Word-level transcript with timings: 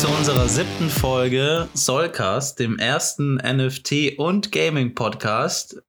zu 0.00 0.08
unserer 0.08 0.48
siebten 0.48 0.88
Folge 0.88 1.68
Solcast, 1.74 2.58
dem 2.58 2.78
ersten 2.78 3.38
NFT- 3.40 4.16
und 4.16 4.50
Gaming-Podcast 4.50 5.82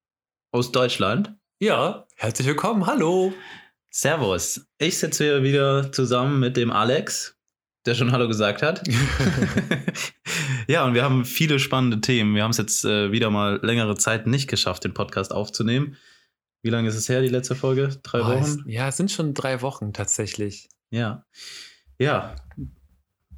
aus 0.51 0.71
Deutschland. 0.73 1.33
Ja, 1.61 2.05
herzlich 2.17 2.45
willkommen, 2.47 2.85
hallo. 2.87 3.33
Servus. 3.89 4.65
Ich 4.79 4.97
sitze 4.97 5.23
hier 5.23 5.43
wieder 5.43 5.91
zusammen 5.93 6.39
mit 6.41 6.57
dem 6.57 6.71
Alex, 6.71 7.37
der 7.85 7.95
schon 7.95 8.11
Hallo 8.11 8.27
gesagt 8.27 8.61
hat. 8.61 8.85
ja, 10.67 10.83
und 10.85 10.93
wir 10.93 11.03
haben 11.03 11.23
viele 11.23 11.57
spannende 11.59 12.01
Themen. 12.01 12.35
Wir 12.35 12.43
haben 12.43 12.51
es 12.51 12.57
jetzt 12.57 12.83
äh, 12.83 13.11
wieder 13.13 13.29
mal 13.29 13.59
längere 13.63 13.95
Zeit 13.95 14.27
nicht 14.27 14.49
geschafft, 14.49 14.83
den 14.83 14.93
Podcast 14.93 15.31
aufzunehmen. 15.31 15.95
Wie 16.63 16.69
lange 16.69 16.89
ist 16.89 16.95
es 16.95 17.07
her, 17.07 17.21
die 17.21 17.29
letzte 17.29 17.55
Folge? 17.55 17.87
Drei 18.03 18.21
Oh, 18.21 18.25
Wochen? 18.27 18.43
es- 18.43 18.57
Ja, 18.65 18.89
es 18.89 18.97
sind 18.97 19.09
schon 19.09 19.33
drei 19.33 19.61
Wochen 19.61 19.93
tatsächlich. 19.93 20.67
Ja. 20.89 21.25
Ja. 21.97 22.35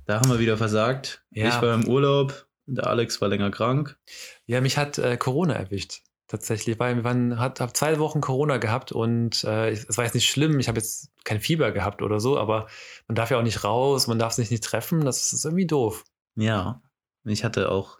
Da 0.05 0.17
haben 0.19 0.29
wir 0.29 0.39
wieder 0.39 0.57
versagt. 0.57 1.23
Ja. 1.31 1.47
Ich 1.49 1.61
war 1.61 1.73
im 1.73 1.87
Urlaub, 1.87 2.47
der 2.65 2.87
Alex 2.87 3.21
war 3.21 3.29
länger 3.29 3.51
krank. 3.51 3.97
Ja, 4.45 4.61
mich 4.61 4.77
hat 4.77 4.97
äh, 4.97 5.17
Corona 5.17 5.53
erwischt. 5.53 6.01
Tatsächlich, 6.27 6.79
weil 6.79 6.95
wir 6.95 7.03
waren, 7.03 7.39
hat, 7.39 7.59
hab 7.59 7.75
zwei 7.75 7.99
Wochen 7.99 8.19
Corona 8.21 8.57
gehabt 8.57 8.91
und 8.91 9.43
äh, 9.43 9.69
es 9.71 9.97
war 9.97 10.05
jetzt 10.05 10.15
nicht 10.15 10.29
schlimm. 10.29 10.59
Ich 10.59 10.67
habe 10.67 10.79
jetzt 10.79 11.11
kein 11.25 11.39
Fieber 11.39 11.71
gehabt 11.71 12.01
oder 12.01 12.19
so, 12.19 12.39
aber 12.39 12.67
man 13.07 13.15
darf 13.15 13.29
ja 13.29 13.37
auch 13.37 13.43
nicht 13.43 13.63
raus, 13.63 14.07
man 14.07 14.19
darf 14.19 14.33
sich 14.33 14.49
nicht 14.49 14.63
treffen. 14.63 15.05
Das 15.05 15.31
ist 15.31 15.45
irgendwie 15.45 15.67
doof. 15.67 16.05
Ja. 16.35 16.81
Ich 17.25 17.43
hatte 17.43 17.69
auch 17.69 17.99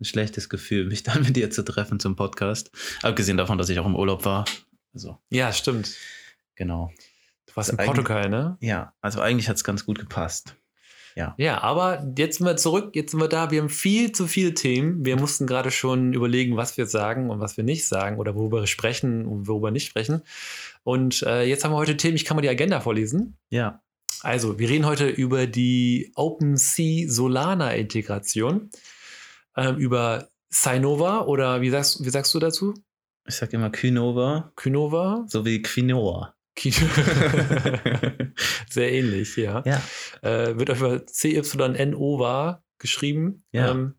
ein 0.00 0.04
schlechtes 0.04 0.48
Gefühl, 0.48 0.86
mich 0.86 1.02
dann 1.02 1.22
mit 1.22 1.36
dir 1.36 1.50
zu 1.50 1.62
treffen 1.64 2.00
zum 2.00 2.16
Podcast. 2.16 2.70
Abgesehen 3.02 3.36
davon, 3.36 3.58
dass 3.58 3.68
ich 3.68 3.78
auch 3.78 3.86
im 3.86 3.96
Urlaub 3.96 4.24
war. 4.24 4.44
Also, 4.94 5.18
Ja, 5.30 5.52
stimmt. 5.52 5.94
genau. 6.54 6.90
Du 7.46 7.56
warst 7.56 7.70
Also 7.70 7.82
in 7.82 7.86
Portugal, 7.86 8.28
ne? 8.30 8.56
Ja, 8.60 8.94
also 9.00 9.20
eigentlich 9.20 9.48
hat 9.48 9.56
es 9.56 9.64
ganz 9.64 9.84
gut 9.84 9.98
gepasst. 9.98 10.56
Ja, 11.36 11.62
aber 11.62 12.06
jetzt 12.16 12.38
sind 12.38 12.46
wir 12.46 12.56
zurück, 12.56 12.94
jetzt 12.94 13.10
sind 13.10 13.20
wir 13.20 13.28
da. 13.28 13.50
Wir 13.50 13.60
haben 13.60 13.68
viel 13.68 14.12
zu 14.12 14.26
viele 14.26 14.54
Themen. 14.54 15.04
Wir 15.04 15.16
mussten 15.16 15.46
gerade 15.46 15.70
schon 15.70 16.12
überlegen, 16.12 16.56
was 16.56 16.76
wir 16.76 16.86
sagen 16.86 17.30
und 17.30 17.40
was 17.40 17.56
wir 17.56 17.64
nicht 17.64 17.86
sagen 17.86 18.18
oder 18.18 18.34
worüber 18.34 18.60
wir 18.60 18.66
sprechen 18.66 19.26
und 19.26 19.48
worüber 19.48 19.70
nicht 19.70 19.86
sprechen. 19.86 20.22
Und 20.84 21.22
äh, 21.22 21.42
jetzt 21.44 21.64
haben 21.64 21.72
wir 21.72 21.76
heute 21.76 21.96
Themen, 21.96 22.16
ich 22.16 22.24
kann 22.24 22.36
mal 22.36 22.42
die 22.42 22.48
Agenda 22.48 22.80
vorlesen. 22.80 23.36
Ja. 23.50 23.82
Also, 24.20 24.58
wir 24.58 24.68
reden 24.68 24.86
heute 24.86 25.08
über 25.08 25.46
die 25.46 26.12
OpenSea 26.14 27.08
Solana 27.08 27.72
Integration, 27.74 28.70
ähm, 29.56 29.76
über 29.76 30.28
Sinova 30.48 31.22
oder 31.22 31.60
wie 31.60 31.70
sagst, 31.70 32.04
wie 32.04 32.10
sagst 32.10 32.32
du 32.34 32.38
dazu? 32.38 32.74
Ich 33.26 33.36
sag 33.36 33.52
immer 33.52 33.70
Quinova, 33.70 34.52
Kynova? 34.56 35.24
so 35.26 35.44
wie 35.44 35.62
Quinoa. 35.62 36.34
Sehr 38.68 38.92
ähnlich, 38.92 39.36
ja. 39.36 39.62
ja. 39.64 39.82
äh, 40.22 40.58
wird 40.58 40.70
auf 40.70 40.80
CYNOVA 41.06 42.62
geschrieben. 42.78 43.42
Ja. 43.52 43.70
Ähm, 43.70 43.94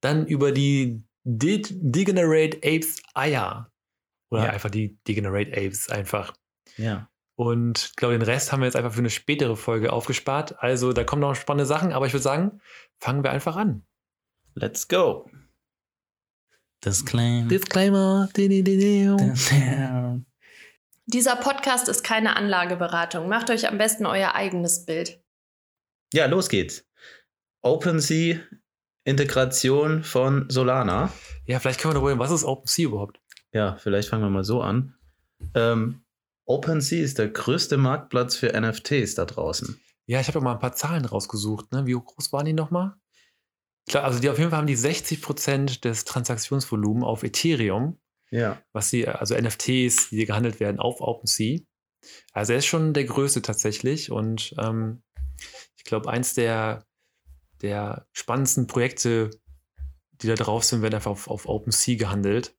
dann 0.00 0.26
über 0.26 0.52
die 0.52 1.02
De 1.24 1.62
Degenerate 1.68 2.58
Apes 2.58 3.02
Eier. 3.14 3.70
Oder 4.30 4.44
Ja. 4.44 4.50
einfach 4.50 4.70
die 4.70 4.98
Degenerate 5.08 5.50
Apes 5.52 5.90
einfach. 5.90 6.32
Ja. 6.76 7.08
Und 7.36 7.86
ich 7.90 7.96
glaube, 7.96 8.14
den 8.14 8.22
Rest 8.22 8.52
haben 8.52 8.60
wir 8.60 8.66
jetzt 8.66 8.76
einfach 8.76 8.92
für 8.92 8.98
eine 8.98 9.10
spätere 9.10 9.56
Folge 9.56 9.92
aufgespart. 9.92 10.62
Also 10.62 10.92
da 10.92 11.04
kommen 11.04 11.22
noch 11.22 11.34
spannende 11.34 11.66
Sachen, 11.66 11.92
aber 11.92 12.06
ich 12.06 12.12
würde 12.12 12.22
sagen, 12.22 12.60
fangen 12.98 13.24
wir 13.24 13.30
einfach 13.30 13.56
an. 13.56 13.84
Let's 14.54 14.88
go. 14.88 15.28
Disclaim. 16.84 17.48
Disclaimer. 17.48 18.28
Dieser 21.12 21.34
Podcast 21.34 21.88
ist 21.88 22.04
keine 22.04 22.36
Anlageberatung. 22.36 23.28
Macht 23.28 23.50
euch 23.50 23.66
am 23.66 23.78
besten 23.78 24.06
euer 24.06 24.36
eigenes 24.36 24.86
Bild. 24.86 25.20
Ja, 26.12 26.26
los 26.26 26.48
geht's. 26.48 26.86
OpenSea 27.62 28.38
Integration 29.02 30.04
von 30.04 30.48
Solana. 30.48 31.12
Ja, 31.46 31.58
vielleicht 31.58 31.80
können 31.80 31.90
wir 31.90 31.94
darüber 31.94 32.10
reden, 32.10 32.20
was 32.20 32.30
ist 32.30 32.44
OpenSea 32.44 32.84
überhaupt? 32.84 33.20
Ja, 33.52 33.74
vielleicht 33.74 34.08
fangen 34.08 34.22
wir 34.22 34.30
mal 34.30 34.44
so 34.44 34.62
an. 34.62 34.94
Ähm, 35.54 36.04
OpenSea 36.44 37.02
ist 37.02 37.18
der 37.18 37.28
größte 37.28 37.76
Marktplatz 37.76 38.36
für 38.36 38.52
NFTs 38.52 39.16
da 39.16 39.24
draußen. 39.24 39.80
Ja, 40.06 40.20
ich 40.20 40.28
habe 40.28 40.38
ja 40.38 40.44
mal 40.44 40.52
ein 40.52 40.60
paar 40.60 40.76
Zahlen 40.76 41.06
rausgesucht. 41.06 41.72
Ne? 41.72 41.86
Wie 41.86 41.94
groß 41.94 42.32
waren 42.32 42.46
die 42.46 42.52
nochmal? 42.52 42.94
Ich 43.84 43.92
glaub, 43.94 44.04
also 44.04 44.20
die 44.20 44.30
auf 44.30 44.38
jeden 44.38 44.50
Fall 44.50 44.60
haben 44.60 44.68
die 44.68 44.78
60% 44.78 45.80
des 45.80 46.04
Transaktionsvolumens 46.04 47.04
auf 47.04 47.24
Ethereum, 47.24 47.98
Ja. 48.30 48.62
was 48.72 48.90
sie, 48.90 49.08
also 49.08 49.34
NFTs, 49.36 50.10
die 50.10 50.24
gehandelt 50.24 50.60
werden 50.60 50.78
auf 50.78 51.00
OpenSea. 51.00 51.60
Also 52.32 52.52
er 52.52 52.60
ist 52.60 52.66
schon 52.66 52.94
der 52.94 53.04
größte 53.04 53.42
tatsächlich 53.42 54.10
und 54.10 54.54
ähm, 54.58 55.02
ich 55.76 55.84
glaube, 55.84 56.10
eins 56.10 56.34
der, 56.34 56.84
der 57.62 58.06
spannendsten 58.12 58.66
Projekte, 58.66 59.30
die 60.12 60.26
da 60.26 60.34
drauf 60.34 60.64
sind, 60.64 60.82
werden 60.82 60.94
einfach 60.94 61.10
auf, 61.10 61.28
auf 61.28 61.46
OpenSea 61.46 61.96
gehandelt. 61.96 62.54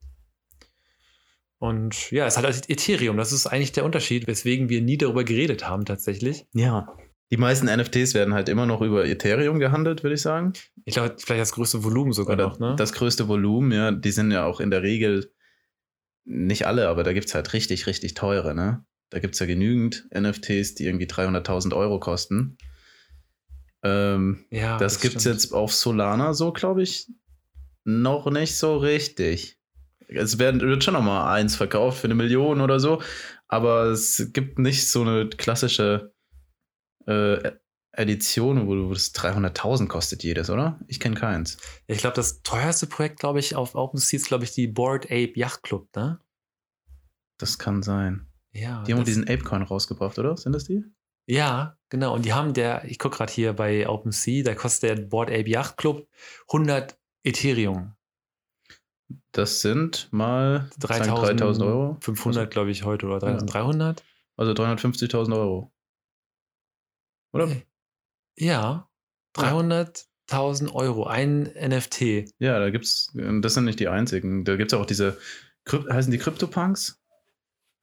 Und 1.59 2.09
ja, 2.09 2.25
es 2.25 2.37
hat 2.37 2.43
halt 2.43 2.69
Ethereum. 2.71 3.17
Das 3.17 3.31
ist 3.31 3.45
eigentlich 3.45 3.71
der 3.71 3.85
Unterschied, 3.85 4.25
weswegen 4.25 4.69
wir 4.69 4.81
nie 4.81 4.97
darüber 4.97 5.23
geredet 5.23 5.67
haben 5.67 5.85
tatsächlich. 5.85 6.47
Ja. 6.53 6.97
Die 7.29 7.37
meisten 7.37 7.67
NFTs 7.67 8.15
werden 8.15 8.33
halt 8.33 8.49
immer 8.49 8.65
noch 8.65 8.81
über 8.81 9.05
Ethereum 9.05 9.59
gehandelt, 9.59 10.03
würde 10.03 10.15
ich 10.15 10.21
sagen. 10.21 10.53
Ich 10.85 10.95
glaube, 10.95 11.15
vielleicht 11.19 11.39
das 11.39 11.51
größte 11.51 11.83
Volumen 11.83 12.13
sogar 12.13 12.33
Oder 12.33 12.47
noch, 12.47 12.59
ne? 12.59 12.75
das 12.77 12.93
größte 12.93 13.27
Volumen, 13.27 13.71
ja. 13.71 13.91
Die 13.91 14.11
sind 14.11 14.31
ja 14.31 14.45
auch 14.45 14.59
in 14.59 14.71
der 14.71 14.81
Regel, 14.81 15.31
nicht 16.25 16.67
alle, 16.67 16.87
aber 16.87 17.03
da 17.03 17.13
gibt 17.13 17.27
es 17.27 17.35
halt 17.35 17.53
richtig, 17.53 17.87
richtig 17.87 18.13
teure, 18.13 18.53
ne? 18.53 18.85
Da 19.09 19.19
gibt 19.19 19.33
es 19.33 19.39
ja 19.39 19.45
genügend 19.45 20.07
NFTs, 20.13 20.75
die 20.75 20.85
irgendwie 20.85 21.05
300.000 21.05 21.75
Euro 21.75 21.99
kosten. 21.99 22.57
Ähm, 23.83 24.45
ja, 24.51 24.77
das 24.77 25.01
gibt 25.01 25.17
es 25.17 25.23
jetzt 25.25 25.53
auf 25.53 25.73
Solana 25.73 26.33
so, 26.33 26.53
glaube 26.53 26.83
ich, 26.83 27.07
noch 27.83 28.29
nicht 28.29 28.55
so 28.55 28.77
richtig. 28.77 29.57
Es 30.07 30.39
werden, 30.39 30.61
wird 30.61 30.83
schon 30.83 30.93
noch 30.93 31.01
mal 31.01 31.33
eins 31.33 31.55
verkauft 31.55 31.99
für 31.99 32.05
eine 32.07 32.15
Million 32.15 32.61
oder 32.61 32.79
so, 32.79 33.01
aber 33.47 33.85
es 33.85 34.29
gibt 34.33 34.59
nicht 34.59 34.87
so 34.87 35.01
eine 35.01 35.29
klassische 35.29 36.13
äh, 37.07 37.51
Edition, 37.93 38.67
wo, 38.67 38.89
wo 38.89 38.93
das 38.93 39.13
300.000 39.13 39.87
kostet 39.87 40.23
jedes, 40.23 40.49
oder? 40.49 40.79
Ich 40.87 40.99
kenne 40.99 41.15
keins. 41.15 41.57
Ich 41.87 41.97
glaube, 41.97 42.15
das 42.15 42.41
teuerste 42.41 42.87
Projekt, 42.87 43.19
glaube 43.19 43.39
ich, 43.39 43.55
auf 43.55 43.75
OpenSea 43.75 44.17
ist, 44.17 44.27
glaube 44.27 44.43
ich, 44.45 44.51
die 44.51 44.67
Board 44.67 45.05
Ape 45.05 45.33
Yacht 45.35 45.63
Club, 45.63 45.89
ne? 45.95 46.19
Das 47.37 47.57
kann 47.57 47.83
sein. 47.83 48.27
Ja. 48.53 48.83
Die 48.83 48.93
haben 48.93 49.03
diesen 49.03 49.23
Apecoin 49.23 49.63
rausgebracht, 49.63 50.19
oder? 50.19 50.37
Sind 50.37 50.53
das 50.53 50.65
die? 50.65 50.83
Ja, 51.25 51.77
genau. 51.89 52.13
Und 52.13 52.25
die 52.25 52.33
haben 52.33 52.53
der, 52.53 52.85
ich 52.85 52.99
gucke 52.99 53.17
gerade 53.17 53.31
hier 53.31 53.53
bei 53.53 53.87
OpenSea, 53.87 54.43
da 54.43 54.55
kostet 54.55 54.97
der 54.97 55.05
Board 55.05 55.29
Ape 55.29 55.49
Yacht 55.49 55.77
Club 55.77 56.07
100 56.47 56.97
Ethereum. 57.23 57.95
Das 59.31 59.61
sind 59.61 60.09
mal 60.11 60.69
sagen 60.79 61.03
3000, 61.03 61.39
3000 61.39 61.67
Euro. 61.67 61.97
500, 62.01 62.51
glaube 62.51 62.71
ich, 62.71 62.83
heute 62.83 63.05
oder 63.05 63.19
3300. 63.19 64.03
Also 64.37 64.51
350.000 64.53 65.35
Euro. 65.35 65.71
Oder? 67.33 67.49
Ja, 68.37 68.89
300.000 69.35 70.73
Euro, 70.73 71.05
ein 71.05 71.43
NFT. 71.43 72.33
Ja, 72.39 72.59
da 72.59 72.69
gibt's, 72.69 73.11
das 73.13 73.53
sind 73.53 73.65
nicht 73.65 73.79
die 73.79 73.87
einzigen. 73.87 74.43
Da 74.45 74.55
gibt 74.55 74.73
es 74.73 74.77
auch 74.77 74.85
diese, 74.85 75.17
heißen 75.69 76.11
die 76.11 76.17
Crypto-Punks? 76.17 76.99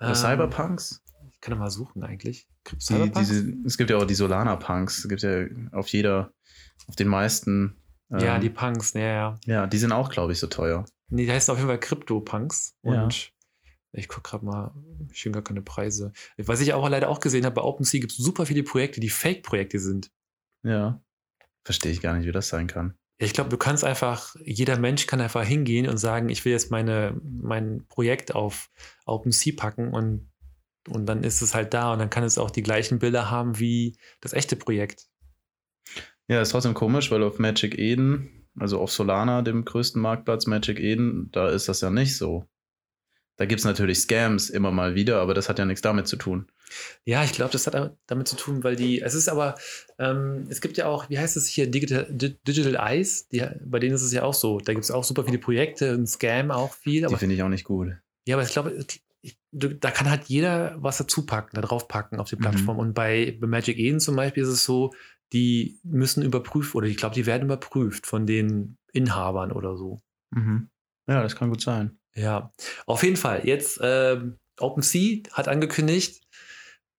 Ähm, 0.00 0.14
Cyberpunks? 0.14 1.02
Ich 1.32 1.40
kann 1.40 1.54
ja 1.54 1.58
mal 1.58 1.70
suchen 1.70 2.02
eigentlich. 2.02 2.48
Die, 2.90 3.10
diese, 3.10 3.54
es 3.64 3.78
gibt 3.78 3.90
ja 3.90 3.96
auch 3.96 4.04
die 4.04 4.14
Solana-Punks. 4.14 5.04
Es 5.04 5.08
gibt 5.08 5.22
ja 5.22 5.46
auf 5.72 5.88
jeder, 5.88 6.32
auf 6.86 6.96
den 6.96 7.08
meisten. 7.08 7.76
ja, 8.10 8.36
ähm, 8.36 8.42
die 8.42 8.50
Punks, 8.50 8.92
ja, 8.94 9.00
ja. 9.00 9.40
ja, 9.46 9.66
die 9.66 9.78
sind 9.78 9.92
auch, 9.92 10.10
glaube 10.10 10.32
ich, 10.32 10.38
so 10.38 10.46
teuer. 10.48 10.84
Nee, 11.08 11.24
die 11.24 11.32
heißen 11.32 11.52
auf 11.52 11.58
jeden 11.58 11.68
Fall 11.68 11.80
Crypto-Punks. 11.80 12.74
Ja. 12.82 13.04
Und 13.04 13.32
ich 13.92 14.08
gucke 14.08 14.28
gerade 14.28 14.44
mal, 14.44 14.74
ich 15.10 15.24
gar 15.32 15.42
keine 15.42 15.62
Preise. 15.62 16.12
Was 16.36 16.60
ich 16.60 16.74
auch 16.74 16.88
leider 16.88 17.08
auch 17.08 17.20
gesehen 17.20 17.44
habe, 17.46 17.54
bei 17.54 17.62
OpenSea 17.62 18.00
gibt 18.00 18.12
es 18.12 18.18
super 18.18 18.44
viele 18.44 18.62
Projekte, 18.62 19.00
die 19.00 19.08
Fake-Projekte 19.08 19.78
sind. 19.78 20.10
Ja. 20.62 21.02
Verstehe 21.64 21.92
ich 21.92 22.00
gar 22.00 22.16
nicht, 22.16 22.26
wie 22.26 22.32
das 22.32 22.48
sein 22.48 22.66
kann. 22.66 22.94
Ich 23.20 23.32
glaube, 23.32 23.50
du 23.50 23.56
kannst 23.56 23.84
einfach, 23.84 24.36
jeder 24.44 24.78
Mensch 24.78 25.06
kann 25.06 25.20
einfach 25.20 25.44
hingehen 25.44 25.88
und 25.88 25.98
sagen, 25.98 26.28
ich 26.28 26.44
will 26.44 26.52
jetzt 26.52 26.70
meine, 26.70 27.20
mein 27.22 27.84
Projekt 27.88 28.34
auf 28.34 28.70
OpenSea 29.06 29.54
packen 29.56 29.92
und, 29.92 30.30
und 30.88 31.06
dann 31.06 31.24
ist 31.24 31.42
es 31.42 31.54
halt 31.54 31.74
da 31.74 31.92
und 31.92 31.98
dann 31.98 32.10
kann 32.10 32.22
es 32.22 32.38
auch 32.38 32.50
die 32.50 32.62
gleichen 32.62 33.00
Bilder 33.00 33.30
haben 33.30 33.58
wie 33.58 33.98
das 34.20 34.34
echte 34.34 34.54
Projekt. 34.54 35.08
Ja, 36.28 36.40
ist 36.40 36.50
trotzdem 36.50 36.74
komisch, 36.74 37.10
weil 37.10 37.22
auf 37.22 37.38
Magic 37.38 37.76
Eden, 37.76 38.48
also 38.58 38.80
auf 38.80 38.92
Solana, 38.92 39.42
dem 39.42 39.64
größten 39.64 40.00
Marktplatz 40.00 40.46
Magic 40.46 40.78
Eden, 40.78 41.30
da 41.32 41.48
ist 41.48 41.68
das 41.68 41.80
ja 41.80 41.90
nicht 41.90 42.16
so. 42.16 42.46
Da 43.38 43.46
gibt 43.46 43.60
es 43.60 43.64
natürlich 43.64 44.00
Scams 44.00 44.50
immer 44.50 44.70
mal 44.72 44.94
wieder, 44.94 45.20
aber 45.20 45.32
das 45.32 45.48
hat 45.48 45.58
ja 45.58 45.64
nichts 45.64 45.80
damit 45.80 46.06
zu 46.08 46.16
tun. 46.16 46.46
Ja, 47.04 47.22
ich 47.24 47.32
glaube, 47.32 47.52
das 47.52 47.66
hat 47.66 47.96
damit 48.06 48.28
zu 48.28 48.36
tun, 48.36 48.62
weil 48.64 48.76
die, 48.76 49.00
es 49.00 49.14
ist 49.14 49.28
aber, 49.28 49.54
ähm, 49.98 50.46
es 50.50 50.60
gibt 50.60 50.76
ja 50.76 50.86
auch, 50.86 51.08
wie 51.08 51.18
heißt 51.18 51.36
es 51.36 51.46
hier, 51.46 51.70
Digital, 51.70 52.06
Di- 52.10 52.36
Digital 52.46 52.74
Eyes, 52.74 53.28
die, 53.28 53.42
bei 53.64 53.78
denen 53.78 53.94
ist 53.94 54.02
es 54.02 54.12
ja 54.12 54.24
auch 54.24 54.34
so. 54.34 54.58
Da 54.58 54.72
gibt 54.74 54.84
es 54.84 54.90
auch 54.90 55.04
super 55.04 55.24
viele 55.24 55.38
Projekte, 55.38 55.92
ein 55.92 56.06
Scam 56.06 56.50
auch 56.50 56.74
viel. 56.74 57.06
Die 57.06 57.16
finde 57.16 57.36
ich 57.36 57.42
auch 57.42 57.48
nicht 57.48 57.64
gut. 57.64 57.92
ja, 58.26 58.36
aber 58.36 58.42
ich 58.44 58.50
glaube, 58.50 58.84
da 59.52 59.90
kann 59.90 60.10
halt 60.10 60.24
jeder 60.26 60.76
was 60.82 60.98
dazu 60.98 61.24
packen, 61.24 61.56
da 61.56 61.62
drauf 61.62 61.88
packen 61.88 62.18
auf 62.20 62.28
die 62.28 62.36
Mhm. 62.36 62.40
Plattform. 62.40 62.78
Und 62.78 62.92
bei, 62.92 63.36
bei 63.40 63.46
Magic 63.46 63.78
Eden 63.78 64.00
zum 64.00 64.16
Beispiel 64.16 64.42
ist 64.42 64.48
es 64.50 64.64
so, 64.64 64.92
die 65.32 65.78
müssen 65.84 66.22
überprüft, 66.24 66.74
oder 66.74 66.86
ich 66.86 66.96
glaube, 66.96 67.14
die 67.14 67.26
werden 67.26 67.44
überprüft 67.44 68.06
von 68.06 68.26
den 68.26 68.76
Inhabern 68.92 69.52
oder 69.52 69.76
so. 69.76 70.00
Mhm. 70.30 70.68
Ja, 71.08 71.22
das 71.22 71.36
kann 71.36 71.50
gut 71.50 71.60
sein. 71.62 71.97
Ja, 72.14 72.52
auf 72.86 73.02
jeden 73.02 73.16
Fall. 73.16 73.46
Jetzt 73.46 73.78
ähm, 73.82 74.38
OpenSea 74.58 75.22
hat 75.32 75.48
angekündigt, 75.48 76.26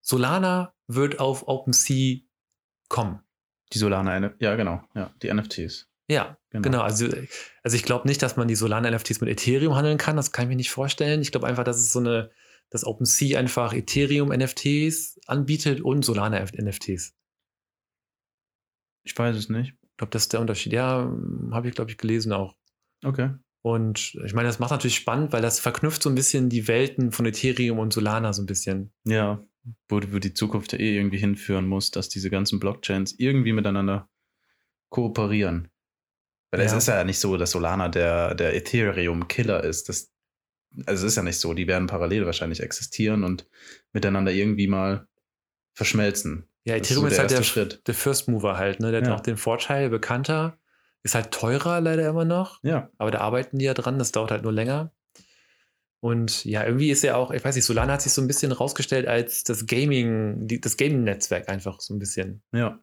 Solana 0.02 0.74
wird 0.88 1.20
auf 1.20 1.48
OpenSea 1.48 2.20
kommen. 2.88 3.22
Die 3.74 3.78
Solana, 3.78 4.34
ja, 4.40 4.56
genau. 4.56 4.82
Ja, 4.96 5.14
die 5.22 5.32
NFTs. 5.34 5.90
Ja, 6.10 6.38
genau. 6.50 6.64
genau. 6.64 6.82
Also, 6.82 7.08
also 7.64 7.76
ich 7.78 7.84
glaube 7.84 8.08
nicht, 8.08 8.22
dass 8.24 8.36
man 8.36 8.48
die 8.48 8.56
Solana-NFTs 8.56 9.22
mit 9.22 9.30
Ethereum 9.30 9.76
handeln 9.76 10.00
kann. 10.00 10.16
Das 10.16 10.32
kann 10.32 10.46
ich 10.46 10.50
mir 10.50 10.56
nicht 10.56 10.72
vorstellen. 10.72 11.22
Ich 11.22 11.32
glaube 11.32 11.46
einfach, 11.46 11.64
dass 11.64 11.78
es 11.78 11.94
so 11.94 12.00
eine, 12.00 12.32
dass 12.72 12.84
OpenSea 12.84 13.40
einfach 13.40 13.74
Ethereum-NFTs 13.74 15.20
anbietet 15.28 15.82
und 15.82 16.04
Solana-NFTs. 16.04 17.14
Ich 19.04 19.18
weiß 19.18 19.36
es 19.36 19.50
nicht. 19.50 19.76
Ich 19.84 19.98
glaube, 19.98 20.12
das 20.12 20.24
ist 20.24 20.34
der 20.34 20.42
Unterschied. 20.42 20.74
Ja, 20.74 21.16
habe 21.52 21.68
ich, 21.68 21.76
glaube 21.76 21.92
ich, 21.92 21.98
gelesen 21.98 22.34
auch. 22.34 22.56
Okay. 23.04 23.32
Und 23.62 24.16
ich 24.26 24.34
meine, 24.34 24.48
das 24.48 24.60
macht 24.60 24.72
natürlich 24.72 24.96
spannend, 24.96 25.34
weil 25.34 25.42
das 25.42 25.60
verknüpft 25.60 26.02
so 26.02 26.10
ein 26.10 26.16
bisschen 26.16 26.50
die 26.50 26.68
Welten 26.68 27.12
von 27.12 27.26
Ethereum 27.26 27.80
und 27.80 27.92
Solana 27.92 28.32
so 28.32 28.42
ein 28.42 28.46
bisschen. 28.46 28.92
Ja, 29.06 29.44
wo, 29.88 30.02
wo 30.12 30.20
die 30.20 30.34
Zukunft 30.34 30.74
ja 30.74 30.80
eh 30.80 30.96
irgendwie 30.96 31.18
hinführen 31.18 31.68
muss, 31.68 31.92
dass 31.92 32.10
diese 32.10 32.30
ganzen 32.30 32.60
Blockchains 32.60 33.16
irgendwie 33.18 33.54
miteinander 33.54 34.10
kooperieren. 34.90 35.70
Weil 36.52 36.62
ja. 36.62 36.66
es 36.66 36.74
ist 36.74 36.88
ja 36.88 37.04
nicht 37.04 37.20
so, 37.20 37.38
dass 37.38 37.52
Solana 37.52 37.90
der, 37.90 38.34
der 38.36 38.56
Ethereum-Killer 38.56 39.64
ist. 39.64 39.90
Das, 39.90 40.12
also 40.86 41.06
es 41.06 41.14
ist 41.14 41.18
ja 41.18 41.24
nicht 41.24 41.40
so. 41.40 41.54
Die 41.54 41.68
werden 41.68 41.88
parallel 41.88 42.26
wahrscheinlich 42.26 42.62
existieren 42.62 43.24
und 43.24 43.48
miteinander 43.94 44.32
irgendwie 44.32 44.68
mal 44.68 45.08
verschmelzen. 45.74 46.48
Ja, 46.64 46.76
Ethereum 46.76 47.06
ist, 47.06 47.12
so 47.12 47.16
ist 47.16 47.20
halt 47.20 47.32
der, 47.32 47.44
Schritt. 47.44 47.88
der 47.88 47.94
First 47.94 48.28
Mover 48.28 48.58
halt, 48.58 48.80
ne? 48.80 48.92
Der 48.92 49.02
ja. 49.02 49.08
hat 49.08 49.20
auch 49.20 49.24
den 49.24 49.38
Vorteil, 49.38 49.90
bekannter, 49.90 50.58
ist 51.04 51.16
halt 51.16 51.32
teurer 51.32 51.82
leider 51.82 52.08
immer 52.08 52.26
noch. 52.26 52.60
Ja. 52.64 52.90
Aber 52.98 53.12
da 53.12 53.20
arbeiten 53.20 53.60
die 53.60 53.66
ja 53.66 53.74
dran, 53.74 54.00
das 54.00 54.12
dauert 54.12 54.32
halt 54.32 54.44
nur 54.44 54.52
länger. 54.52 54.92
Und 56.02 56.46
ja, 56.46 56.66
irgendwie 56.66 56.92
ist 56.92 57.04
ja 57.04 57.16
auch, 57.16 57.32
ich 57.32 57.44
weiß 57.44 57.56
nicht, 57.56 57.66
Solana 57.66 57.94
hat 57.94 58.02
sich 58.02 58.14
so 58.14 58.22
ein 58.22 58.28
bisschen 58.28 58.52
rausgestellt 58.52 59.08
als 59.08 59.44
das 59.44 59.66
Gaming, 59.66 60.48
die, 60.48 60.62
das 60.62 60.78
Gaming-Netzwerk 60.78 61.50
einfach 61.50 61.82
so 61.82 61.94
ein 61.94 62.00
bisschen. 62.00 62.42
Ja. 62.54 62.80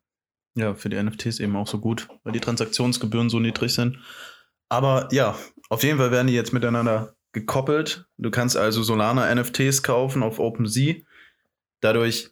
Ja, 0.54 0.74
für 0.74 0.88
die 0.88 1.02
NFTs 1.02 1.38
eben 1.40 1.54
auch 1.54 1.66
so 1.66 1.78
gut, 1.78 2.08
weil 2.24 2.32
die 2.32 2.40
Transaktionsgebühren 2.40 3.28
so 3.28 3.40
niedrig 3.40 3.74
sind. 3.74 3.98
Aber 4.70 5.08
ja, 5.12 5.36
auf 5.68 5.82
jeden 5.82 5.98
Fall 5.98 6.10
werden 6.10 6.28
die 6.28 6.34
jetzt 6.34 6.52
miteinander 6.52 7.14
gekoppelt. 7.32 8.06
Du 8.16 8.30
kannst 8.30 8.56
also 8.56 8.82
Solana 8.82 9.34
NFTs 9.34 9.82
kaufen 9.82 10.22
auf 10.22 10.38
OpenSea. 10.38 10.94
Dadurch 11.80 12.30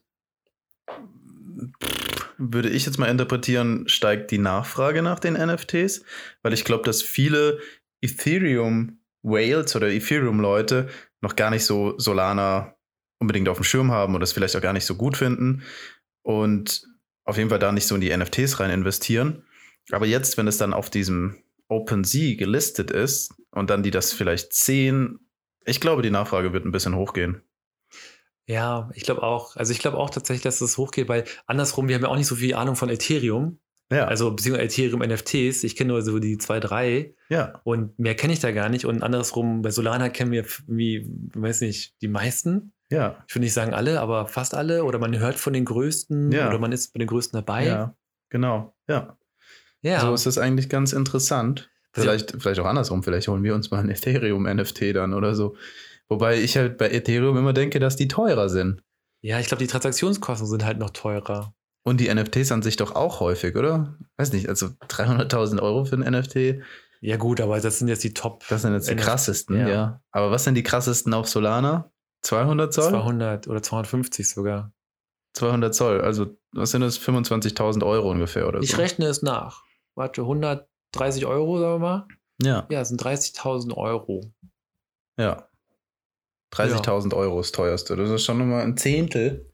würde 2.39 2.71
ich 2.71 2.87
jetzt 2.87 2.99
mal 2.99 3.09
interpretieren, 3.09 3.89
steigt 3.89 4.31
die 4.31 4.39
Nachfrage 4.39 5.03
nach 5.03 5.19
den 5.19 5.35
NFTs, 5.35 6.05
weil 6.43 6.53
ich 6.53 6.65
glaube, 6.65 6.85
dass 6.85 7.03
viele 7.03 7.59
Ethereum 8.01 8.99
Whales 9.23 9.75
oder 9.75 9.89
Ethereum 9.89 10.41
Leute 10.41 10.89
noch 11.21 11.37
gar 11.37 11.51
nicht 11.51 11.65
so 11.65 11.99
Solana 11.99 12.77
unbedingt 13.19 13.49
auf 13.49 13.57
dem 13.57 13.65
Schirm 13.65 13.91
haben 13.91 14.15
oder 14.15 14.25
es 14.25 14.33
vielleicht 14.33 14.57
auch 14.57 14.61
gar 14.61 14.75
nicht 14.75 14.85
so 14.85 14.97
gut 14.97 15.17
finden 15.17 15.63
und 16.23 16.87
auf 17.25 17.39
jeden 17.39 17.49
Fall 17.49 17.59
da 17.59 17.73
nicht 17.73 17.87
so 17.87 17.95
in 17.95 18.01
die 18.01 18.15
NFTs 18.15 18.61
rein 18.61 18.71
investieren. 18.71 19.45
Aber 19.91 20.07
jetzt, 20.07 20.37
wenn 20.37 20.47
es 20.47 20.59
dann 20.59 20.75
auf 20.75 20.91
diesem 20.91 21.43
OpenSea 21.69 22.37
gelistet 22.37 22.91
ist 22.91 23.35
und 23.51 23.71
dann 23.71 23.83
die 23.83 23.91
das 23.91 24.13
vielleicht 24.13 24.53
sehen, 24.53 25.21
ich 25.65 25.81
glaube, 25.81 26.03
die 26.03 26.11
Nachfrage 26.11 26.53
wird 26.53 26.67
ein 26.67 26.73
bisschen 26.73 26.97
hochgehen. 26.97 27.43
Ja, 28.47 28.91
ich 28.95 29.05
glaube 29.05 29.23
auch. 29.23 29.57
Also 29.57 29.73
ich 29.73 29.79
glaube 29.79 29.97
auch 29.97 30.11
tatsächlich, 30.11 30.43
dass 30.43 30.55
es 30.57 30.73
das 30.73 30.79
hochgeht, 30.79 31.09
weil 31.09 31.25
andersrum, 31.47 31.89
wir 31.89 31.95
haben 31.95 32.03
ja 32.03 32.09
auch 32.09 32.17
nicht 32.17 32.27
so 32.27 32.37
viel 32.37 32.55
Ahnung 32.55 32.77
von 32.77 32.89
Ethereum. 32.89 33.59
Ja. 33.91 34.07
Also 34.07 34.31
beziehungsweise 34.31 34.67
Ethereum 34.67 35.01
NFTs. 35.01 35.65
Ich 35.65 35.77
kenne 35.77 35.93
nur 35.93 36.03
so 36.03 36.19
die 36.19 36.39
zwei, 36.39 36.61
drei. 36.61 37.15
Ja. 37.29 37.61
Und 37.65 37.99
mehr 37.99 38.15
kenne 38.15 38.33
ich 38.33 38.41
da 38.41 38.51
gar 38.51 38.69
nicht. 38.69 38.85
Und 38.85 39.03
andersrum, 39.03 39.63
bei 39.63 39.71
Solana 39.71 40.09
kennen 40.09 40.33
wir, 40.33 40.45
wie, 40.67 41.09
weiß 41.35 41.63
nicht, 41.63 42.01
die 42.03 42.09
meisten. 42.09 42.73
Ja. 42.91 43.25
Ich 43.29 43.35
würde 43.35 43.45
nicht 43.45 43.55
sagen 43.55 43.73
alle, 43.73 44.01
aber 44.01 44.27
fast 44.27 44.55
alle. 44.55 44.85
Oder 44.85 44.99
man 44.99 45.19
hört 45.19 45.37
von 45.37 45.53
den 45.53 45.65
größten 45.65 46.33
ja. 46.33 46.49
oder 46.49 46.59
man 46.59 46.73
ist 46.73 46.93
bei 46.93 46.99
den 46.99 47.09
größten 47.09 47.39
dabei. 47.39 47.67
Ja, 47.67 47.97
genau. 48.31 48.75
Ja. 48.89 49.17
Ja. 49.83 50.01
So 50.01 50.15
ist 50.15 50.27
das 50.27 50.39
eigentlich 50.39 50.69
ganz 50.69 50.93
interessant. 50.93 51.71
Vielleicht, 51.93 52.33
ja. 52.33 52.39
vielleicht 52.41 52.61
auch 52.61 52.67
andersrum. 52.67 53.03
Vielleicht 53.03 53.29
holen 53.29 53.43
wir 53.43 53.55
uns 53.55 53.71
mal 53.71 53.81
ein 53.81 53.91
Ethereum-NFT 53.91 54.95
dann 54.95 55.15
oder 55.15 55.35
so. 55.35 55.57
Wobei 56.09 56.39
ich 56.39 56.57
halt 56.57 56.79
bei 56.79 56.91
Ethereum 56.91 57.37
immer 57.37 57.53
denke, 57.53 57.81
dass 57.81 57.97
die 57.97 58.09
teurer 58.09 58.49
sind. 58.49 58.83
Ja, 59.23 59.39
ich 59.39 59.47
glaube, 59.47 59.63
die 59.63 59.69
Transaktionskosten 59.69 60.47
sind 60.47 60.65
halt 60.65 60.79
noch 60.79 60.91
teurer. 60.91 61.55
Und 61.83 62.01
die 62.01 62.13
NFTs 62.13 62.53
an 62.53 62.63
sich 62.63 62.77
doch 62.77 62.95
auch 62.95 63.21
häufig, 63.21 63.57
oder? 63.57 63.97
Weiß 64.17 64.33
nicht, 64.33 64.49
also 64.49 64.67
300.000 64.89 65.61
Euro 65.63 65.85
für 65.85 65.97
ein 65.97 66.11
NFT. 66.11 66.63
Ja, 67.01 67.17
gut, 67.17 67.41
aber 67.41 67.61
das 67.61 67.79
sind 67.79 67.89
jetzt 67.89 68.05
die 68.05 68.15
Top. 68.15 68.45
Das 68.49 68.63
sind 68.63 68.73
jetzt 68.73 68.89
die 68.89 68.97
krassesten, 68.97 69.59
ja. 69.59 69.69
ja. 69.69 70.03
Aber 70.11 70.31
was 70.31 70.45
sind 70.45 70.55
die 70.55 70.63
krassesten 70.63 71.13
auf 71.13 71.29
Solana? 71.29 71.91
200 72.23 72.73
Zoll? 72.73 72.91
200 72.91 73.49
oder 73.49 73.63
250 73.63 74.29
sogar. 74.29 74.73
200 75.35 75.75
Zoll, 75.75 76.01
also 76.01 76.37
was 76.53 76.71
sind 76.71 76.81
das? 76.81 76.99
25.000 76.99 77.85
Euro 77.85 78.11
ungefähr 78.11 78.49
oder 78.49 78.61
ich 78.61 78.71
so? 78.71 78.77
Ich 78.77 78.79
rechne 78.79 79.07
es 79.07 79.23
nach. 79.23 79.63
Warte, 79.95 80.23
130 80.23 81.27
Euro, 81.27 81.59
sagen 81.59 81.75
wir 81.75 81.79
mal. 81.79 82.09
Ja. 82.41 82.67
Ja, 82.71 82.79
das 82.81 82.89
sind 82.89 83.03
30.000 83.03 83.77
Euro. 83.77 84.33
Ja. 85.19 85.49
30.000 86.55 87.13
ja. 87.13 87.17
Euro 87.17 87.41
ist 87.41 87.55
teuerste. 87.55 87.97
Das 87.97 88.11
ist 88.11 88.25
schon 88.25 88.39
nochmal 88.39 88.63
ein 88.63 88.77
Zehntel 88.77 89.51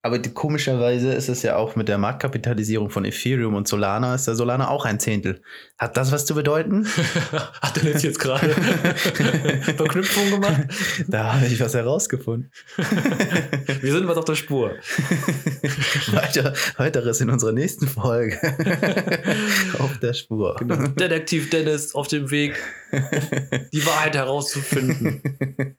aber 0.00 0.18
die, 0.20 0.30
komischerweise 0.30 1.12
ist 1.12 1.28
es 1.28 1.42
ja 1.42 1.56
auch 1.56 1.74
mit 1.74 1.88
der 1.88 1.98
Marktkapitalisierung 1.98 2.88
von 2.88 3.04
Ethereum 3.04 3.54
und 3.54 3.66
Solana, 3.66 4.14
ist 4.14 4.28
der 4.28 4.36
Solana 4.36 4.68
auch 4.68 4.84
ein 4.84 5.00
Zehntel. 5.00 5.42
Hat 5.76 5.96
das 5.96 6.12
was 6.12 6.24
zu 6.24 6.36
bedeuten? 6.36 6.86
Hat 7.60 7.76
er 7.78 7.90
jetzt, 7.90 8.04
jetzt 8.04 8.20
gerade 8.20 8.48
Verknüpfung 9.76 10.30
gemacht? 10.30 10.68
Da 11.08 11.34
habe 11.34 11.46
ich 11.46 11.58
was 11.60 11.74
herausgefunden. 11.74 12.52
Wir 13.80 13.92
sind 13.92 14.06
was 14.06 14.16
auf 14.16 14.24
der 14.24 14.36
Spur. 14.36 14.76
Weiter, 16.12 16.54
weiteres 16.76 17.20
in 17.20 17.30
unserer 17.30 17.52
nächsten 17.52 17.88
Folge. 17.88 18.38
auf 19.80 19.98
der 19.98 20.12
Spur. 20.12 20.54
Genau. 20.60 20.76
Detektiv 20.88 21.50
Dennis 21.50 21.94
auf 21.96 22.06
dem 22.06 22.30
Weg, 22.30 22.54
die 23.72 23.84
Wahrheit 23.84 24.14
herauszufinden. 24.14 25.76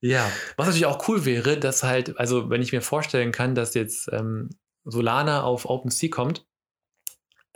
Ja, 0.00 0.30
was 0.56 0.66
natürlich 0.66 0.86
auch 0.86 1.08
cool 1.08 1.24
wäre, 1.24 1.58
dass 1.58 1.82
halt, 1.82 2.18
also 2.18 2.50
wenn 2.50 2.62
ich 2.62 2.72
mir 2.72 2.82
vorstellen 2.82 3.32
kann, 3.32 3.54
dass 3.54 3.74
jetzt 3.74 4.08
ähm, 4.12 4.50
Solana 4.84 5.42
auf 5.42 5.64
OpenSea 5.64 6.10
kommt, 6.10 6.46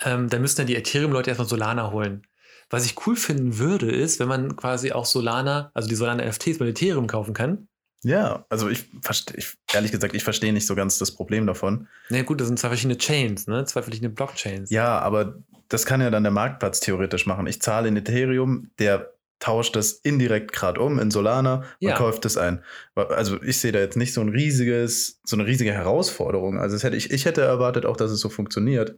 ähm, 0.01 0.29
dann 0.29 0.41
müssten 0.41 0.63
ja 0.63 0.67
die 0.67 0.77
Ethereum-Leute 0.77 1.31
erstmal 1.31 1.49
Solana 1.49 1.91
holen. 1.91 2.27
Was 2.71 2.87
ich 2.87 3.07
cool 3.07 3.17
finden 3.17 3.59
würde, 3.59 3.91
ist, 3.91 4.21
wenn 4.21 4.29
man 4.29 4.57
quasi 4.57 4.93
auch 4.93 5.05
Solana, 5.05 5.71
also 5.75 5.89
die 5.89 5.97
Solana-NFTs 5.97 6.61
mit 6.61 6.69
Ethereum 6.69 7.07
kaufen 7.07 7.35
kann. 7.35 7.69
Ja, 8.03 8.47
also 8.49 8.69
ich 8.69 8.87
verstehe, 9.03 9.45
ehrlich 9.73 9.93
gesagt, 9.93 10.15
ich 10.15 10.25
verstehe 10.25 10.53
nicht 10.53 10.67
so 10.67 10.75
ganz 10.75 10.99
das 10.99 11.13
Problem 11.13 11.47
davon. 11.47 11.89
Na 12.09 12.19
nee, 12.19 12.23
gut, 12.23 12.41
das 12.41 12.47
sind 12.47 12.59
zwei 12.59 12.69
verschiedene 12.69 12.97
Chains, 12.97 13.47
ne? 13.47 13.65
Zwei 13.67 13.83
verschiedene 13.83 14.11
Blockchains. 14.11 14.71
Ja, 14.71 14.99
aber 15.01 15.43
das 15.69 15.85
kann 15.85 16.01
ja 16.01 16.11
dann 16.11 16.23
der 16.23 16.33
Marktplatz 16.33 16.81
theoretisch 16.81 17.27
machen. 17.27 17.47
Ich 17.47 17.61
zahle 17.61 17.89
in 17.89 17.97
Ethereum, 17.97 18.71
der 18.79 19.13
tauscht 19.41 19.75
das 19.75 19.93
indirekt 19.93 20.53
gerade 20.53 20.81
um 20.81 20.99
in 20.99 21.11
Solana 21.11 21.57
und 21.81 21.89
ja. 21.89 21.97
kauft 21.97 22.25
es 22.25 22.37
ein. 22.37 22.63
Also 22.95 23.43
ich 23.43 23.59
sehe 23.59 23.73
da 23.73 23.81
jetzt 23.81 23.97
nicht 23.97 24.13
so 24.13 24.21
ein 24.21 24.29
riesiges, 24.29 25.21
so 25.25 25.37
eine 25.37 25.47
riesige 25.47 25.73
Herausforderung. 25.73 26.59
Also 26.59 26.79
hätte 26.79 26.97
ich, 26.97 27.11
ich 27.11 27.25
hätte 27.25 27.41
erwartet 27.41 27.87
auch, 27.87 27.97
dass 27.97 28.11
es 28.11 28.21
so 28.21 28.29
funktioniert. 28.29 28.97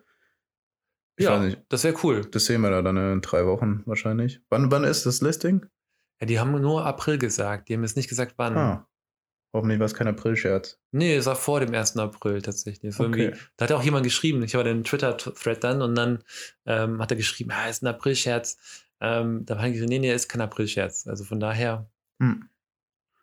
Ich 1.17 1.27
ja, 1.27 1.51
das 1.69 1.85
wäre 1.85 1.97
cool. 2.03 2.23
Das 2.31 2.47
sehen 2.47 2.63
wir 2.63 2.71
da 2.71 2.83
dann 2.83 2.97
in 2.97 3.21
drei 3.21 3.47
Wochen 3.47 3.83
wahrscheinlich. 3.87 4.41
Wann, 4.51 4.71
wann 4.71 4.85
ist 4.85 5.07
das 5.07 5.21
Listing? 5.21 5.65
Ja, 6.21 6.27
die 6.27 6.41
haben 6.41 6.53
nur 6.61 6.85
April 6.85 7.19
gesagt. 7.19 7.69
Die 7.69 7.75
haben 7.75 7.83
jetzt 7.83 7.97
nicht 7.97 8.09
gesagt, 8.09 8.35
wann. 8.37 8.57
Ah. 8.57 8.89
Hoffentlich 9.55 9.79
war 9.81 9.87
es 9.87 9.95
kein 9.95 10.09
April-Scherz. 10.09 10.79
Nee, 10.93 11.15
es 11.15 11.27
war 11.27 11.37
vor 11.37 11.61
dem 11.61 11.75
1. 11.75 11.99
April 11.99 12.41
tatsächlich. 12.41 12.99
Okay. 12.99 13.35
Da 13.59 13.67
hat 13.67 13.73
auch 13.73 13.83
jemand 13.83 14.05
geschrieben, 14.05 14.43
ich 14.43 14.55
war 14.55 14.65
den 14.65 14.83
Twitter-Thread 14.83 15.63
dann 15.63 15.83
und 15.83 15.95
dann 15.95 16.25
ähm, 16.65 17.03
hat 17.03 17.11
er 17.11 17.19
geschrieben, 17.19 17.51
ja, 17.51 17.69
ist 17.69 17.83
ein 17.83 17.89
April-Scherz. 17.89 18.57
Ähm, 19.03 19.45
da 19.45 19.59
habe 19.59 19.69
ich 19.69 19.75
gesagt, 19.75 19.91
nee, 19.91 19.99
nee, 19.99 20.15
ist 20.15 20.29
kein 20.29 20.41
April-Scherz. 20.41 21.09
Also 21.09 21.25
von 21.25 21.41
daher, 21.41 21.91
hm. 22.21 22.49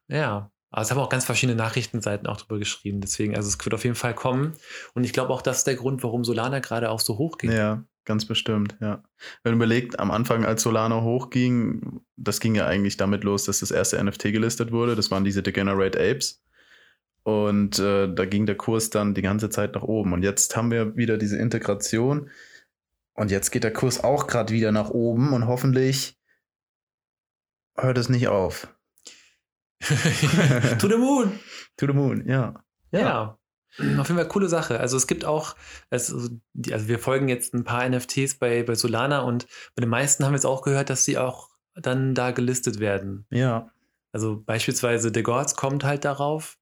ja. 0.09 0.51
Aber 0.71 0.83
es 0.83 0.91
haben 0.91 1.00
auch 1.00 1.09
ganz 1.09 1.25
verschiedene 1.25 1.57
Nachrichtenseiten 1.57 2.27
auch 2.27 2.38
drüber 2.38 2.59
geschrieben. 2.59 3.01
Deswegen, 3.01 3.36
also 3.36 3.48
es 3.50 3.57
wird 3.65 3.74
auf 3.74 3.86
jeden 3.86 3.95
Fall 3.95 4.13
kommen. 4.13 4.53
Und 4.93 5.03
ich 5.03 5.13
glaube 5.13 5.33
auch, 5.33 5.41
das 5.41 5.59
ist 5.59 5.67
der 5.67 5.75
Grund, 5.75 6.03
warum 6.03 6.24
Solana 6.24 6.59
gerade 6.59 6.91
auch 6.91 7.00
so 7.00 7.17
hoch 7.17 7.39
ging. 7.39 7.51
Ja, 7.51 7.83
ganz 8.05 8.25
bestimmt, 8.25 8.77
ja. 8.79 9.01
Wenn 9.41 9.53
du 9.53 9.55
überlegt, 9.55 10.00
am 10.00 10.12
Anfang, 10.12 10.45
als 10.45 10.62
Solana 10.62 11.01
hochging, 11.01 12.01
das 12.17 12.39
ging 12.39 12.53
ja 12.53 12.67
eigentlich 12.67 12.98
damit 12.98 13.24
los, 13.24 13.45
dass 13.45 13.62
das 13.62 13.71
erste 13.71 14.03
NFT 14.03 14.25
gelistet 14.25 14.71
wurde. 14.71 14.95
Das 14.95 15.09
waren 15.09 15.24
diese 15.24 15.41
Degenerate 15.41 15.98
Apes. 16.00 16.43
Und 17.24 17.79
äh, 17.79 18.13
da 18.13 18.25
ging 18.25 18.45
der 18.45 18.55
Kurs 18.55 18.91
dann 18.91 19.15
die 19.15 19.24
ganze 19.24 19.50
Zeit 19.50 19.74
nach 19.74 19.83
oben. 19.83 20.13
Und 20.13 20.21
jetzt 20.21 20.55
haben 20.55 20.69
wir 20.69 20.95
wieder 20.95 21.17
diese 21.17 21.38
Integration 21.38 22.29
und 23.19 23.31
jetzt 23.31 23.51
geht 23.51 23.65
der 23.65 23.73
Kurs 23.73 24.01
auch 24.01 24.27
gerade 24.27 24.53
wieder 24.53 24.71
nach 24.71 24.91
oben 24.91 25.33
und 25.33 25.45
hoffentlich 25.45 26.17
hört 27.75 27.97
es 27.97 28.07
nicht 28.07 28.29
auf. 28.29 28.73
to 30.79 30.88
the 30.88 30.97
moon. 30.97 31.38
To 31.77 31.85
the 31.85 31.93
moon, 31.93 32.25
ja. 32.25 32.53
Ja. 32.91 32.99
ja. 32.99 33.38
Auf 33.99 34.07
jeden 34.07 34.19
Fall 34.19 34.27
coole 34.29 34.47
Sache. 34.47 34.79
Also 34.79 34.95
es 34.95 35.05
gibt 35.05 35.25
auch, 35.25 35.55
also, 35.89 36.29
also 36.71 36.88
wir 36.88 36.97
folgen 36.97 37.27
jetzt 37.27 37.53
ein 37.53 37.65
paar 37.65 37.88
NFTs 37.88 38.35
bei, 38.35 38.63
bei 38.63 38.75
Solana 38.75 39.19
und 39.19 39.47
bei 39.75 39.81
den 39.81 39.89
meisten 39.89 40.23
haben 40.23 40.31
wir 40.31 40.38
jetzt 40.38 40.45
auch 40.45 40.61
gehört, 40.61 40.89
dass 40.89 41.03
sie 41.03 41.17
auch 41.17 41.49
dann 41.75 42.15
da 42.15 42.31
gelistet 42.31 42.79
werden. 42.79 43.25
Ja. 43.31 43.69
Also 44.13 44.41
beispielsweise 44.41 45.11
The 45.13 45.23
Gods 45.23 45.55
kommt 45.55 45.83
halt 45.83 46.05
darauf. 46.05 46.57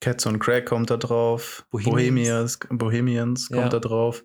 Cats 0.00 0.26
on 0.26 0.40
Crack 0.40 0.66
kommt 0.66 0.90
da 0.90 0.96
drauf. 0.96 1.66
Bohemians. 1.70 2.58
Bohemians, 2.58 2.58
Bohemians 2.68 3.48
kommt 3.48 3.60
Ja. 3.60 3.68
da 3.68 3.78
drauf. 3.78 4.24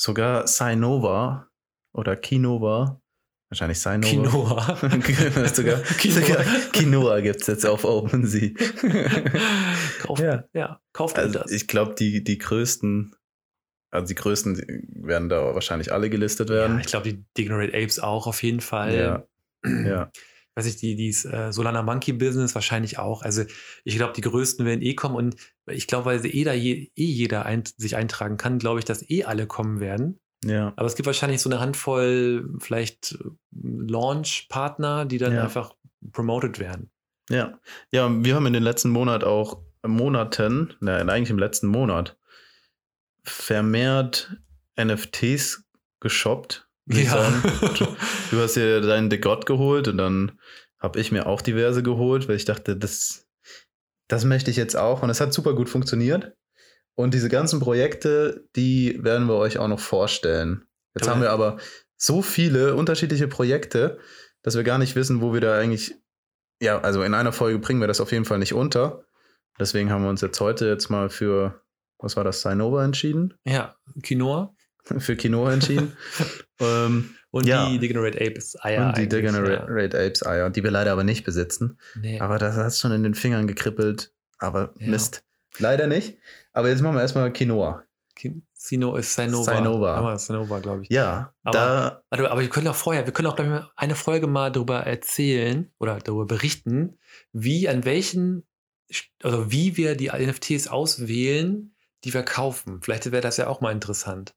Sogar 0.00 0.46
Sinova 0.46 1.50
oder 1.92 2.16
Kinova. 2.16 3.02
Wahrscheinlich 3.50 3.80
Sinova. 3.80 4.78
Quinoa. 4.80 5.46
sogar, 5.52 5.80
Quinoa. 5.98 6.20
sogar 6.22 6.44
Quinoa 6.72 7.20
gibt 7.20 7.42
es 7.42 7.46
jetzt 7.48 7.66
auf 7.66 7.84
OpenSea. 7.84 8.48
kauft, 10.02 10.22
Ja. 10.22 10.44
ja. 10.54 10.80
kauft 10.94 11.18
also 11.18 11.40
das. 11.40 11.50
ich 11.50 11.68
glaube, 11.68 11.96
die, 11.96 12.24
die 12.24 12.38
größten, 12.38 13.14
also 13.90 14.06
die 14.06 14.14
größten 14.14 14.86
werden 15.04 15.28
da 15.28 15.54
wahrscheinlich 15.54 15.92
alle 15.92 16.08
gelistet 16.08 16.48
ja, 16.48 16.54
werden. 16.54 16.80
ich 16.80 16.86
glaube, 16.86 17.12
die 17.12 17.22
Degenerate 17.36 17.76
Apes 17.76 17.98
auch 17.98 18.26
auf 18.26 18.42
jeden 18.42 18.62
Fall. 18.62 18.94
Ja. 18.94 19.26
ja. 19.86 20.10
Weiß 20.56 20.66
ich, 20.66 20.76
die, 20.76 20.96
die 20.96 21.10
äh, 21.28 21.52
Solana 21.52 21.82
Monkey 21.82 22.12
Business 22.12 22.54
wahrscheinlich 22.54 22.98
auch. 22.98 23.22
Also 23.22 23.44
ich 23.84 23.96
glaube, 23.96 24.12
die 24.14 24.20
größten 24.20 24.66
werden 24.66 24.82
eh 24.82 24.94
kommen 24.94 25.14
und 25.14 25.36
ich 25.66 25.86
glaube, 25.86 26.06
weil 26.06 26.26
eh, 26.26 26.44
da 26.44 26.52
je, 26.52 26.90
eh 26.96 27.04
jeder 27.04 27.46
ein, 27.46 27.64
sich 27.76 27.96
eintragen 27.96 28.36
kann, 28.36 28.58
glaube 28.58 28.78
ich, 28.80 28.84
dass 28.84 29.08
eh 29.08 29.24
alle 29.24 29.46
kommen 29.46 29.80
werden. 29.80 30.18
Ja. 30.44 30.72
Aber 30.76 30.86
es 30.86 30.96
gibt 30.96 31.06
wahrscheinlich 31.06 31.40
so 31.40 31.50
eine 31.50 31.60
Handvoll 31.60 32.48
vielleicht 32.58 33.12
äh, 33.12 33.30
Launch-Partner, 33.52 35.04
die 35.04 35.18
dann 35.18 35.34
Ja. 35.34 35.44
einfach 35.44 35.74
promoted 36.12 36.58
werden. 36.58 36.90
Ja. 37.28 37.58
Ja, 37.92 38.10
wir 38.24 38.34
haben 38.34 38.46
in 38.46 38.52
den 38.54 38.62
letzten 38.62 38.90
Monat 38.90 39.22
auch 39.22 39.62
Monaten, 39.86 40.74
nein, 40.80 41.08
eigentlich 41.08 41.30
im 41.30 41.38
letzten 41.38 41.68
Monat, 41.68 42.18
vermehrt 43.22 44.36
NFTs 44.78 45.64
geshoppt. 46.00 46.68
Sagen. 46.92 47.42
Du 48.30 48.38
hast 48.38 48.54
dir 48.54 48.80
deinen 48.80 49.10
The 49.10 49.18
God 49.18 49.44
geholt 49.44 49.88
und 49.88 49.98
dann 49.98 50.38
habe 50.78 51.00
ich 51.00 51.10
mir 51.10 51.26
auch 51.26 51.42
diverse 51.42 51.82
geholt, 51.82 52.28
weil 52.28 52.36
ich 52.36 52.44
dachte, 52.44 52.76
das, 52.76 53.26
das 54.08 54.24
möchte 54.24 54.50
ich 54.50 54.56
jetzt 54.56 54.76
auch. 54.76 55.02
Und 55.02 55.10
es 55.10 55.20
hat 55.20 55.32
super 55.32 55.54
gut 55.54 55.68
funktioniert. 55.68 56.32
Und 56.94 57.14
diese 57.14 57.28
ganzen 57.28 57.60
Projekte, 57.60 58.44
die 58.56 58.98
werden 59.02 59.26
wir 59.26 59.36
euch 59.36 59.58
auch 59.58 59.68
noch 59.68 59.80
vorstellen. 59.80 60.64
Jetzt 60.94 61.04
Toll. 61.04 61.14
haben 61.14 61.22
wir 61.22 61.30
aber 61.30 61.58
so 61.96 62.22
viele 62.22 62.76
unterschiedliche 62.76 63.28
Projekte, 63.28 63.98
dass 64.42 64.56
wir 64.56 64.64
gar 64.64 64.78
nicht 64.78 64.96
wissen, 64.96 65.20
wo 65.20 65.32
wir 65.32 65.40
da 65.40 65.58
eigentlich. 65.58 65.94
Ja, 66.62 66.80
also 66.80 67.02
in 67.02 67.14
einer 67.14 67.32
Folge 67.32 67.58
bringen 67.58 67.80
wir 67.80 67.88
das 67.88 68.00
auf 68.00 68.12
jeden 68.12 68.26
Fall 68.26 68.38
nicht 68.38 68.52
unter. 68.52 69.04
Deswegen 69.58 69.90
haben 69.90 70.02
wir 70.02 70.10
uns 70.10 70.20
jetzt 70.20 70.40
heute 70.40 70.66
jetzt 70.66 70.90
mal 70.90 71.08
für, 71.10 71.62
was 71.98 72.16
war 72.16 72.24
das, 72.24 72.42
Sinova 72.42 72.84
entschieden? 72.84 73.34
ja, 73.44 73.76
Quinoa 74.02 74.54
für 74.98 75.16
Quinoa 75.16 75.52
entschieden. 75.52 75.92
ähm, 76.60 77.14
und 77.30 77.46
Ja. 77.46 77.68
die 77.68 77.78
Degenerate 77.78 78.20
Apes 78.20 78.56
Eier. 78.62 78.88
und 78.88 78.98
die 78.98 79.08
Degenerate 79.08 79.96
Apes 79.98 80.26
Eier, 80.26 80.50
die 80.50 80.62
wir 80.64 80.70
leider 80.70 80.92
aber 80.92 81.04
nicht 81.04 81.24
besitzen. 81.24 81.78
Ja. 81.96 82.00
Nee. 82.00 82.20
Aber 82.20 82.38
das 82.38 82.56
hat 82.56 82.74
schon 82.76 82.92
in 82.92 83.02
den 83.02 83.14
Fingern 83.14 83.46
gekribbelt. 83.46 84.12
Aber 84.38 84.74
Ja. 84.78 84.88
Mist. 84.88 85.22
Leider 85.58 85.86
nicht. 85.86 86.18
Aber 86.52 86.68
jetzt 86.68 86.80
machen 86.82 86.94
wir 86.96 87.02
erstmal 87.02 87.32
Quinoa. 87.32 87.84
Sino 88.52 88.96
ist 88.96 89.14
Sinova. 89.14 90.18
Sinova. 90.18 90.58
Glaube 90.58 90.82
ich. 90.82 90.90
Ja, 90.90 91.32
Aber- 91.44 91.52
da. 91.58 92.02
Aber, 92.10 92.30
aber 92.30 92.40
wir 92.42 92.48
können 92.50 92.68
auch 92.68 92.74
vorher, 92.74 93.06
wir 93.06 93.12
können 93.14 93.28
auch, 93.28 93.36
glaube 93.36 93.62
ich, 93.64 93.78
eine 93.78 93.94
Folge 93.94 94.26
mal 94.26 94.52
darüber 94.52 94.80
erzählen 94.80 95.72
oder 95.78 95.98
darüber 95.98 96.26
berichten, 96.26 96.98
wie, 97.32 97.68
an 97.68 97.86
welchen, 97.86 98.46
also 99.22 99.50
wie 99.50 99.78
wir 99.78 99.94
die 99.96 100.08
NFTs 100.10 100.68
auswählen, 100.68 101.74
die 102.04 102.12
wir 102.12 102.22
kaufen. 102.22 102.80
Vielleicht 102.82 103.10
wäre 103.10 103.22
das 103.22 103.38
ja 103.38 103.46
auch 103.46 103.62
mal 103.62 103.72
interessant. 103.72 104.34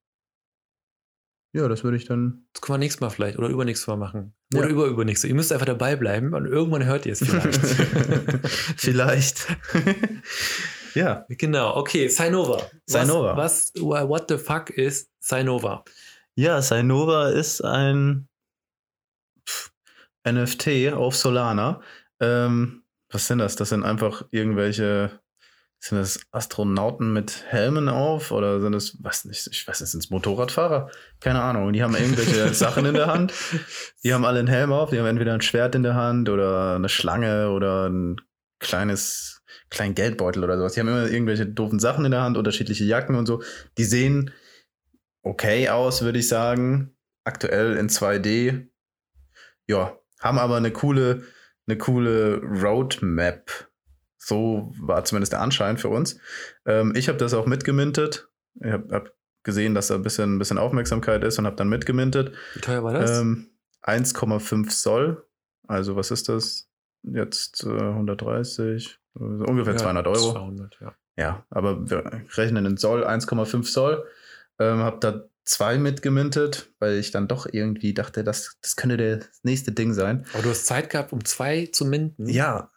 Ja, 1.55 1.67
das 1.67 1.83
würde 1.83 1.98
ich 1.98 2.05
dann. 2.05 2.45
Das 2.53 2.62
können 2.62 2.75
wir 2.75 2.79
nächstes 2.79 3.00
Mal 3.01 3.10
vielleicht 3.12 3.38
oder 3.38 3.48
übernächstes 3.48 3.86
Mal 3.88 3.98
machen. 3.98 4.33
Oder 4.55 4.63
Ja. 4.65 4.69
überübernächste. 4.69 5.27
Ihr 5.27 5.36
müsst 5.36 5.51
einfach 5.53 5.67
dabei 5.67 5.95
bleiben 5.95 6.33
und 6.33 6.48
irgendwann 6.48 6.83
hört 6.86 7.05
ihr 7.05 7.13
es 7.13 7.19
vielleicht. 7.19 7.60
Vielleicht. 8.77 9.48
ja. 10.95 11.25
genau, 11.29 11.75
okay, 11.77 12.07
Sinova. 12.07 12.69
Sinova. 12.88 13.38
Was, 13.38 13.72
was, 13.75 14.07
what 14.07 14.25
the 14.29 14.38
fuck 14.38 14.69
ist 14.72 15.12
Sinova? 15.19 15.83
Ja, 16.36 16.62
Sinova 16.62 17.29
ist 17.29 17.62
ein 17.63 18.27
pff, 19.48 19.72
NFT 20.27 20.93
auf 20.93 21.15
Solana. 21.15 21.81
Ähm, 22.19 22.83
was 23.12 23.27
sind 23.27 23.38
das? 23.39 23.55
Das 23.55 23.69
sind 23.69 23.83
einfach 23.83 24.25
irgendwelche. 24.31 25.19
Sind 25.83 25.97
das 25.97 26.21
Astronauten 26.31 27.11
mit 27.11 27.43
Helmen 27.49 27.89
auf 27.89 28.31
oder 28.31 28.61
sind 28.61 28.73
es, 28.73 29.03
was 29.03 29.25
nicht, 29.25 29.49
ich 29.51 29.67
weiß 29.67 29.81
nicht, 29.81 29.89
sind 29.89 30.01
es 30.01 30.09
Motorradfahrer? 30.11 30.89
Keine 31.19 31.41
Ahnung. 31.41 31.73
Die 31.73 31.83
haben 31.83 31.93
irgendwelche 31.93 32.53
Sachen 32.53 32.85
in 32.85 32.93
der 32.93 33.07
Hand. 33.07 33.33
Die 34.01 34.13
haben 34.13 34.23
alle 34.23 34.39
einen 34.39 34.47
Helm 34.47 34.71
auf. 34.71 34.91
Die 34.91 34.99
haben 34.99 35.07
entweder 35.07 35.33
ein 35.33 35.41
Schwert 35.41 35.75
in 35.75 35.83
der 35.83 35.95
Hand 35.95 36.29
oder 36.29 36.75
eine 36.75 36.87
Schlange 36.87 37.49
oder 37.49 37.89
ein 37.89 38.15
kleines, 38.59 39.41
kleinen 39.69 39.93
Geldbeutel 39.93 40.45
oder 40.45 40.57
sowas. 40.57 40.71
Die 40.71 40.79
haben 40.79 40.87
immer 40.87 41.09
irgendwelche 41.09 41.47
doofen 41.47 41.79
Sachen 41.79 42.05
in 42.05 42.11
der 42.11 42.21
Hand, 42.21 42.37
unterschiedliche 42.37 42.85
Jacken 42.85 43.17
und 43.17 43.25
so. 43.25 43.43
Die 43.77 43.83
sehen 43.83 44.31
okay 45.21 45.67
aus, 45.67 46.01
würde 46.01 46.19
ich 46.19 46.29
sagen. 46.29 46.95
Aktuell 47.25 47.75
in 47.75 47.89
2D. 47.89 48.69
Ja, 49.67 49.99
haben 50.21 50.39
aber 50.39 50.55
eine 50.55 50.71
coole, 50.71 51.23
eine 51.67 51.77
coole 51.77 52.37
Roadmap. 52.41 53.72
So 54.25 54.71
war 54.79 55.03
zumindest 55.03 55.33
der 55.33 55.41
Anschein 55.41 55.77
für 55.77 55.89
uns. 55.89 56.17
Ähm, 56.65 56.93
ich 56.95 57.09
habe 57.09 57.17
das 57.17 57.33
auch 57.33 57.45
mitgemintet. 57.45 58.29
Ich 58.61 58.71
habe 58.71 58.93
hab 58.93 59.11
gesehen, 59.43 59.75
dass 59.75 59.87
da 59.87 59.95
ein 59.95 60.03
bisschen, 60.03 60.35
ein 60.35 60.39
bisschen 60.39 60.57
Aufmerksamkeit 60.57 61.23
ist 61.23 61.37
und 61.39 61.45
habe 61.45 61.57
dann 61.57 61.67
mitgemintet. 61.67 62.33
Wie 62.53 62.61
teuer 62.61 62.83
war 62.83 62.93
das? 62.93 63.19
Ähm, 63.19 63.49
1,5 63.83 64.71
Soll. 64.71 65.25
Also 65.67 65.95
was 65.95 66.11
ist 66.11 66.29
das? 66.29 66.69
Jetzt 67.03 67.65
äh, 67.65 67.69
130, 67.69 68.97
äh, 69.15 69.19
ungefähr 69.19 69.73
Ja, 69.73 69.79
200 69.79 70.07
Euro. 70.07 70.31
200, 70.31 70.77
ja. 70.79 70.93
Ja, 71.15 71.45
aber 71.49 71.89
wir 71.89 72.23
rechnen 72.37 72.65
in 72.65 72.77
Soll 72.77 73.05
1,5 73.05 73.65
Soll. 73.65 74.05
Ähm, 74.57 74.79
hab 74.79 75.01
da 75.01 75.25
zwei 75.45 75.77
mitgemintet, 75.77 76.69
weil 76.79 76.97
ich 76.97 77.11
dann 77.11 77.27
doch 77.27 77.47
irgendwie 77.51 77.93
dachte, 77.93 78.23
das, 78.23 78.57
das 78.61 78.75
könnte 78.75 79.17
das 79.17 79.27
nächste 79.43 79.73
Ding 79.73 79.93
sein. 79.93 80.25
Aber 80.33 80.43
du 80.43 80.49
hast 80.49 80.65
Zeit 80.65 80.89
gehabt, 80.89 81.11
um 81.11 81.25
zwei 81.25 81.67
zu 81.67 81.85
minden. 81.85 82.27
Ja, 82.29 82.71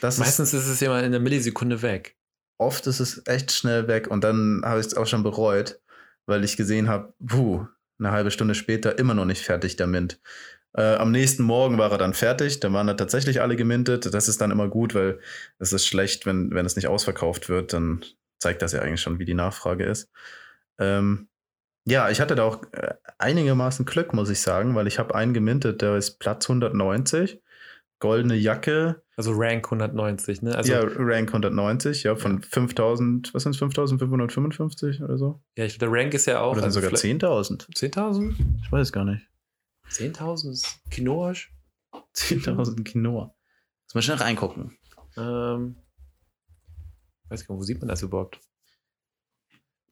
das 0.00 0.18
Meistens 0.18 0.54
ist 0.54 0.66
es 0.68 0.80
ja 0.80 0.90
mal 0.90 1.00
in 1.00 1.06
einer 1.06 1.20
Millisekunde 1.20 1.82
weg. 1.82 2.16
oft 2.58 2.86
ist 2.86 3.00
es 3.00 3.22
echt 3.26 3.52
schnell 3.52 3.88
weg 3.88 4.08
und 4.08 4.22
dann 4.24 4.62
habe 4.64 4.80
ich 4.80 4.86
es 4.86 4.96
auch 4.96 5.06
schon 5.06 5.22
bereut, 5.22 5.80
weil 6.26 6.44
ich 6.44 6.56
gesehen 6.56 6.88
habe, 6.88 7.12
puh, 7.24 7.66
eine 7.98 8.10
halbe 8.10 8.30
Stunde 8.30 8.54
später 8.54 8.98
immer 8.98 9.14
noch 9.14 9.24
nicht 9.24 9.42
fertig 9.42 9.76
der 9.76 9.86
Mint. 9.86 10.20
Äh, 10.76 10.96
am 10.96 11.12
nächsten 11.12 11.44
Morgen 11.44 11.78
war 11.78 11.92
er 11.92 11.98
dann 11.98 12.14
fertig, 12.14 12.60
dann 12.60 12.72
waren 12.72 12.86
da 12.88 12.94
tatsächlich 12.94 13.40
alle 13.40 13.56
gemintet. 13.56 14.12
Das 14.12 14.28
ist 14.28 14.40
dann 14.40 14.50
immer 14.50 14.68
gut, 14.68 14.94
weil 14.94 15.20
es 15.58 15.72
ist 15.72 15.86
schlecht, 15.86 16.26
wenn, 16.26 16.52
wenn 16.52 16.66
es 16.66 16.74
nicht 16.76 16.88
ausverkauft 16.88 17.48
wird, 17.48 17.72
dann 17.72 18.04
zeigt 18.40 18.62
das 18.62 18.72
ja 18.72 18.80
eigentlich 18.80 19.00
schon, 19.00 19.18
wie 19.20 19.24
die 19.24 19.34
Nachfrage 19.34 19.84
ist. 19.84 20.10
Ähm, 20.78 21.28
ja, 21.86 22.10
ich 22.10 22.20
hatte 22.20 22.34
da 22.34 22.44
auch 22.44 22.62
äh, 22.72 22.94
einigermaßen 23.18 23.84
Glück, 23.84 24.14
muss 24.14 24.30
ich 24.30 24.40
sagen, 24.40 24.74
weil 24.74 24.86
ich 24.88 24.98
habe 24.98 25.14
einen 25.14 25.34
gemintet, 25.34 25.82
der 25.82 25.96
ist 25.96 26.18
Platz 26.18 26.48
190, 26.50 27.40
goldene 28.04 28.34
Jacke, 28.36 29.02
Also 29.16 29.32
Rank 29.34 29.66
190, 29.66 30.42
ne? 30.42 30.54
Also, 30.54 30.72
ja, 30.72 30.82
ja, 30.82 30.88
Rank 30.96 31.28
190, 31.28 32.02
ja, 32.04 32.16
von 32.16 32.42
5000, 32.42 33.32
was 33.34 33.42
sind 33.44 33.52
es, 33.52 33.58
5555 33.58 35.02
oder 35.02 35.16
so? 35.18 35.40
ich 35.54 35.78
glaube, 35.78 35.92
der 35.92 36.00
Rank 36.00 36.14
ist 36.14 36.26
ja 36.26 36.40
auch. 36.40 36.52
Oder 36.52 36.60
sind 36.60 36.64
also 36.66 36.80
sogar 36.80 36.90
vielleicht- 36.90 37.22
10.000? 37.22 37.68
10.000? 37.74 38.34
Ich 38.62 38.70
weiß 38.72 38.88
es 38.88 38.92
gar 38.92 39.04
nicht. 39.04 39.26
10.000 39.90 40.50
ist 40.52 40.80
Kinoisch. 40.90 41.52
10.000 42.14 42.84
Quinoa. 42.84 43.34
Muss 43.86 43.94
mal 43.94 44.02
schnell 44.02 44.16
reingucken. 44.18 44.76
Ähm, 45.16 45.76
weiß 47.28 47.46
gar 47.46 47.54
nicht, 47.54 47.60
wo 47.60 47.62
sieht 47.62 47.78
man 47.80 47.88
das 47.88 48.02
überhaupt? 48.02 48.40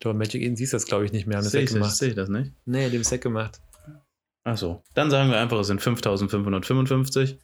Aber 0.05 0.15
Magic 0.15 0.43
Eden 0.43 0.57
siehst 0.57 0.73
das, 0.75 0.85
glaube 0.87 1.05
ich, 1.05 1.13
nicht 1.13 1.27
mehr. 1.29 1.37
Haben 1.39 1.45
das 1.45 1.53
Sehe 1.53 1.63
ich, 1.63 1.73
gemacht. 1.73 1.95
seh 1.97 2.09
ich 2.09 2.15
das 2.17 2.29
nicht? 2.29 2.53
Nee, 2.65 2.91
dem 2.91 3.03
ist 3.03 3.13
weggemacht. 3.13 3.61
Achso. 4.43 4.83
Dann 4.95 5.11
sagen 5.11 5.31
wir 5.31 5.39
einfach, 5.39 5.61
es 5.61 5.69
sind 5.69 5.81
5555 5.81 7.39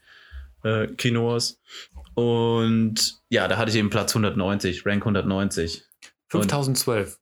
äh, 0.64 0.86
Quinoas. 0.88 1.60
Und 2.14 3.20
ja, 3.28 3.46
da 3.48 3.56
hatte 3.58 3.70
ich 3.70 3.76
eben 3.76 3.90
Platz 3.90 4.10
190, 4.14 4.84
Rank 4.86 5.02
190. 5.02 5.84
5012. 6.30 7.18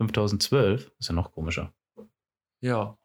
5012 0.00 0.90
ist 0.98 1.08
ja 1.08 1.14
noch 1.14 1.32
komischer. 1.32 1.72
Ja. 2.60 2.96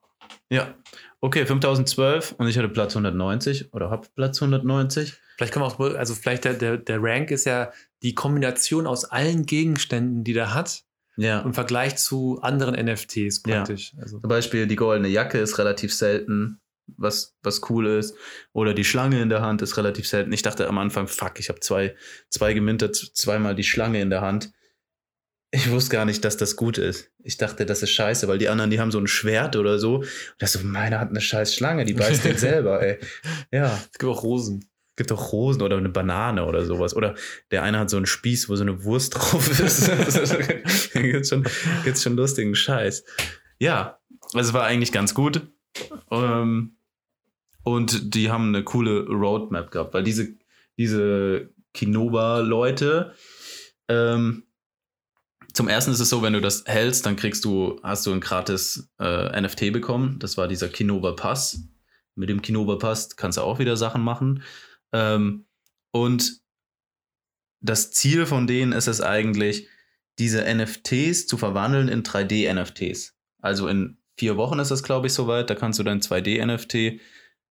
Ja. 0.49 0.73
Okay, 1.19 1.45
5012 1.45 2.33
und 2.37 2.47
ich 2.47 2.57
hatte 2.57 2.69
Platz 2.69 2.95
190 2.95 3.73
oder 3.73 3.89
hab 3.89 4.13
Platz 4.15 4.41
190. 4.41 5.13
Vielleicht 5.37 5.53
kann 5.53 5.61
man 5.63 5.71
auch, 5.71 5.79
also 5.79 6.13
vielleicht 6.13 6.45
der, 6.45 6.53
der, 6.53 6.77
der 6.77 7.01
Rank 7.01 7.31
ist 7.31 7.45
ja 7.45 7.71
die 8.03 8.13
Kombination 8.13 8.85
aus 8.87 9.05
allen 9.05 9.45
Gegenständen, 9.45 10.23
die 10.23 10.33
der 10.33 10.53
hat, 10.53 10.83
Ja. 11.17 11.39
im 11.41 11.53
Vergleich 11.53 11.97
zu 11.97 12.39
anderen 12.41 12.75
NFTs 12.75 13.41
Ja. 13.45 13.55
praktisch. 13.57 13.93
Also, 13.99 14.19
Zum 14.19 14.29
Beispiel 14.29 14.67
die 14.67 14.75
goldene 14.75 15.07
Jacke 15.09 15.39
ist 15.39 15.57
relativ 15.57 15.93
selten, 15.93 16.59
was, 16.87 17.35
was 17.43 17.69
cool 17.69 17.87
ist. 17.87 18.15
Oder 18.53 18.73
die 18.73 18.83
Schlange 18.83 19.21
in 19.21 19.29
der 19.29 19.41
Hand 19.41 19.61
ist 19.61 19.77
relativ 19.77 20.07
selten. 20.07 20.31
Ich 20.31 20.41
dachte 20.41 20.67
am 20.67 20.77
Anfang, 20.77 21.07
fuck, 21.07 21.39
ich 21.39 21.49
habe 21.49 21.59
zwei, 21.59 21.95
zwei 22.29 22.53
gemintet, 22.53 22.95
zweimal 22.95 23.55
die 23.55 23.63
Schlange 23.63 24.01
in 24.01 24.09
der 24.09 24.21
Hand. 24.21 24.51
Ich 25.55 25.69
wusste 25.69 25.91
gar 25.91 26.05
nicht, 26.05 26.25
dass 26.25 26.35
das 26.35 26.55
gut 26.55 26.79
ist. 26.79 27.11
Ich 27.23 27.37
dachte, 27.37 27.67
das 27.67 27.83
ist 27.83 27.91
scheiße, 27.91 28.27
weil 28.27 28.39
die 28.39 28.49
anderen, 28.49 28.71
die 28.71 28.79
haben 28.79 28.89
so 28.89 28.97
ein 28.97 29.05
Schwert 29.05 29.55
oder 29.55 29.77
so. 29.77 29.97
Und 29.97 30.07
das 30.39 30.53
so, 30.53 30.59
meine 30.63 30.99
hat 30.99 31.09
eine 31.09 31.21
scheiß 31.21 31.53
Schlange, 31.53 31.85
die 31.85 31.93
beißt 31.93 32.25
den 32.25 32.37
selber, 32.39 32.81
ey. 32.81 32.97
Ja. 33.51 33.79
Es 33.91 33.99
gibt 33.99 34.11
auch 34.11 34.23
Rosen. 34.23 34.67
gibt 34.95 35.11
auch 35.11 35.31
Rosen 35.31 35.61
oder 35.61 35.77
eine 35.77 35.89
Banane 35.89 36.45
oder 36.45 36.65
sowas. 36.65 36.95
Oder 36.95 37.13
der 37.51 37.61
eine 37.61 37.77
hat 37.77 37.91
so 37.91 37.97
einen 37.97 38.07
Spieß, 38.07 38.49
wo 38.49 38.55
so 38.55 38.63
eine 38.63 38.83
Wurst 38.83 39.13
drauf 39.13 39.59
ist. 39.59 39.87
da 40.93 41.01
gibt's 41.01 41.29
schon, 41.29 41.45
gibt's 41.83 42.01
schon 42.01 42.15
lustigen 42.15 42.55
Scheiß. 42.55 43.03
Ja, 43.59 43.99
also 44.33 44.49
es 44.49 44.53
war 44.53 44.63
eigentlich 44.63 44.91
ganz 44.91 45.13
gut. 45.13 45.52
Ähm, 46.11 46.77
und 47.63 48.13
die 48.13 48.29
haben 48.29 48.49
eine 48.49 48.63
coole 48.63 49.07
Roadmap 49.07 49.71
gehabt, 49.71 49.93
weil 49.93 50.03
diese, 50.03 50.35
diese 50.77 51.49
Kinoba-Leute, 51.73 53.13
ähm, 53.87 54.43
zum 55.53 55.67
ersten 55.67 55.91
ist 55.91 55.99
es 55.99 56.09
so, 56.09 56.21
wenn 56.21 56.33
du 56.33 56.41
das 56.41 56.63
hältst, 56.65 57.05
dann 57.05 57.15
kriegst 57.15 57.45
du, 57.45 57.79
hast 57.83 58.05
du 58.05 58.11
ein 58.11 58.21
gratis 58.21 58.89
äh, 58.99 59.39
NFT 59.39 59.71
bekommen. 59.71 60.17
Das 60.19 60.35
war 60.35 60.47
dieser 60.47 60.67
Kinoba 60.67 61.11
Pass. 61.11 61.59
Mit 62.15 62.29
dem 62.29 62.41
Kinoba 62.41 62.77
Pass 62.77 63.15
kannst 63.15 63.37
du 63.37 63.41
auch 63.41 63.59
wieder 63.59 63.77
Sachen 63.77 64.03
machen. 64.03 64.43
Ähm, 64.91 65.45
und 65.91 66.41
das 67.61 67.91
Ziel 67.91 68.25
von 68.25 68.47
denen 68.47 68.71
ist 68.71 68.87
es 68.87 68.99
eigentlich, 68.99 69.67
diese 70.19 70.43
NFTs 70.43 71.27
zu 71.27 71.37
verwandeln 71.37 71.87
in 71.87 72.03
3D-NFTs. 72.03 73.13
Also 73.39 73.67
in 73.67 73.97
vier 74.23 74.37
Wochen 74.37 74.57
ist 74.59 74.71
das, 74.71 74.83
glaube 74.83 75.07
ich, 75.07 75.13
soweit. 75.13 75.49
Da 75.49 75.55
kannst 75.55 75.79
du 75.79 75.83
dein 75.83 75.99
2D-NFT 75.99 77.01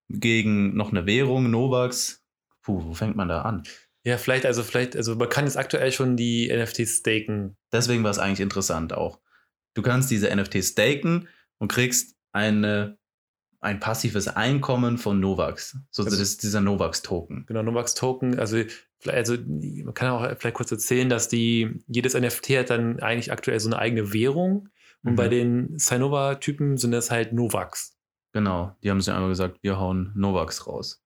gegen 0.08 0.74
noch 0.74 0.90
eine 0.90 1.04
Währung, 1.04 1.50
Novax. 1.50 2.24
Puh, 2.62 2.82
wo 2.82 2.94
fängt 2.94 3.14
man 3.14 3.28
da 3.28 3.42
an? 3.42 3.62
Ja, 4.04 4.16
vielleicht, 4.16 4.46
also 4.46 4.62
vielleicht, 4.62 4.96
also 4.96 5.14
man 5.16 5.28
kann 5.28 5.44
jetzt 5.44 5.58
aktuell 5.58 5.92
schon 5.92 6.16
die 6.16 6.48
NFTs 6.50 7.00
staken. 7.00 7.58
Deswegen 7.72 8.02
war 8.04 8.10
es 8.10 8.18
eigentlich 8.18 8.40
interessant 8.40 8.94
auch. 8.94 9.20
Du 9.74 9.82
kannst 9.82 10.10
diese 10.10 10.34
NFTs 10.34 10.68
staken 10.70 11.28
und 11.58 11.70
kriegst 11.70 12.16
eine, 12.32 12.96
ein 13.60 13.78
passives 13.78 14.28
Einkommen 14.28 14.96
von 14.96 15.20
Novax. 15.20 15.76
So, 15.90 16.04
Also- 16.04 16.10
das 16.16 16.20
ist 16.20 16.42
dieser 16.42 16.62
Novax-Token. 16.62 17.44
Genau, 17.46 17.62
Novax 17.62 17.92
Token. 17.94 18.38
Also, 18.38 18.62
also 19.06 19.36
man 19.36 19.92
kann 19.92 20.08
auch 20.08 20.26
vielleicht 20.38 20.56
kurz 20.56 20.72
erzählen, 20.72 21.10
dass 21.10 21.28
die, 21.28 21.84
jedes 21.86 22.14
NFT 22.14 22.58
hat 22.58 22.70
dann 22.70 22.98
eigentlich 23.00 23.30
aktuell 23.30 23.60
so 23.60 23.68
eine 23.68 23.78
eigene 23.78 24.14
Währung. 24.14 24.70
Und 25.04 25.12
Mhm. 25.12 25.16
bei 25.16 25.28
den 25.28 25.78
Sinova-Typen 25.78 26.76
sind 26.76 26.92
das 26.92 27.10
halt 27.10 27.32
Novax. 27.32 27.96
Genau, 28.32 28.76
die 28.82 28.90
haben 28.90 29.00
sich 29.00 29.12
einmal 29.12 29.28
gesagt, 29.28 29.58
wir 29.62 29.78
hauen 29.78 30.12
Novax 30.14 30.66
raus. 30.66 31.02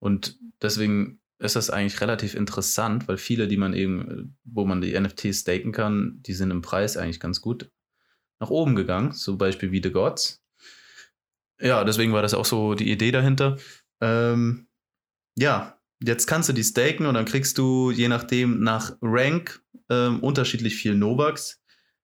Und 0.00 0.38
deswegen 0.62 1.20
ist 1.38 1.54
das 1.56 1.70
eigentlich 1.70 2.00
relativ 2.00 2.34
interessant, 2.34 3.06
weil 3.06 3.16
viele, 3.16 3.46
die 3.46 3.56
man 3.56 3.74
eben, 3.74 4.36
wo 4.44 4.64
man 4.64 4.80
die 4.80 4.98
NFTs 4.98 5.40
staken 5.40 5.70
kann, 5.72 6.18
die 6.22 6.32
sind 6.32 6.50
im 6.50 6.62
Preis 6.62 6.96
eigentlich 6.96 7.20
ganz 7.20 7.40
gut 7.40 7.70
nach 8.40 8.50
oben 8.50 8.74
gegangen. 8.74 9.12
Zum 9.12 9.38
Beispiel 9.38 9.70
wie 9.70 9.82
The 9.82 9.92
Gods. 9.92 10.42
Ja, 11.60 11.84
deswegen 11.84 12.12
war 12.12 12.22
das 12.22 12.34
auch 12.34 12.44
so 12.44 12.74
die 12.74 12.90
Idee 12.90 13.10
dahinter. 13.10 13.56
Ähm, 14.00 14.68
ja, 15.36 15.78
jetzt 16.02 16.26
kannst 16.26 16.48
du 16.48 16.52
die 16.52 16.64
staken 16.64 17.06
und 17.06 17.14
dann 17.14 17.24
kriegst 17.24 17.58
du 17.58 17.90
je 17.90 18.08
nachdem 18.08 18.60
nach 18.60 18.96
Rank 19.02 19.60
ähm, 19.90 20.20
unterschiedlich 20.20 20.76
viel 20.76 20.94
Novax. 20.94 21.57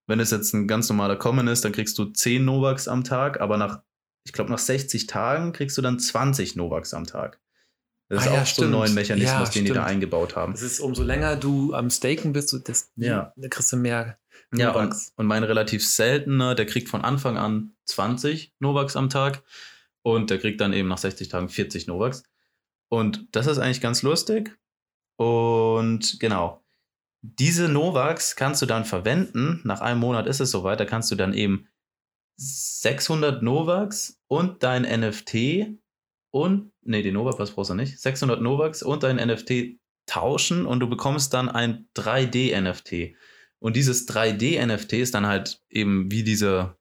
Wenn 0.06 0.20
es 0.20 0.30
jetzt 0.30 0.52
ein 0.52 0.68
ganz 0.68 0.88
normaler 0.88 1.16
Common 1.16 1.48
ist, 1.48 1.64
dann 1.64 1.72
kriegst 1.72 1.96
du 1.98 2.04
10 2.06 2.44
Novax 2.44 2.88
am 2.88 3.04
Tag, 3.04 3.40
aber 3.40 3.56
nach 3.56 3.82
ich 4.26 4.32
glaube, 4.32 4.50
nach 4.50 4.58
60 4.58 5.06
Tagen 5.06 5.52
kriegst 5.52 5.76
du 5.76 5.82
dann 5.82 5.98
20 5.98 6.56
Novax 6.56 6.94
am 6.94 7.04
Tag. 7.06 7.40
Das 8.08 8.22
ist 8.24 8.30
Ah 8.30 8.34
ja, 8.34 8.42
auch 8.42 8.46
so 8.46 8.50
ein 8.50 8.54
stimmt. 8.54 8.70
neuer 8.72 8.88
Mechanismus, 8.90 9.48
Ja, 9.48 9.52
den 9.52 9.64
die 9.64 9.68
da 9.70 9.74
stimmt. 9.74 9.86
eingebaut 9.86 10.34
haben. 10.36 10.52
Das 10.52 10.62
ist, 10.62 10.80
umso 10.80 11.02
länger 11.02 11.36
du 11.36 11.74
am 11.74 11.90
Staken 11.90 12.32
bist, 12.32 12.58
das, 12.68 12.90
Ja. 12.96 13.32
da 13.36 13.48
kriegst 13.48 13.70
du 13.72 13.76
mehr 13.76 14.18
Ja, 14.54 14.70
und, 14.70 14.74
Novax. 14.84 15.12
und 15.16 15.26
mein 15.26 15.42
relativ 15.44 15.86
seltener, 15.86 16.54
der 16.54 16.64
kriegt 16.64 16.88
von 16.88 17.02
Anfang 17.02 17.36
an 17.36 17.74
20 17.84 18.54
Novax 18.60 18.96
am 18.96 19.10
Tag 19.10 19.42
und 20.02 20.30
der 20.30 20.38
kriegt 20.38 20.60
dann 20.62 20.72
eben 20.72 20.88
nach 20.88 20.98
60 20.98 21.28
Tagen 21.28 21.50
40 21.50 21.86
Novax. 21.86 22.22
Und 22.88 23.26
das 23.32 23.46
ist 23.46 23.58
eigentlich 23.58 23.82
ganz 23.82 24.00
lustig. 24.02 24.56
Und 25.16 26.18
genau, 26.18 26.63
diese 27.26 27.70
Novax 27.70 28.36
kannst 28.36 28.60
du 28.60 28.66
dann 28.66 28.84
verwenden. 28.84 29.62
Nach 29.64 29.80
einem 29.80 30.00
Monat 30.00 30.26
ist 30.26 30.40
es 30.40 30.50
soweit, 30.50 30.78
da 30.78 30.84
kannst 30.84 31.10
du 31.10 31.14
dann 31.14 31.32
eben 31.32 31.68
600 32.36 33.42
Novax 33.42 34.20
und 34.28 34.62
dein 34.62 34.82
NFT 34.82 35.78
und, 36.30 36.72
nee, 36.82 37.00
den 37.00 37.14
Novax 37.14 37.52
brauchst 37.52 37.70
du 37.70 37.74
nicht, 37.74 37.98
600 37.98 38.42
Novax 38.42 38.82
und 38.82 39.04
dein 39.04 39.16
NFT 39.16 39.78
tauschen 40.06 40.66
und 40.66 40.80
du 40.80 40.88
bekommst 40.88 41.32
dann 41.32 41.48
ein 41.48 41.88
3D-NFT. 41.96 43.16
Und 43.58 43.76
dieses 43.76 44.06
3D-NFT 44.06 44.92
ist 44.94 45.14
dann 45.14 45.26
halt 45.26 45.62
eben 45.70 46.10
wie 46.10 46.24
dieser 46.24 46.76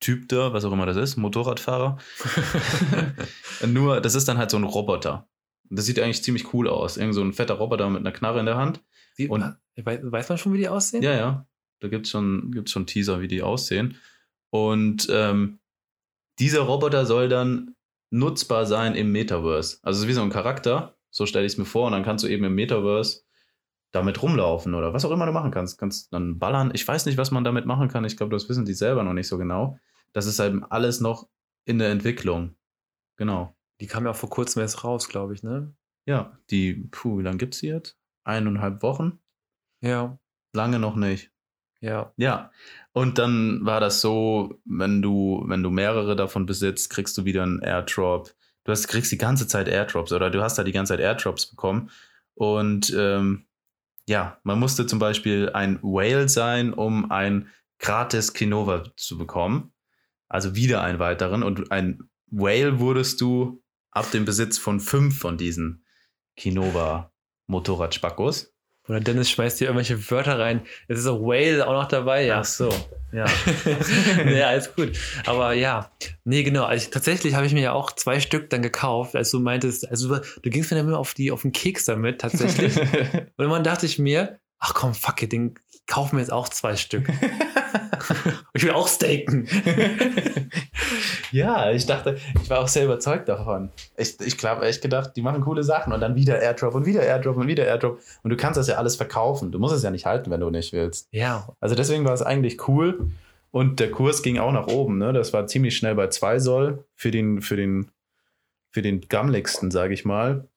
Typ 0.00 0.26
da, 0.30 0.54
was 0.54 0.64
auch 0.64 0.72
immer 0.72 0.86
das 0.86 0.96
ist, 0.96 1.16
Motorradfahrer. 1.18 1.98
Nur, 3.66 4.00
das 4.00 4.14
ist 4.14 4.26
dann 4.26 4.38
halt 4.38 4.50
so 4.50 4.56
ein 4.56 4.64
Roboter. 4.64 5.28
Das 5.68 5.84
sieht 5.84 6.00
eigentlich 6.00 6.24
ziemlich 6.24 6.54
cool 6.54 6.66
aus. 6.66 6.96
Irgend 6.96 7.14
so 7.14 7.22
ein 7.22 7.34
fetter 7.34 7.54
Roboter 7.54 7.90
mit 7.90 8.00
einer 8.00 8.12
Knarre 8.12 8.40
in 8.40 8.46
der 8.46 8.56
Hand. 8.56 8.82
Wie, 9.24 9.28
Und- 9.28 9.56
weiß, 9.76 10.00
weiß 10.02 10.28
man 10.28 10.38
schon, 10.38 10.52
wie 10.52 10.58
die 10.58 10.68
aussehen? 10.68 11.02
Ja, 11.02 11.14
ja. 11.14 11.46
Da 11.80 11.88
gibt 11.88 12.06
es 12.06 12.12
schon, 12.12 12.52
gibt's 12.52 12.70
schon 12.70 12.86
Teaser, 12.86 13.20
wie 13.20 13.28
die 13.28 13.42
aussehen. 13.42 13.96
Und 14.50 15.08
ähm, 15.10 15.58
dieser 16.38 16.60
Roboter 16.60 17.06
soll 17.06 17.28
dann 17.28 17.74
nutzbar 18.10 18.66
sein 18.66 18.94
im 18.94 19.10
Metaverse. 19.12 19.78
Also 19.82 19.98
es 19.98 20.02
ist 20.04 20.08
wie 20.08 20.12
so 20.14 20.22
ein 20.22 20.30
Charakter, 20.30 20.96
so 21.10 21.26
stelle 21.26 21.46
ich 21.46 21.52
es 21.52 21.58
mir 21.58 21.64
vor. 21.64 21.86
Und 21.86 21.92
dann 21.92 22.04
kannst 22.04 22.24
du 22.24 22.28
eben 22.28 22.44
im 22.44 22.54
Metaverse 22.54 23.22
damit 23.92 24.22
rumlaufen 24.22 24.74
oder 24.74 24.92
was 24.94 25.04
auch 25.04 25.10
immer 25.10 25.26
du 25.26 25.32
machen 25.32 25.50
kannst. 25.50 25.78
Kannst 25.78 26.12
dann 26.12 26.38
ballern. 26.38 26.70
Ich 26.74 26.86
weiß 26.86 27.06
nicht, 27.06 27.18
was 27.18 27.30
man 27.30 27.44
damit 27.44 27.66
machen 27.66 27.88
kann. 27.88 28.04
Ich 28.04 28.16
glaube, 28.16 28.34
das 28.34 28.48
wissen 28.48 28.64
die 28.64 28.74
selber 28.74 29.02
noch 29.02 29.12
nicht 29.12 29.28
so 29.28 29.38
genau. 29.38 29.78
Das 30.12 30.26
ist 30.26 30.38
halt 30.38 30.62
alles 30.70 31.00
noch 31.00 31.28
in 31.64 31.78
der 31.78 31.90
Entwicklung. 31.90 32.54
Genau. 33.16 33.56
Die 33.80 33.86
kam 33.86 34.04
ja 34.04 34.12
auch 34.12 34.16
vor 34.16 34.30
kurzem 34.30 34.62
erst 34.62 34.84
raus, 34.84 35.08
glaube 35.08 35.34
ich, 35.34 35.42
ne? 35.42 35.74
Ja, 36.06 36.38
die, 36.50 36.88
puh, 36.90 37.18
wie 37.18 37.22
lange 37.22 37.36
gibt 37.38 37.54
es 37.54 37.60
die 37.60 37.68
jetzt? 37.68 37.98
Eineinhalb 38.24 38.82
Wochen? 38.82 39.18
Ja, 39.80 40.18
Lange 40.54 40.78
noch 40.78 40.96
nicht. 40.96 41.30
ja. 41.80 42.12
Ja, 42.16 42.50
und 42.92 43.18
dann 43.18 43.64
war 43.64 43.80
das 43.80 44.00
so, 44.00 44.60
wenn 44.64 45.00
du, 45.02 45.42
wenn 45.46 45.62
du 45.62 45.70
mehrere 45.70 46.14
davon 46.14 46.44
besitzt, 46.46 46.90
kriegst 46.90 47.16
du 47.16 47.24
wieder 47.24 47.42
einen 47.42 47.60
Airdrop. 47.60 48.34
Du 48.64 48.70
hast, 48.72 48.86
kriegst 48.86 49.10
die 49.10 49.18
ganze 49.18 49.46
Zeit 49.48 49.66
Airdrops 49.68 50.12
oder 50.12 50.30
du 50.30 50.42
hast 50.42 50.58
da 50.58 50.62
die 50.62 50.72
ganze 50.72 50.92
Zeit 50.92 51.00
Airdrops 51.00 51.46
bekommen. 51.46 51.90
Und 52.34 52.94
ähm, 52.96 53.46
ja, 54.06 54.38
man 54.44 54.58
musste 54.60 54.86
zum 54.86 54.98
Beispiel 54.98 55.50
ein 55.52 55.80
Whale 55.82 56.28
sein, 56.28 56.72
um 56.72 57.10
ein 57.10 57.48
gratis 57.78 58.34
Kinova 58.34 58.84
zu 58.96 59.18
bekommen. 59.18 59.72
Also 60.28 60.54
wieder 60.54 60.82
einen 60.82 60.98
weiteren. 60.98 61.42
Und 61.42 61.72
ein 61.72 62.08
Whale 62.26 62.78
wurdest 62.78 63.20
du 63.20 63.62
ab 63.90 64.10
dem 64.12 64.24
Besitz 64.24 64.58
von 64.58 64.80
fünf 64.80 65.18
von 65.18 65.36
diesen 65.36 65.84
Kinova 66.36 67.11
Motorradspackos. 67.52 68.52
Oder 68.88 68.98
Dennis 68.98 69.30
schmeißt 69.30 69.58
hier 69.58 69.68
irgendwelche 69.68 70.10
Wörter 70.10 70.40
rein. 70.40 70.62
Jetzt 70.88 70.98
ist 70.98 71.06
auch 71.06 71.20
Whale 71.20 71.64
auch 71.66 71.72
noch 71.72 71.86
dabei, 71.86 72.24
ja. 72.24 72.40
Ach 72.40 72.44
so, 72.44 72.68
ja. 73.12 73.26
ja, 74.26 74.48
alles 74.48 74.74
gut. 74.74 74.98
Aber 75.24 75.52
ja, 75.52 75.92
nee, 76.24 76.42
genau. 76.42 76.64
Also 76.64 76.90
tatsächlich 76.90 77.34
habe 77.34 77.46
ich 77.46 77.52
mir 77.52 77.62
ja 77.62 77.72
auch 77.74 77.92
zwei 77.92 78.18
Stück 78.18 78.50
dann 78.50 78.60
gekauft, 78.60 79.14
als 79.14 79.30
du 79.30 79.38
meintest, 79.38 79.88
also 79.88 80.16
du, 80.16 80.22
du 80.42 80.50
gingst 80.50 80.72
mir 80.72 80.78
dann 80.78 80.88
immer 80.88 80.98
auf, 80.98 81.14
die, 81.14 81.30
auf 81.30 81.42
den 81.42 81.52
Keks 81.52 81.84
damit, 81.84 82.20
tatsächlich. 82.20 82.76
Und 83.36 83.48
dann 83.50 83.62
dachte 83.62 83.86
ich 83.86 84.00
mir, 84.00 84.40
ach 84.58 84.74
komm, 84.74 84.94
fuck 84.94 85.22
it, 85.22 85.30
den 85.30 85.54
kaufen 85.86 86.16
wir 86.16 86.20
jetzt 86.20 86.32
auch 86.32 86.48
zwei 86.48 86.74
Stück. 86.76 87.08
ich 88.54 88.64
will 88.64 88.72
auch 88.72 88.88
staken. 88.88 89.48
ja, 91.32 91.70
ich 91.70 91.86
dachte, 91.86 92.18
ich 92.42 92.50
war 92.50 92.60
auch 92.60 92.68
sehr 92.68 92.84
überzeugt 92.84 93.28
davon. 93.28 93.70
Ich, 93.96 94.20
ich 94.20 94.44
habe 94.44 94.66
echt 94.66 94.82
gedacht, 94.82 95.12
die 95.16 95.22
machen 95.22 95.42
coole 95.42 95.62
Sachen 95.62 95.92
und 95.92 96.00
dann 96.00 96.14
wieder 96.14 96.40
Airdrop 96.40 96.74
und 96.74 96.86
wieder 96.86 97.02
Airdrop 97.02 97.36
und 97.36 97.46
wieder 97.46 97.64
Airdrop. 97.64 98.00
Und 98.22 98.30
du 98.30 98.36
kannst 98.36 98.58
das 98.58 98.68
ja 98.68 98.76
alles 98.76 98.96
verkaufen. 98.96 99.52
Du 99.52 99.58
musst 99.58 99.74
es 99.74 99.82
ja 99.82 99.90
nicht 99.90 100.06
halten, 100.06 100.30
wenn 100.30 100.40
du 100.40 100.50
nicht 100.50 100.72
willst. 100.72 101.08
Ja, 101.10 101.48
Also 101.60 101.74
deswegen 101.74 102.04
war 102.04 102.14
es 102.14 102.22
eigentlich 102.22 102.68
cool. 102.68 103.10
Und 103.50 103.80
der 103.80 103.90
Kurs 103.90 104.22
ging 104.22 104.38
auch 104.38 104.52
nach 104.52 104.66
oben. 104.66 104.98
Ne? 104.98 105.12
Das 105.12 105.32
war 105.32 105.46
ziemlich 105.46 105.76
schnell 105.76 105.94
bei 105.94 106.08
2 106.08 106.38
Soll 106.38 106.84
für 106.94 107.10
den, 107.10 107.42
für 107.42 107.56
den, 107.56 107.90
für 108.70 108.82
den 108.82 109.02
gammligsten, 109.02 109.70
sage 109.70 109.92
ich 109.92 110.04
mal. 110.04 110.48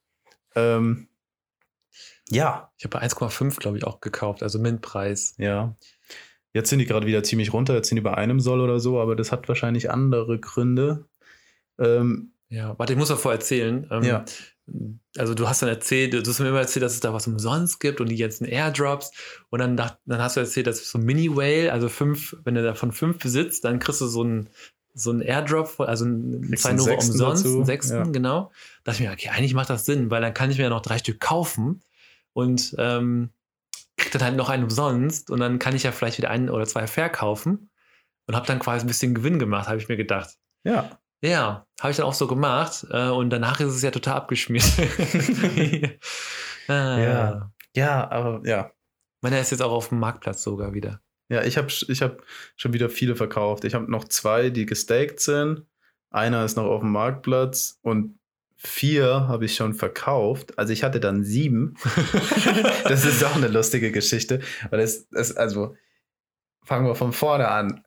Ähm, 0.56 1.10
ja, 2.30 2.72
ich 2.78 2.86
habe 2.86 2.98
bei 2.98 3.06
1,5, 3.06 3.60
glaube 3.60 3.78
ich, 3.78 3.84
auch 3.84 4.02
gekauft, 4.02 4.42
also 4.42 4.60
Mintpreis. 4.60 5.36
Ja. 5.38 5.76
Jetzt 6.56 6.70
sind 6.70 6.80
die 6.80 6.86
gerade 6.86 7.06
wieder 7.06 7.22
ziemlich 7.22 7.52
runter, 7.52 7.76
jetzt 7.76 7.90
sind 7.90 7.98
die 7.98 8.02
bei 8.02 8.14
einem 8.14 8.40
Soll 8.40 8.62
oder 8.62 8.80
so, 8.80 9.02
aber 9.02 9.18
das 9.18 9.34
hat 9.34 9.50
wahrscheinlich 9.50 9.92
andere 9.92 10.40
Gründe. 10.40 11.04
Ähm, 11.78 12.32
Ja, 12.48 12.80
warte, 12.80 12.94
ich 12.94 13.00
muss 13.00 13.10
davor 13.10 13.34
erzählen. 13.34 13.86
Ähm, 13.92 14.04
Ja. 14.04 14.26
Also 15.18 15.34
du 15.36 15.50
hast 15.50 15.62
dann 15.62 15.70
erzählt, 15.70 16.14
du 16.14 16.24
hast 16.26 16.40
mir 16.40 16.48
immer 16.48 16.62
erzählt, 16.62 16.84
dass 16.84 16.94
es 16.94 17.02
da 17.02 17.14
was 17.14 17.28
umsonst 17.28 17.82
gibt 17.82 18.00
und 18.00 18.08
die 18.10 18.16
ganzen 18.16 18.46
Airdrops. 18.46 19.12
Und 19.50 19.60
dann, 19.60 19.76
dacht, 19.76 19.98
dann 20.06 20.20
hast 20.20 20.38
du 20.38 20.40
erzählt, 20.40 20.66
dass 20.66 20.90
so 20.90 20.98
ein 20.98 21.04
Mini-Whale, 21.04 21.74
also 21.74 21.90
fünf, 21.90 22.38
wenn 22.46 22.56
du 22.56 22.64
davon 22.64 22.94
fünf 22.94 23.20
besitzt, 23.20 23.66
dann 23.66 23.80
kriegst 23.80 24.00
du 24.00 24.08
so 24.08 24.24
ein 24.24 24.50
so 24.98 25.12
ein 25.12 25.20
Airdrop, 25.20 25.82
also 25.82 26.06
ein 26.06 26.56
zwei 26.56 26.70
einen 26.70 26.80
Sechsten 26.80 27.12
umsonst, 27.12 27.44
dazu, 27.44 27.56
einen 27.58 27.66
sechsten, 27.66 27.96
ja. 27.98 28.04
genau. 28.06 28.52
Da 28.86 28.92
dachte 28.94 29.04
ich 29.04 29.10
mir, 29.10 29.14
okay, 29.14 29.30
eigentlich 29.30 29.54
macht 29.54 29.70
das 29.70 29.86
Sinn, 29.86 30.10
weil 30.10 30.22
dann 30.22 30.34
kann 30.34 30.50
ich 30.50 30.58
mir 30.58 30.64
ja 30.64 30.70
noch 30.70 30.82
drei 30.82 30.98
Stück 31.00 31.20
kaufen 31.20 31.82
und 32.32 32.74
ähm, 32.78 33.30
krieg 34.06 34.14
dann 34.14 34.24
halt 34.24 34.36
noch 34.36 34.50
einen 34.50 34.64
umsonst 34.64 35.32
und 35.32 35.40
dann 35.40 35.60
kann 35.60 35.76
ich 35.76 35.84
ja 35.84 35.92
vielleicht 35.92 36.18
wieder 36.18 36.30
einen 36.30 36.50
oder 36.50 36.66
zwei 36.66 36.88
verkaufen 36.88 37.72
und 38.28 38.36
habe 38.36 38.46
dann 38.46 38.60
quasi 38.60 38.86
ein 38.86 38.88
bisschen 38.88 39.16
Gewinn 39.16 39.40
gemacht, 39.40 39.68
habe 39.68 39.78
ich 39.78 39.90
mir 39.90 39.98
gedacht. 39.98 40.36
Ja. 40.64 41.00
Ja, 41.22 41.66
habe 41.82 41.92
ich 41.92 41.98
dann 41.98 42.06
auch 42.06 42.14
so 42.14 42.28
gemacht 42.28 42.86
äh, 42.92 43.10
und 43.10 43.32
danach 43.32 43.60
ist 43.60 43.74
es 43.74 43.82
ja 43.82 43.92
total 43.92 44.16
abgeschmiert. 44.16 44.66
ah, 46.68 47.00
Ja. 47.00 47.52
Ja, 47.76 48.10
aber 48.10 48.42
ja. 48.46 48.72
Meiner 49.22 49.40
ist 49.40 49.52
jetzt 49.52 49.62
auch 49.62 49.72
auf 49.72 49.90
dem 49.90 50.00
Marktplatz 50.00 50.44
sogar 50.44 50.74
wieder. 50.74 51.02
Ja, 51.30 51.44
ich 51.44 51.58
habe 51.58 51.68
ich 51.70 52.02
hab 52.02 52.24
schon 52.56 52.74
wieder 52.74 52.90
viele 52.90 53.16
verkauft. 53.16 53.66
Ich 53.66 53.74
habe 53.74 53.90
noch 53.90 54.04
zwei, 54.06 54.52
die 54.52 54.66
gestaked 54.66 55.20
sind. 55.20 55.66
Einer 56.12 56.46
ist 56.46 56.56
noch 56.56 56.66
auf 56.66 56.82
dem 56.82 56.92
Marktplatz 56.92 57.80
und 57.82 58.20
vier 58.68 59.28
habe 59.28 59.46
ich 59.46 59.56
schon 59.56 59.74
verkauft. 59.74 60.58
Also 60.58 60.74
ich 60.74 60.84
hatte 60.84 61.00
dann 61.00 61.24
sieben. 61.24 61.76
das 62.84 63.06
ist 63.06 63.24
auch 63.24 63.36
eine 63.36 63.48
lustige 63.48 63.92
Geschichte. 63.92 64.42
Weil 64.70 64.80
es, 64.82 65.08
es, 65.14 65.36
also 65.36 65.76
fangen 66.64 66.88
wir 66.88 66.96
von 66.96 67.14
vorne 67.14 67.50
an. 67.50 67.84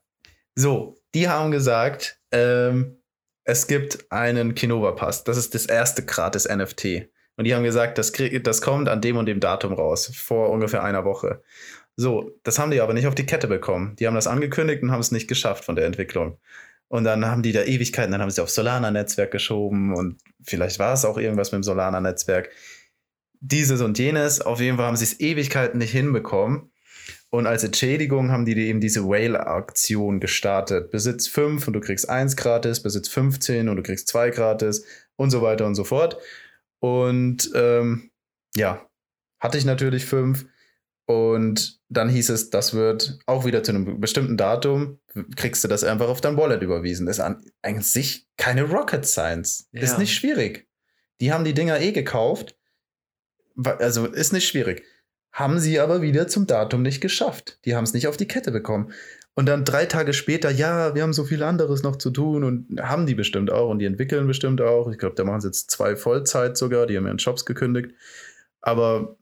So, 0.55 0.97
die 1.15 1.29
haben 1.29 1.51
gesagt, 1.51 2.21
ähm, 2.33 2.99
es 3.45 3.67
gibt 3.67 4.11
einen 4.11 4.55
Kinova-Pass. 4.55 5.25
Das 5.25 5.37
ist 5.37 5.55
das 5.55 5.67
erste 5.67 6.05
gratis 6.05 6.49
NFT. 6.49 7.09
Und 7.37 7.45
die 7.45 7.55
haben 7.55 7.63
gesagt, 7.63 7.99
das, 7.99 8.13
krieg, 8.13 8.43
das 8.45 8.61
kommt 8.61 8.89
an 8.89 9.01
dem 9.01 9.17
und 9.17 9.27
dem 9.27 9.41
Datum 9.41 9.73
raus, 9.73 10.11
vor 10.15 10.51
ungefähr 10.51 10.83
einer 10.83 11.05
Woche. 11.05 11.43
So, 11.97 12.33
das 12.43 12.59
haben 12.59 12.71
die 12.71 12.81
aber 12.81 12.95
nicht 12.95 13.07
auf 13.07 13.15
die 13.15 13.27
Kette 13.27 13.49
bekommen. 13.49 13.97
Die 13.97 14.07
haben 14.07 14.15
das 14.15 14.27
angekündigt 14.27 14.83
und 14.83 14.91
haben 14.91 15.01
es 15.01 15.13
nicht 15.13 15.29
geschafft 15.29 15.65
von 15.65 15.77
der 15.77 15.87
Entwicklung. 15.87 16.39
Und 16.89 17.05
dann 17.05 17.27
haben 17.27 17.43
die 17.43 17.53
da 17.53 17.63
Ewigkeiten, 17.63 18.13
dann 18.13 18.23
haben 18.23 18.31
sie 18.31 18.43
auf 18.43 18.51
Solana-Netzwerk 18.51 19.31
geschoben 19.31 19.95
und 19.95 20.21
vielleicht 20.43 20.79
war 20.79 20.95
es 20.95 21.05
auch 21.05 21.19
irgendwas 21.19 21.53
mit 21.53 21.59
dem 21.59 21.63
Solana-Netzwerk. 21.63 22.51
Dieses 23.41 23.83
und 23.83 23.99
jenes, 23.99 24.41
auf 24.41 24.61
jeden 24.61 24.79
Fall 24.79 24.87
haben 24.87 24.97
sie 24.97 25.05
es 25.05 25.21
Ewigkeiten 25.21 25.79
nicht 25.79 25.93
hinbekommen. 25.93 26.71
Und 27.31 27.47
als 27.47 27.63
Entschädigung 27.63 28.31
haben 28.31 28.47
die 28.47 28.57
eben 28.57 28.81
diese 28.81 29.05
Whale-Aktion 29.05 30.19
gestartet. 30.19 30.91
Besitz 30.91 31.29
5 31.29 31.67
und 31.67 31.75
du 31.75 31.81
kriegst 31.81 32.09
1 32.09 32.37
gratis, 32.37 32.83
Besitz 32.83 33.09
15 33.09 33.69
und 33.69 33.77
du 33.77 33.83
kriegst 33.83 34.09
2 34.09 34.31
gratis 34.31 34.85
und 35.17 35.31
so 35.31 35.43
weiter 35.43 35.67
und 35.67 35.75
so 35.75 35.85
fort. 35.85 36.17
Und 36.81 37.51
ähm, 37.55 38.11
ja, 38.57 38.89
hatte 39.41 39.59
ich 39.59 39.67
natürlich 39.67 40.07
5. 40.07 40.47
Und 41.05 41.78
dann 41.89 42.09
hieß 42.09 42.29
es, 42.31 42.51
das 42.51 42.75
wird 42.75 43.19
auch 43.27 43.45
wieder 43.45 43.63
zu 43.63 43.73
einem 43.73 44.01
bestimmten 44.01 44.37
Datum, 44.37 44.99
kriegst 45.37 45.65
du 45.65 45.69
das 45.69 45.85
einfach 45.85 46.09
auf 46.09 46.21
dein 46.21 46.37
Wallet 46.37 46.63
überwiesen. 46.63 47.07
Das 47.07 47.19
ist 47.19 47.25
an, 47.25 47.43
an 47.63 47.81
sich 47.81 48.27
keine 48.37 48.65
Rocket 48.65 49.07
Science. 49.07 49.69
Ja. 49.73 49.83
Ist 49.83 49.99
nicht 49.99 50.15
schwierig. 50.15 50.69
Die 51.21 51.33
haben 51.33 51.45
die 51.45 51.55
Dinger 51.55 51.81
eh 51.81 51.93
gekauft. 51.93 52.57
Also 53.65 54.07
ist 54.07 54.33
nicht 54.33 54.47
schwierig. 54.47 54.85
Haben 55.33 55.59
sie 55.59 55.81
aber 55.81 56.03
wieder 56.03 56.29
zum 56.29 56.47
Datum 56.47 56.83
nicht 56.83 57.01
geschafft. 57.01 57.59
Die 57.65 57.75
haben 57.75 57.85
es 57.85 57.95
nicht 57.95 58.07
auf 58.07 58.17
die 58.17 58.29
Kette 58.29 58.51
bekommen. 58.51 58.93
Und 59.35 59.47
dann 59.47 59.65
drei 59.65 59.87
Tage 59.87 60.13
später, 60.13 60.51
ja, 60.51 60.95
wir 60.95 61.03
haben 61.03 61.13
so 61.13 61.25
viel 61.25 61.43
anderes 61.43 61.83
noch 61.83 61.97
zu 61.97 62.11
tun 62.11 62.43
und 62.43 62.81
haben 62.81 63.07
die 63.07 63.15
bestimmt 63.15 63.53
auch 63.53 63.71
und 63.71 63.79
die 63.79 63.85
entwickeln 63.85 64.27
bestimmt 64.27 64.61
auch. 64.61 64.91
Ich 64.91 64.99
glaube, 64.99 65.15
da 65.15 65.25
machen 65.25 65.41
sie 65.41 65.49
jetzt 65.49 65.71
zwei 65.71 65.97
Vollzeit 65.97 66.57
sogar, 66.57 66.87
die 66.87 66.97
haben 66.97 67.07
ihren 67.07 67.19
Jobs 67.19 67.45
gekündigt. 67.45 67.93
Aber 68.61 69.18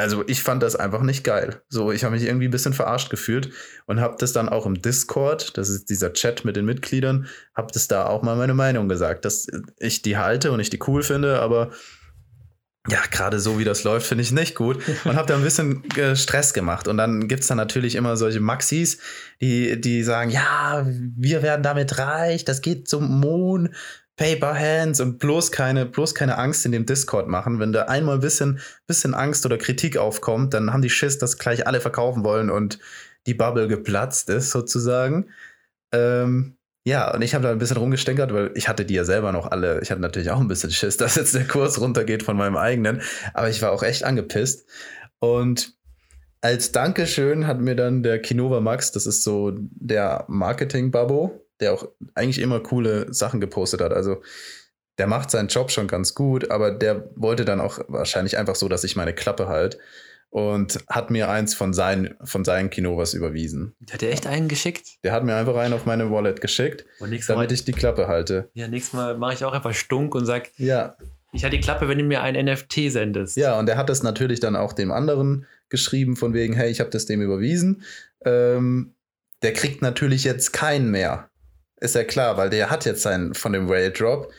also 0.00 0.24
ich 0.26 0.42
fand 0.42 0.62
das 0.62 0.76
einfach 0.76 1.02
nicht 1.02 1.24
geil. 1.24 1.62
So, 1.68 1.92
ich 1.92 2.04
habe 2.04 2.14
mich 2.14 2.24
irgendwie 2.24 2.48
ein 2.48 2.50
bisschen 2.50 2.72
verarscht 2.72 3.10
gefühlt 3.10 3.50
und 3.86 4.00
habe 4.00 4.16
das 4.18 4.32
dann 4.32 4.48
auch 4.48 4.66
im 4.66 4.80
Discord, 4.80 5.56
das 5.56 5.68
ist 5.68 5.90
dieser 5.90 6.12
Chat 6.12 6.44
mit 6.44 6.56
den 6.56 6.64
Mitgliedern, 6.64 7.26
habe 7.54 7.68
das 7.72 7.88
da 7.88 8.06
auch 8.06 8.22
mal 8.22 8.36
meine 8.36 8.54
Meinung 8.54 8.88
gesagt, 8.88 9.24
dass 9.24 9.46
ich 9.78 10.02
die 10.02 10.16
halte 10.16 10.52
und 10.52 10.60
ich 10.60 10.70
die 10.70 10.80
cool 10.86 11.02
finde, 11.02 11.40
aber 11.40 11.70
ja, 12.88 12.98
gerade 13.10 13.38
so 13.38 13.58
wie 13.58 13.64
das 13.64 13.84
läuft, 13.84 14.06
finde 14.06 14.22
ich 14.22 14.32
nicht 14.32 14.54
gut. 14.54 14.78
Und 15.04 15.16
habe 15.16 15.26
da 15.26 15.36
ein 15.36 15.42
bisschen 15.42 15.84
äh, 15.96 16.16
Stress 16.16 16.54
gemacht. 16.54 16.88
Und 16.88 16.96
dann 16.96 17.28
gibt 17.28 17.42
es 17.42 17.48
dann 17.48 17.58
natürlich 17.58 17.94
immer 17.94 18.16
solche 18.16 18.40
Maxis, 18.40 18.98
die, 19.40 19.78
die 19.80 20.02
sagen, 20.02 20.30
ja, 20.30 20.86
wir 20.86 21.42
werden 21.42 21.62
damit 21.62 21.98
reich, 21.98 22.44
das 22.44 22.62
geht 22.62 22.88
zum 22.88 23.20
Mond, 23.20 23.70
Paper 24.20 24.54
Hands 24.54 25.00
und 25.00 25.18
bloß 25.18 25.50
keine, 25.50 25.86
bloß 25.86 26.14
keine 26.14 26.36
Angst 26.36 26.66
in 26.66 26.72
dem 26.72 26.84
Discord 26.84 27.26
machen. 27.26 27.58
Wenn 27.58 27.72
da 27.72 27.84
einmal 27.84 28.16
ein 28.16 28.20
bisschen, 28.20 28.60
bisschen 28.86 29.14
Angst 29.14 29.46
oder 29.46 29.56
Kritik 29.56 29.96
aufkommt, 29.96 30.52
dann 30.52 30.74
haben 30.74 30.82
die 30.82 30.90
Schiss, 30.90 31.16
dass 31.16 31.38
gleich 31.38 31.66
alle 31.66 31.80
verkaufen 31.80 32.22
wollen 32.22 32.50
und 32.50 32.78
die 33.26 33.32
Bubble 33.32 33.66
geplatzt 33.66 34.28
ist, 34.28 34.50
sozusagen. 34.50 35.30
Ähm, 35.90 36.58
ja, 36.84 37.14
und 37.14 37.22
ich 37.22 37.34
habe 37.34 37.44
da 37.44 37.50
ein 37.50 37.56
bisschen 37.56 37.78
rumgestänkert, 37.78 38.34
weil 38.34 38.50
ich 38.54 38.68
hatte 38.68 38.84
die 38.84 38.92
ja 38.92 39.04
selber 39.04 39.32
noch 39.32 39.50
alle. 39.50 39.80
Ich 39.80 39.90
hatte 39.90 40.02
natürlich 40.02 40.30
auch 40.30 40.40
ein 40.40 40.48
bisschen 40.48 40.70
Schiss, 40.70 40.96
dass 40.98 41.14
jetzt 41.14 41.34
der 41.34 41.48
Kurs 41.48 41.80
runtergeht 41.80 42.22
von 42.22 42.36
meinem 42.36 42.58
eigenen. 42.58 43.00
Aber 43.32 43.48
ich 43.48 43.62
war 43.62 43.72
auch 43.72 43.82
echt 43.82 44.04
angepisst. 44.04 44.68
Und 45.18 45.72
als 46.42 46.72
Dankeschön 46.72 47.46
hat 47.46 47.58
mir 47.58 47.74
dann 47.74 48.02
der 48.02 48.20
Kinova 48.20 48.60
Max, 48.60 48.92
das 48.92 49.06
ist 49.06 49.24
so 49.24 49.52
der 49.56 50.26
Marketing-Babbo, 50.28 51.39
der 51.60 51.72
auch 51.72 51.88
eigentlich 52.14 52.40
immer 52.40 52.60
coole 52.60 53.12
Sachen 53.12 53.40
gepostet 53.40 53.80
hat. 53.80 53.92
Also 53.92 54.22
der 54.98 55.06
macht 55.06 55.30
seinen 55.30 55.48
Job 55.48 55.70
schon 55.70 55.86
ganz 55.88 56.14
gut, 56.14 56.50
aber 56.50 56.70
der 56.70 57.08
wollte 57.16 57.44
dann 57.44 57.60
auch 57.60 57.78
wahrscheinlich 57.88 58.36
einfach 58.38 58.54
so, 58.54 58.68
dass 58.68 58.84
ich 58.84 58.96
meine 58.96 59.14
Klappe 59.14 59.48
halt 59.48 59.78
und 60.30 60.78
hat 60.88 61.10
mir 61.10 61.28
eins 61.28 61.54
von 61.54 61.72
seinen, 61.72 62.14
von 62.22 62.44
seinen 62.44 62.70
Kinovas 62.70 63.14
überwiesen. 63.14 63.74
Hat 63.90 64.00
der 64.02 64.12
echt 64.12 64.26
einen 64.26 64.48
geschickt? 64.48 64.98
Der 65.02 65.12
hat 65.12 65.24
mir 65.24 65.34
einfach 65.34 65.56
einen 65.56 65.74
auf 65.74 65.86
meine 65.86 66.10
Wallet 66.10 66.40
geschickt, 66.40 66.84
Und 67.00 67.10
nächstes 67.10 67.34
Mal, 67.34 67.42
damit 67.42 67.52
ich 67.52 67.64
die 67.64 67.72
Klappe 67.72 68.08
halte. 68.08 68.48
ja, 68.54 68.68
nächstes 68.68 68.92
Mal 68.92 69.16
mache 69.18 69.34
ich 69.34 69.44
auch 69.44 69.52
einfach 69.52 69.74
stunk 69.74 70.14
und 70.14 70.26
sag, 70.26 70.50
Ja, 70.58 70.96
ich 71.32 71.44
hatte 71.44 71.56
die 71.56 71.62
Klappe, 71.62 71.88
wenn 71.88 71.98
du 71.98 72.04
mir 72.04 72.22
ein 72.22 72.34
NFT 72.44 72.90
sendest. 72.90 73.36
ja, 73.36 73.58
und 73.58 73.68
er 73.68 73.76
hat 73.76 73.88
das 73.88 74.02
natürlich 74.02 74.40
dann 74.40 74.56
auch 74.56 74.72
dem 74.72 74.90
anderen 74.92 75.46
geschrieben, 75.68 76.16
von 76.16 76.34
wegen, 76.34 76.54
hey, 76.54 76.70
ich 76.70 76.80
habe 76.80 76.90
das 76.90 77.06
dem 77.06 77.22
überwiesen. 77.22 77.82
Ähm, 78.24 78.94
der 79.42 79.52
kriegt 79.52 79.80
natürlich 79.80 80.24
jetzt 80.24 80.52
keinen 80.52 80.90
mehr. 80.90 81.29
Ist 81.80 81.94
ja 81.94 82.04
klar, 82.04 82.36
weil 82.36 82.50
der 82.50 82.70
hat 82.70 82.84
jetzt 82.84 83.02
seinen 83.02 83.34
von 83.34 83.52
dem 83.52 83.68
Whale 83.68 83.90
Drop. 83.90 84.32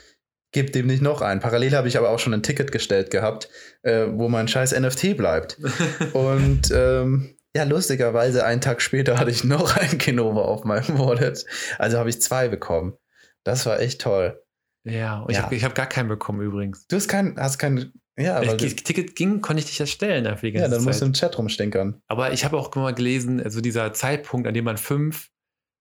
Gibt 0.53 0.75
dem 0.75 0.87
nicht 0.87 1.01
noch 1.01 1.21
einen. 1.21 1.39
Parallel 1.39 1.75
habe 1.75 1.87
ich 1.87 1.97
aber 1.97 2.09
auch 2.09 2.19
schon 2.19 2.33
ein 2.33 2.43
Ticket 2.43 2.71
gestellt 2.73 3.09
gehabt, 3.09 3.49
äh, 3.83 4.05
wo 4.09 4.27
mein 4.27 4.47
scheiß 4.49 4.77
NFT 4.77 5.15
bleibt. 5.15 5.57
Und 6.13 6.69
ähm, 6.73 7.35
ja, 7.55 7.63
lustigerweise, 7.63 8.45
einen 8.45 8.61
Tag 8.61 8.81
später 8.81 9.17
hatte 9.19 9.31
ich 9.31 9.43
noch 9.43 9.75
ein 9.77 9.97
Kinova 9.97 10.41
auf 10.41 10.63
meinem 10.65 10.99
Wallet. 10.99 11.45
Also 11.77 11.97
habe 11.97 12.09
ich 12.09 12.21
zwei 12.21 12.47
bekommen. 12.49 12.93
Das 13.43 13.65
war 13.65 13.79
echt 13.79 14.01
toll. 14.01 14.41
ja, 14.83 15.25
ich 15.29 15.37
Ja. 15.37 15.43
habe 15.43 15.55
ich 15.55 15.63
hab 15.63 15.73
gar 15.73 15.87
keinen 15.87 16.09
bekommen 16.09 16.41
übrigens. 16.41 16.85
Du 16.87 16.95
hast 16.97 17.07
kein, 17.07 17.35
hast 17.39 17.57
kein, 17.57 17.93
ja, 18.17 18.39
Wenn 18.41 18.49
weil 18.49 18.57
das 18.57 18.75
du, 18.75 18.83
Ticket 18.83 19.15
ging, 19.15 19.41
konnte 19.41 19.61
ich 19.61 19.65
dich 19.67 19.79
erstellen 19.79 20.25
dafür 20.25 20.51
die 20.51 20.57
ja, 20.57 20.67
dann 20.67 20.83
musst 20.83 20.99
du 21.01 21.05
Zeit. 21.05 21.07
im 21.07 21.13
Chat 21.13 21.37
rumstinkern. 21.37 22.01
Aber 22.07 22.33
ich 22.33 22.43
habe 22.45 22.57
auch 22.57 22.75
mal 22.75 22.93
gelesen, 22.93 23.41
also 23.41 23.61
dieser 23.61 23.93
Zeitpunkt, 23.93 24.47
an 24.47 24.53
dem 24.53 24.65
man 24.65 24.77
fünf 24.77 25.29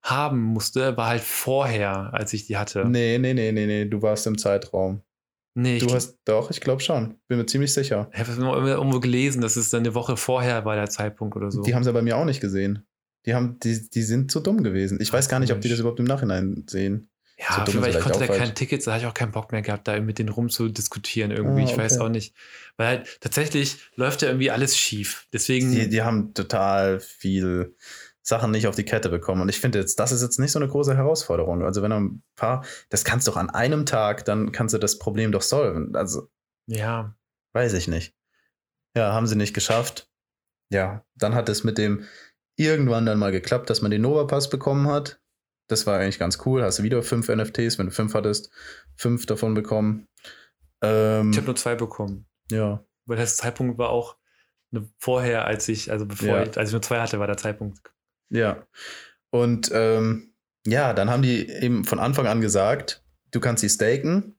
haben 0.03 0.41
musste, 0.41 0.97
war 0.97 1.09
halt 1.09 1.23
vorher, 1.23 2.13
als 2.15 2.33
ich 2.33 2.47
die 2.47 2.57
hatte. 2.57 2.85
Nee, 2.87 3.19
nee, 3.19 3.35
nee, 3.35 3.53
nee, 3.53 3.67
nee, 3.67 3.85
du 3.85 4.03
warst 4.03 4.27
im 4.27 4.39
Zeitraum. 4.39 5.03
Nee, 5.55 5.79
Du 5.79 5.93
hast, 5.93 6.19
doch, 6.25 6.51
ich 6.51 6.61
glaube 6.61 6.81
schon. 6.81 7.17
Bin 7.27 7.39
mir 7.39 7.47
ziemlich 7.47 7.75
sicher. 7.75 8.09
ich 8.13 8.21
habe 8.21 8.33
irgendwo 8.71 9.01
gelesen, 9.01 9.41
dass 9.43 9.57
es 9.57 9.69
dann 9.71 9.81
eine 9.81 9.95
Woche 9.95 10.17
vorher 10.17 10.65
war 10.65 10.77
der 10.77 10.89
Zeitpunkt 10.89 11.37
oder 11.37 11.51
so. 11.51 11.63
Die 11.63 11.75
haben 11.75 11.83
sie 11.83 11.93
bei 11.93 12.03
mir 12.03 12.17
auch 12.17 12.25
nicht 12.25 12.41
gesehen. 12.41 12.87
Die, 13.27 13.35
haben, 13.35 13.59
die, 13.59 13.91
die 13.91 14.03
sind 14.03 14.31
zu 14.31 14.41
dumm 14.41 14.63
gewesen. 14.63 14.99
Ich 15.01 15.13
weiß 15.13 15.29
gar 15.29 15.41
nicht, 15.41 15.53
ob 15.53 15.61
die 15.61 15.69
das 15.69 15.81
überhaupt 15.81 15.99
im 15.99 16.07
Nachhinein 16.07 16.65
sehen. 16.71 17.11
ja, 17.37 17.67
so 17.67 17.79
ist 17.79 17.95
ich 17.97 18.01
konnte 18.01 18.19
da 18.21 18.25
auch 18.25 18.29
kein 18.29 18.39
falsch. 18.39 18.55
Ticket, 18.55 18.87
da 18.87 18.93
hatte 18.93 19.03
ich 19.03 19.09
auch 19.09 19.15
keinen 19.15 19.33
Bock 19.33 19.51
mehr 19.53 19.61
gehabt, 19.61 19.89
da 19.89 20.01
mit 20.01 20.19
denen 20.19 20.29
rumzudiskutieren 20.31 21.31
irgendwie. 21.33 21.63
Ah, 21.63 21.67
Ich 21.71 21.77
weiß 21.77 21.97
okay. 21.97 22.05
auch 22.05 22.09
nicht. 22.09 22.35
Weil 22.77 22.87
halt 22.87 23.19
tatsächlich 23.21 23.77
läuft 23.97 24.23
ja 24.23 24.29
irgendwie 24.29 24.51
alles 24.53 24.79
schief. 24.79 25.27
Deswegen, 25.33 25.73
Die, 25.73 25.89
die 25.89 26.01
haben 26.03 26.33
total 26.33 27.01
viel 27.01 27.75
Sachen 28.31 28.51
nicht 28.51 28.66
auf 28.66 28.75
die 28.77 28.85
Kette 28.87 29.11
bekommen. 29.11 29.43
Und 29.43 29.51
ich 29.51 29.61
finde 29.61 29.79
jetzt, 29.79 30.01
das 30.01 30.11
ist 30.12 30.23
jetzt 30.23 30.38
nicht 30.38 30.53
so 30.53 30.59
eine 30.59 30.69
große 30.69 30.97
Herausforderung. 30.97 31.62
Also 31.62 31.83
wenn 31.83 31.90
du 31.90 31.97
ein 31.99 32.23
paar, 32.37 32.64
das 32.88 33.05
kannst 33.05 33.27
du 33.27 33.33
doch 33.33 33.37
an 33.37 33.51
einem 33.51 33.85
Tag, 33.85 34.25
dann 34.25 34.53
kannst 34.53 34.73
du 34.75 34.79
das 34.79 34.99
Problem 34.99 35.33
doch 35.33 35.43
solven. 35.43 35.95
Also 35.95 36.31
ja, 36.66 37.14
Weiß 37.53 37.73
ich 37.75 37.88
nicht. 37.88 38.14
Ja, 38.97 39.12
haben 39.12 39.27
sie 39.27 39.37
nicht 39.37 39.55
geschafft. 39.55 40.09
Ja, 40.73 41.05
dann 41.16 41.35
hat 41.35 41.49
es 41.49 41.64
mit 41.64 41.79
dem 41.79 42.05
irgendwann 42.57 43.07
dann 43.07 43.19
mal 43.19 43.33
geklappt, 43.33 43.69
dass 43.71 43.83
man 43.83 43.90
den 43.90 44.03
Nova 44.03 44.25
Pass 44.25 44.49
bekommen 44.51 44.87
hat. 44.87 45.21
Das 45.69 45.87
war 45.87 45.99
eigentlich 45.99 46.19
ganz 46.19 46.38
cool. 46.47 46.62
Hast 46.62 46.79
du 46.79 46.83
wieder 46.85 47.03
fünf 47.03 47.29
NFTs, 47.29 47.79
wenn 47.79 47.87
du 47.87 47.93
fünf 47.93 48.14
hattest, 48.14 48.51
fünf 48.97 49.27
davon 49.27 49.55
bekommen. 49.55 50.07
Ähm, 50.83 51.31
ich 51.33 51.37
habe 51.37 51.47
nur 51.47 51.57
zwei 51.57 51.75
bekommen. 51.75 52.27
ja, 52.51 52.85
Weil 53.07 53.16
der 53.16 53.27
Zeitpunkt 53.27 53.79
war 53.79 53.90
auch 53.90 54.16
vorher, 54.99 55.47
als 55.47 55.69
ich, 55.69 55.90
also 55.90 56.07
bevor 56.07 56.29
Ja. 56.29 56.43
ich, 56.45 56.57
als 56.57 56.69
ich 56.69 56.73
nur 56.73 56.83
zwei 56.83 57.01
hatte, 57.01 57.19
war 57.19 57.27
der 57.27 57.37
Zeitpunkt. 57.37 57.81
Ja. 58.31 58.66
Und 59.31 59.71
ähm, 59.73 60.35
ja, 60.66 60.93
dann 60.93 61.11
haben 61.11 61.23
die 61.23 61.49
eben 61.49 61.85
von 61.85 61.99
Anfang 61.99 62.27
an 62.27 62.40
gesagt, 62.40 63.05
du 63.31 63.40
kannst 63.40 63.62
die 63.62 63.69
staken, 63.69 64.37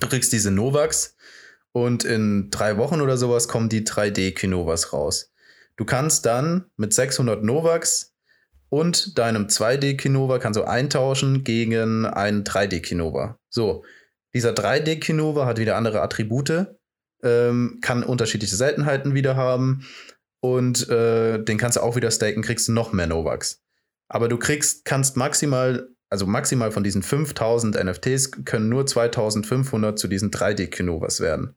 du 0.00 0.08
kriegst 0.08 0.32
diese 0.32 0.50
Novax 0.50 1.16
und 1.72 2.04
in 2.04 2.50
drei 2.50 2.78
Wochen 2.78 3.00
oder 3.00 3.16
sowas 3.16 3.48
kommen 3.48 3.68
die 3.68 3.84
3D-Kinovas 3.84 4.92
raus. 4.92 5.32
Du 5.76 5.84
kannst 5.84 6.24
dann 6.24 6.70
mit 6.76 6.94
600 6.94 7.42
Novax 7.42 8.14
und 8.68 9.18
deinem 9.18 9.46
2D-Kinova 9.46 10.38
kannst 10.38 10.58
du 10.58 10.64
eintauschen 10.64 11.44
gegen 11.44 12.06
einen 12.06 12.44
3D-Kinova. 12.44 13.38
So, 13.50 13.84
dieser 14.34 14.52
3D-Kinova 14.52 15.46
hat 15.46 15.58
wieder 15.58 15.76
andere 15.76 16.00
Attribute, 16.02 16.66
ähm, 17.22 17.78
kann 17.82 18.02
unterschiedliche 18.02 18.56
Seltenheiten 18.56 19.14
wieder 19.14 19.36
haben 19.36 19.86
und 20.54 20.88
äh, 20.88 21.42
den 21.42 21.58
kannst 21.58 21.76
du 21.76 21.82
auch 21.82 21.96
wieder 21.96 22.10
staken, 22.10 22.42
kriegst 22.42 22.68
du 22.68 22.72
noch 22.72 22.92
mehr 22.92 23.06
Novaks. 23.06 23.62
Aber 24.08 24.28
du 24.28 24.38
kriegst, 24.38 24.84
kannst 24.84 25.16
maximal, 25.16 25.88
also 26.10 26.26
maximal 26.26 26.70
von 26.70 26.84
diesen 26.84 27.02
5000 27.02 27.82
NFTs 27.82 28.30
können 28.44 28.68
nur 28.68 28.86
2500 28.86 29.98
zu 29.98 30.08
diesen 30.08 30.30
3D-Kinovas 30.30 31.20
werden. 31.20 31.56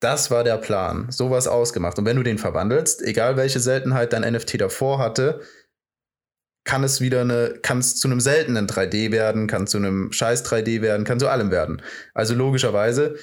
Das 0.00 0.30
war 0.30 0.44
der 0.44 0.56
Plan. 0.56 1.10
Sowas 1.10 1.46
ausgemacht. 1.46 1.98
Und 1.98 2.06
wenn 2.06 2.16
du 2.16 2.22
den 2.22 2.38
verwandelst, 2.38 3.02
egal 3.02 3.36
welche 3.36 3.60
Seltenheit 3.60 4.14
dein 4.14 4.22
NFT 4.32 4.60
davor 4.60 4.98
hatte, 4.98 5.42
kann 6.64 6.84
es 6.84 7.00
wieder 7.00 7.22
eine, 7.22 7.58
kann 7.62 7.78
es 7.78 7.96
zu 7.96 8.08
einem 8.08 8.20
seltenen 8.20 8.66
3D 8.66 9.12
werden, 9.12 9.46
kann 9.46 9.66
zu 9.66 9.78
einem 9.78 10.12
scheiß 10.12 10.44
3D 10.44 10.82
werden, 10.82 11.04
kann 11.04 11.20
zu 11.20 11.28
allem 11.28 11.50
werden. 11.50 11.82
Also 12.14 12.34
logischerweise 12.34 13.16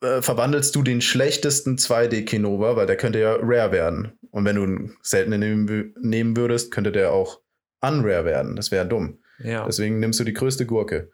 äh, 0.00 0.22
verwandelst 0.22 0.74
du 0.74 0.82
den 0.82 1.00
schlechtesten 1.00 1.76
2D-Kinova, 1.76 2.76
weil 2.76 2.86
der 2.86 2.96
könnte 2.96 3.20
ja 3.20 3.36
rare 3.40 3.72
werden. 3.72 4.12
Und 4.30 4.44
wenn 4.44 4.56
du 4.56 4.62
einen 4.62 4.96
seltenen 5.02 5.40
nehmen, 5.40 5.94
nehmen 6.00 6.36
würdest, 6.36 6.70
könnte 6.70 6.92
der 6.92 7.12
auch 7.12 7.40
unrare 7.80 8.24
werden. 8.24 8.56
Das 8.56 8.70
wäre 8.70 8.86
dumm. 8.86 9.18
Ja. 9.38 9.64
Deswegen 9.66 10.00
nimmst 10.00 10.20
du 10.20 10.24
die 10.24 10.32
größte 10.32 10.66
Gurke. 10.66 11.10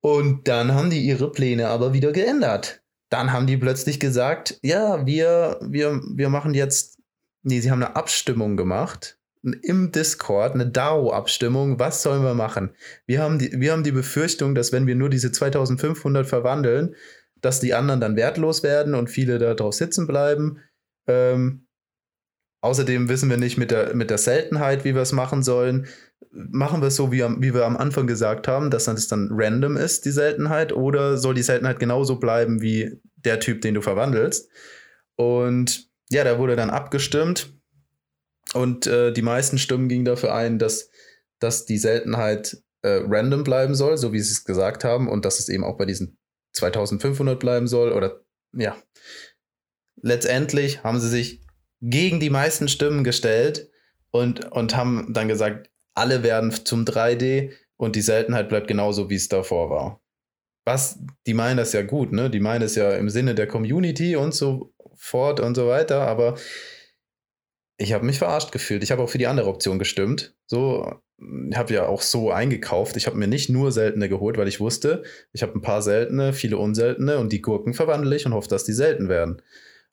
Und 0.00 0.48
dann 0.48 0.74
haben 0.74 0.90
die 0.90 1.00
ihre 1.00 1.30
Pläne 1.30 1.68
aber 1.68 1.92
wieder 1.92 2.12
geändert. 2.12 2.82
Dann 3.08 3.32
haben 3.32 3.46
die 3.46 3.56
plötzlich 3.56 4.00
gesagt, 4.00 4.58
ja, 4.62 5.06
wir, 5.06 5.60
wir, 5.62 6.00
wir 6.14 6.28
machen 6.28 6.54
jetzt, 6.54 6.98
nee, 7.42 7.60
sie 7.60 7.70
haben 7.70 7.82
eine 7.82 7.94
Abstimmung 7.94 8.56
gemacht 8.56 9.18
im 9.42 9.90
Discord, 9.90 10.54
eine 10.54 10.66
DAO-Abstimmung, 10.68 11.78
was 11.78 12.02
sollen 12.02 12.22
wir 12.22 12.34
machen? 12.34 12.70
Wir 13.06 13.20
haben, 13.20 13.38
die, 13.38 13.60
wir 13.60 13.72
haben 13.72 13.82
die 13.82 13.92
Befürchtung, 13.92 14.54
dass 14.54 14.72
wenn 14.72 14.86
wir 14.86 14.94
nur 14.94 15.10
diese 15.10 15.32
2500 15.32 16.26
verwandeln, 16.26 16.94
dass 17.42 17.60
die 17.60 17.74
anderen 17.74 18.00
dann 18.00 18.16
wertlos 18.16 18.62
werden 18.62 18.94
und 18.94 19.10
viele 19.10 19.38
da 19.38 19.52
drauf 19.54 19.74
sitzen 19.74 20.06
bleiben. 20.06 20.60
Ähm, 21.06 21.66
außerdem 22.62 23.08
wissen 23.08 23.28
wir 23.28 23.36
nicht 23.36 23.58
mit 23.58 23.70
der, 23.70 23.94
mit 23.94 24.08
der 24.08 24.18
Seltenheit, 24.18 24.84
wie 24.84 24.94
wir 24.94 25.02
es 25.02 25.12
machen 25.12 25.42
sollen. 25.42 25.86
Machen 26.30 26.80
wir 26.80 26.86
es 26.86 26.96
so, 26.96 27.12
wie, 27.12 27.20
wie 27.20 27.52
wir 27.52 27.66
am 27.66 27.76
Anfang 27.76 28.06
gesagt 28.06 28.48
haben, 28.48 28.70
dass 28.70 28.84
das 28.84 29.08
dann 29.08 29.28
random 29.32 29.76
ist, 29.76 30.06
die 30.06 30.12
Seltenheit, 30.12 30.72
oder 30.72 31.18
soll 31.18 31.34
die 31.34 31.42
Seltenheit 31.42 31.78
genauso 31.80 32.16
bleiben 32.16 32.62
wie 32.62 33.00
der 33.16 33.40
Typ, 33.40 33.60
den 33.60 33.74
du 33.74 33.82
verwandelst? 33.82 34.48
Und 35.16 35.90
ja, 36.10 36.24
da 36.24 36.38
wurde 36.38 36.56
dann 36.56 36.70
abgestimmt. 36.70 37.52
Und 38.54 38.86
äh, 38.86 39.12
die 39.12 39.22
meisten 39.22 39.58
Stimmen 39.58 39.88
gingen 39.88 40.04
dafür 40.04 40.34
ein, 40.34 40.58
dass, 40.58 40.90
dass 41.40 41.64
die 41.64 41.78
Seltenheit 41.78 42.62
äh, 42.82 43.00
random 43.04 43.44
bleiben 43.44 43.74
soll, 43.74 43.96
so 43.98 44.12
wie 44.12 44.20
sie 44.20 44.32
es 44.32 44.44
gesagt 44.44 44.84
haben, 44.84 45.08
und 45.08 45.24
dass 45.24 45.38
es 45.38 45.48
eben 45.48 45.64
auch 45.64 45.76
bei 45.76 45.86
diesen 45.86 46.18
2500 46.52 47.38
bleiben 47.38 47.66
soll 47.66 47.92
oder 47.92 48.24
ja. 48.52 48.76
Letztendlich 50.00 50.82
haben 50.82 51.00
sie 51.00 51.08
sich 51.08 51.42
gegen 51.80 52.20
die 52.20 52.30
meisten 52.30 52.68
Stimmen 52.68 53.04
gestellt 53.04 53.70
und, 54.10 54.50
und 54.52 54.76
haben 54.76 55.12
dann 55.12 55.28
gesagt, 55.28 55.70
alle 55.94 56.22
werden 56.22 56.52
zum 56.52 56.84
3D 56.84 57.52
und 57.76 57.96
die 57.96 58.02
Seltenheit 58.02 58.48
bleibt 58.48 58.68
genauso, 58.68 59.10
wie 59.10 59.16
es 59.16 59.28
davor 59.28 59.70
war. 59.70 60.00
Was, 60.64 60.98
die 61.26 61.34
meinen 61.34 61.56
das 61.56 61.72
ja 61.72 61.82
gut, 61.82 62.12
ne? 62.12 62.30
Die 62.30 62.40
meinen 62.40 62.62
es 62.62 62.76
ja 62.76 62.92
im 62.92 63.10
Sinne 63.10 63.34
der 63.34 63.48
Community 63.48 64.14
und 64.14 64.32
so 64.32 64.72
fort 64.94 65.40
und 65.40 65.56
so 65.56 65.66
weiter, 65.66 66.02
aber 66.02 66.36
ich 67.78 67.92
habe 67.92 68.06
mich 68.06 68.18
verarscht 68.18 68.52
gefühlt. 68.52 68.84
Ich 68.84 68.92
habe 68.92 69.02
auch 69.02 69.10
für 69.10 69.18
die 69.18 69.26
andere 69.26 69.48
Option 69.48 69.80
gestimmt. 69.80 70.36
So, 70.46 71.00
habe 71.54 71.74
ja 71.74 71.86
auch 71.86 72.02
so 72.02 72.30
eingekauft. 72.30 72.96
Ich 72.96 73.06
habe 73.06 73.16
mir 73.16 73.26
nicht 73.26 73.48
nur 73.48 73.72
seltene 73.72 74.08
geholt, 74.08 74.36
weil 74.36 74.48
ich 74.48 74.60
wusste, 74.60 75.02
ich 75.32 75.42
habe 75.42 75.54
ein 75.54 75.62
paar 75.62 75.82
seltene, 75.82 76.32
viele 76.32 76.58
unseltene 76.58 77.18
und 77.18 77.32
die 77.32 77.42
Gurken 77.42 77.74
verwandle 77.74 78.14
ich 78.16 78.26
und 78.26 78.34
hoffe, 78.34 78.48
dass 78.48 78.64
die 78.64 78.72
selten 78.72 79.08
werden. 79.08 79.42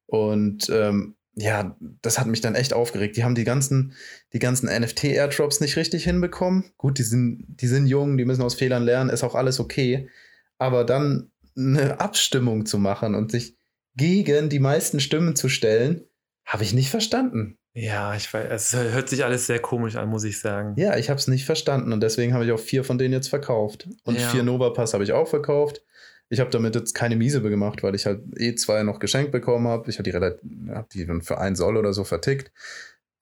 Und 0.05 0.69
ähm, 0.69 1.15
ja, 1.35 1.77
das 2.01 2.19
hat 2.19 2.27
mich 2.27 2.41
dann 2.41 2.55
echt 2.55 2.73
aufgeregt. 2.73 3.15
Die 3.15 3.23
haben 3.23 3.35
die 3.35 3.43
ganzen, 3.43 3.93
die 4.33 4.39
ganzen 4.39 4.67
NFT-Airdrops 4.67 5.61
nicht 5.61 5.77
richtig 5.77 6.03
hinbekommen. 6.03 6.71
Gut, 6.77 6.97
die 6.97 7.03
sind, 7.03 7.45
die 7.47 7.67
sind 7.67 7.85
jung, 7.85 8.17
die 8.17 8.25
müssen 8.25 8.41
aus 8.41 8.55
Fehlern 8.55 8.83
lernen, 8.83 9.09
ist 9.09 9.23
auch 9.23 9.35
alles 9.35 9.59
okay. 9.59 10.09
Aber 10.57 10.83
dann 10.83 11.31
eine 11.55 11.99
Abstimmung 11.99 12.65
zu 12.65 12.77
machen 12.77 13.15
und 13.15 13.31
sich 13.31 13.55
gegen 13.95 14.49
die 14.49 14.59
meisten 14.59 14.99
Stimmen 14.99 15.35
zu 15.35 15.49
stellen, 15.49 16.03
habe 16.45 16.63
ich 16.63 16.73
nicht 16.73 16.89
verstanden. 16.89 17.58
Ja, 17.73 18.15
ich 18.15 18.33
weiß, 18.33 18.51
es 18.51 18.75
hört 18.75 19.09
sich 19.09 19.23
alles 19.23 19.45
sehr 19.45 19.59
komisch 19.59 19.95
an, 19.95 20.09
muss 20.09 20.23
ich 20.23 20.39
sagen. 20.39 20.73
Ja, 20.77 20.97
ich 20.97 21.09
habe 21.09 21.19
es 21.19 21.27
nicht 21.27 21.45
verstanden 21.45 21.93
und 21.93 22.01
deswegen 22.01 22.33
habe 22.33 22.43
ich 22.45 22.51
auch 22.51 22.59
vier 22.59 22.83
von 22.83 22.97
denen 22.97 23.13
jetzt 23.13 23.29
verkauft. 23.29 23.87
Und 24.03 24.19
Ja. 24.19 24.29
vier 24.29 24.43
Nova 24.43 24.71
Pass 24.71 24.93
habe 24.93 25.03
ich 25.03 25.13
auch 25.13 25.27
verkauft. 25.27 25.83
Ich 26.29 26.39
habe 26.39 26.49
damit 26.49 26.75
jetzt 26.75 26.93
keine 26.93 27.15
Miese 27.15 27.41
gemacht, 27.41 27.81
weil 27.81 27.95
ich 27.95 28.05
halt 28.05 28.21
eh 28.37 28.55
zwei 28.55 28.83
noch 28.83 28.99
geschenkt 28.99 29.31
bekommen 29.31 29.67
habe. 29.67 29.89
Ich 29.89 29.97
habe 29.97 30.03
die, 30.03 30.11
relativ, 30.11 30.41
hab 30.69 30.89
die 30.89 31.05
dann 31.05 31.21
für 31.21 31.37
ein 31.39 31.55
Soll 31.55 31.77
oder 31.77 31.93
so 31.93 32.03
vertickt. 32.03 32.51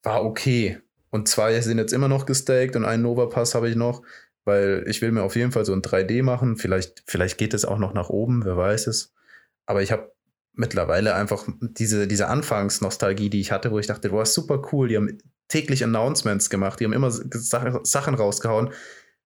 War 0.03 0.23
okay. 0.23 0.79
Und 1.09 1.27
zwei 1.27 1.59
sind 1.61 1.77
jetzt 1.77 1.93
immer 1.93 2.07
noch 2.09 2.25
gestaked 2.25 2.75
und 2.75 2.85
einen 2.85 3.03
Nova 3.03 3.27
Pass 3.27 3.55
habe 3.55 3.69
ich 3.69 3.75
noch, 3.75 4.01
weil 4.45 4.83
ich 4.87 5.01
will 5.01 5.11
mir 5.11 5.23
auf 5.23 5.35
jeden 5.35 5.51
Fall 5.51 5.65
so 5.65 5.73
ein 5.73 5.81
3D 5.81 6.21
machen. 6.23 6.57
Vielleicht, 6.57 7.03
vielleicht 7.05 7.37
geht 7.37 7.53
es 7.53 7.63
auch 7.65 7.77
noch 7.79 7.93
nach 7.93 8.09
oben, 8.09 8.43
wer 8.43 8.57
weiß 8.57 8.87
es. 8.87 9.13
Aber 9.65 9.81
ich 9.81 9.91
habe 9.91 10.11
mittlerweile 10.57 11.15
einfach 11.15 11.47
diese, 11.61 12.07
diese 12.07 12.27
Anfangsnostalgie, 12.27 13.29
die 13.29 13.39
ich 13.41 13.51
hatte, 13.51 13.71
wo 13.71 13.79
ich 13.79 13.87
dachte, 13.87 14.09
boah, 14.09 14.25
super 14.25 14.61
cool. 14.71 14.87
Die 14.89 14.97
haben 14.97 15.17
täglich 15.47 15.83
Announcements 15.83 16.49
gemacht, 16.49 16.79
die 16.79 16.85
haben 16.85 16.93
immer 16.93 17.11
Sa- 17.11 17.79
Sachen 17.83 18.15
rausgehauen. 18.15 18.71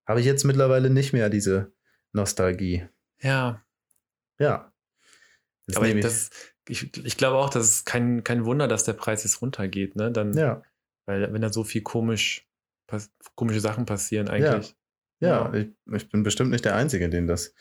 Habe 0.07 0.19
ich 0.19 0.25
jetzt 0.25 0.43
mittlerweile 0.43 0.89
nicht 0.89 1.13
mehr 1.13 1.29
diese 1.29 1.73
Nostalgie. 2.13 2.87
Ja, 3.21 3.63
Ja. 4.39 4.73
Jetzt 5.67 5.77
aber 5.77 5.87
ich- 5.87 6.01
das, 6.01 6.29
ich, 6.67 6.95
ich 7.05 7.17
glaube 7.17 7.37
auch, 7.37 7.49
das 7.49 7.67
ist 7.69 7.85
kein, 7.85 8.23
kein 8.23 8.45
Wunder, 8.45 8.67
dass 8.67 8.83
der 8.83 8.93
Preis 8.93 9.23
jetzt 9.23 9.41
runtergeht, 9.41 9.95
ne? 9.95 10.11
Dann, 10.11 10.33
ja, 10.33 10.61
Weil 11.05 11.31
wenn 11.33 11.41
da 11.41 11.51
so 11.53 11.63
viel 11.63 11.81
komisch, 11.81 12.47
komische 13.35 13.59
Sachen 13.61 13.85
passieren 13.85 14.27
eigentlich. 14.27 14.75
ja, 15.19 15.53
ich, 15.53 15.69
ich 15.93 16.09
bin 16.09 16.23
bestimmt 16.23 16.49
nicht 16.51 16.65
der 16.65 16.75
Einzige, 16.75 17.09
den 17.09 17.27
das, 17.27 17.53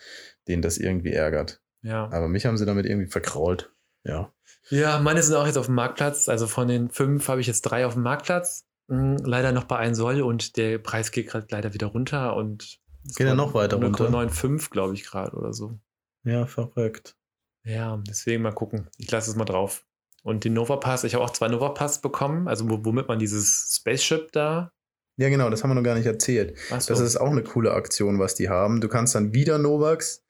den 0.47 0.61
das 0.61 0.77
irgendwie 0.77 1.13
ärgert. 1.13 1.60
Ja. 1.83 2.05
Aber 2.11 2.27
mich 2.27 2.45
haben 2.45 2.57
sie 2.57 2.65
damit 2.65 2.85
irgendwie 2.85 3.09
verkrault. 3.09 3.71
Ja. 4.03 4.31
Ja, 4.69 4.99
meine 4.99 5.21
sind 5.23 5.35
auch 5.35 5.45
jetzt 5.45 5.57
auf 5.57 5.65
dem 5.67 5.75
Marktplatz. 5.75 6.29
Also 6.29 6.47
von 6.47 6.67
den 6.67 6.89
fünf 6.89 7.27
habe 7.27 7.41
ich 7.41 7.47
jetzt 7.47 7.61
drei 7.63 7.85
auf 7.85 7.93
dem 7.93 8.03
Marktplatz. 8.03 8.65
Hm, 8.89 9.17
Leider 9.17 9.51
noch 9.51 9.63
bei 9.65 9.77
1 9.77 9.97
Soll 9.97 10.21
und 10.21 10.57
der 10.57 10.77
Preis 10.79 11.11
geht 11.11 11.27
gerade 11.29 11.47
leider 11.49 11.73
wieder 11.73 11.87
runter 11.87 12.35
und 12.35 12.79
es 13.07 13.15
Geht 13.15 13.25
er 13.27 13.31
war 13.31 13.35
noch 13.45 13.53
weiter 13.53 13.77
runter? 13.81 14.09
0,95 14.09 14.69
glaube 14.69 14.93
ich 14.93 15.03
gerade 15.05 15.35
oder 15.35 15.53
so. 15.53 15.79
Ja, 16.23 16.45
verrückt. 16.45 17.15
Ja, 17.63 18.01
deswegen 18.07 18.43
mal 18.43 18.53
gucken. 18.53 18.89
Ich 18.97 19.09
lasse 19.11 19.29
es 19.31 19.35
mal 19.35 19.45
drauf. 19.45 19.85
Und 20.23 20.43
den 20.43 20.53
Nova 20.53 20.75
Pass, 20.77 21.03
ich 21.03 21.15
habe 21.15 21.23
auch 21.23 21.31
zwei 21.31 21.47
Nova 21.47 21.69
Pass 21.69 22.01
bekommen, 22.01 22.47
also 22.47 22.69
wo- 22.69 22.85
womit 22.85 23.07
man 23.07 23.17
dieses 23.17 23.75
Spaceship 23.75 24.31
da. 24.31 24.71
Ja, 25.17 25.29
genau, 25.29 25.49
das 25.49 25.63
haben 25.63 25.71
wir 25.71 25.75
noch 25.75 25.83
gar 25.83 25.95
nicht 25.95 26.05
erzählt. 26.05 26.57
Achso, 26.71 26.93
Das 26.93 26.99
ist 27.01 27.17
auch 27.17 27.29
eine 27.31 27.43
coole 27.43 27.71
Aktion, 27.73 28.19
was 28.19 28.35
die 28.35 28.49
haben. 28.49 28.81
Du 28.81 28.87
kannst 28.87 29.15
dann 29.15 29.33
wieder 29.33 29.57
Novax 29.57 30.23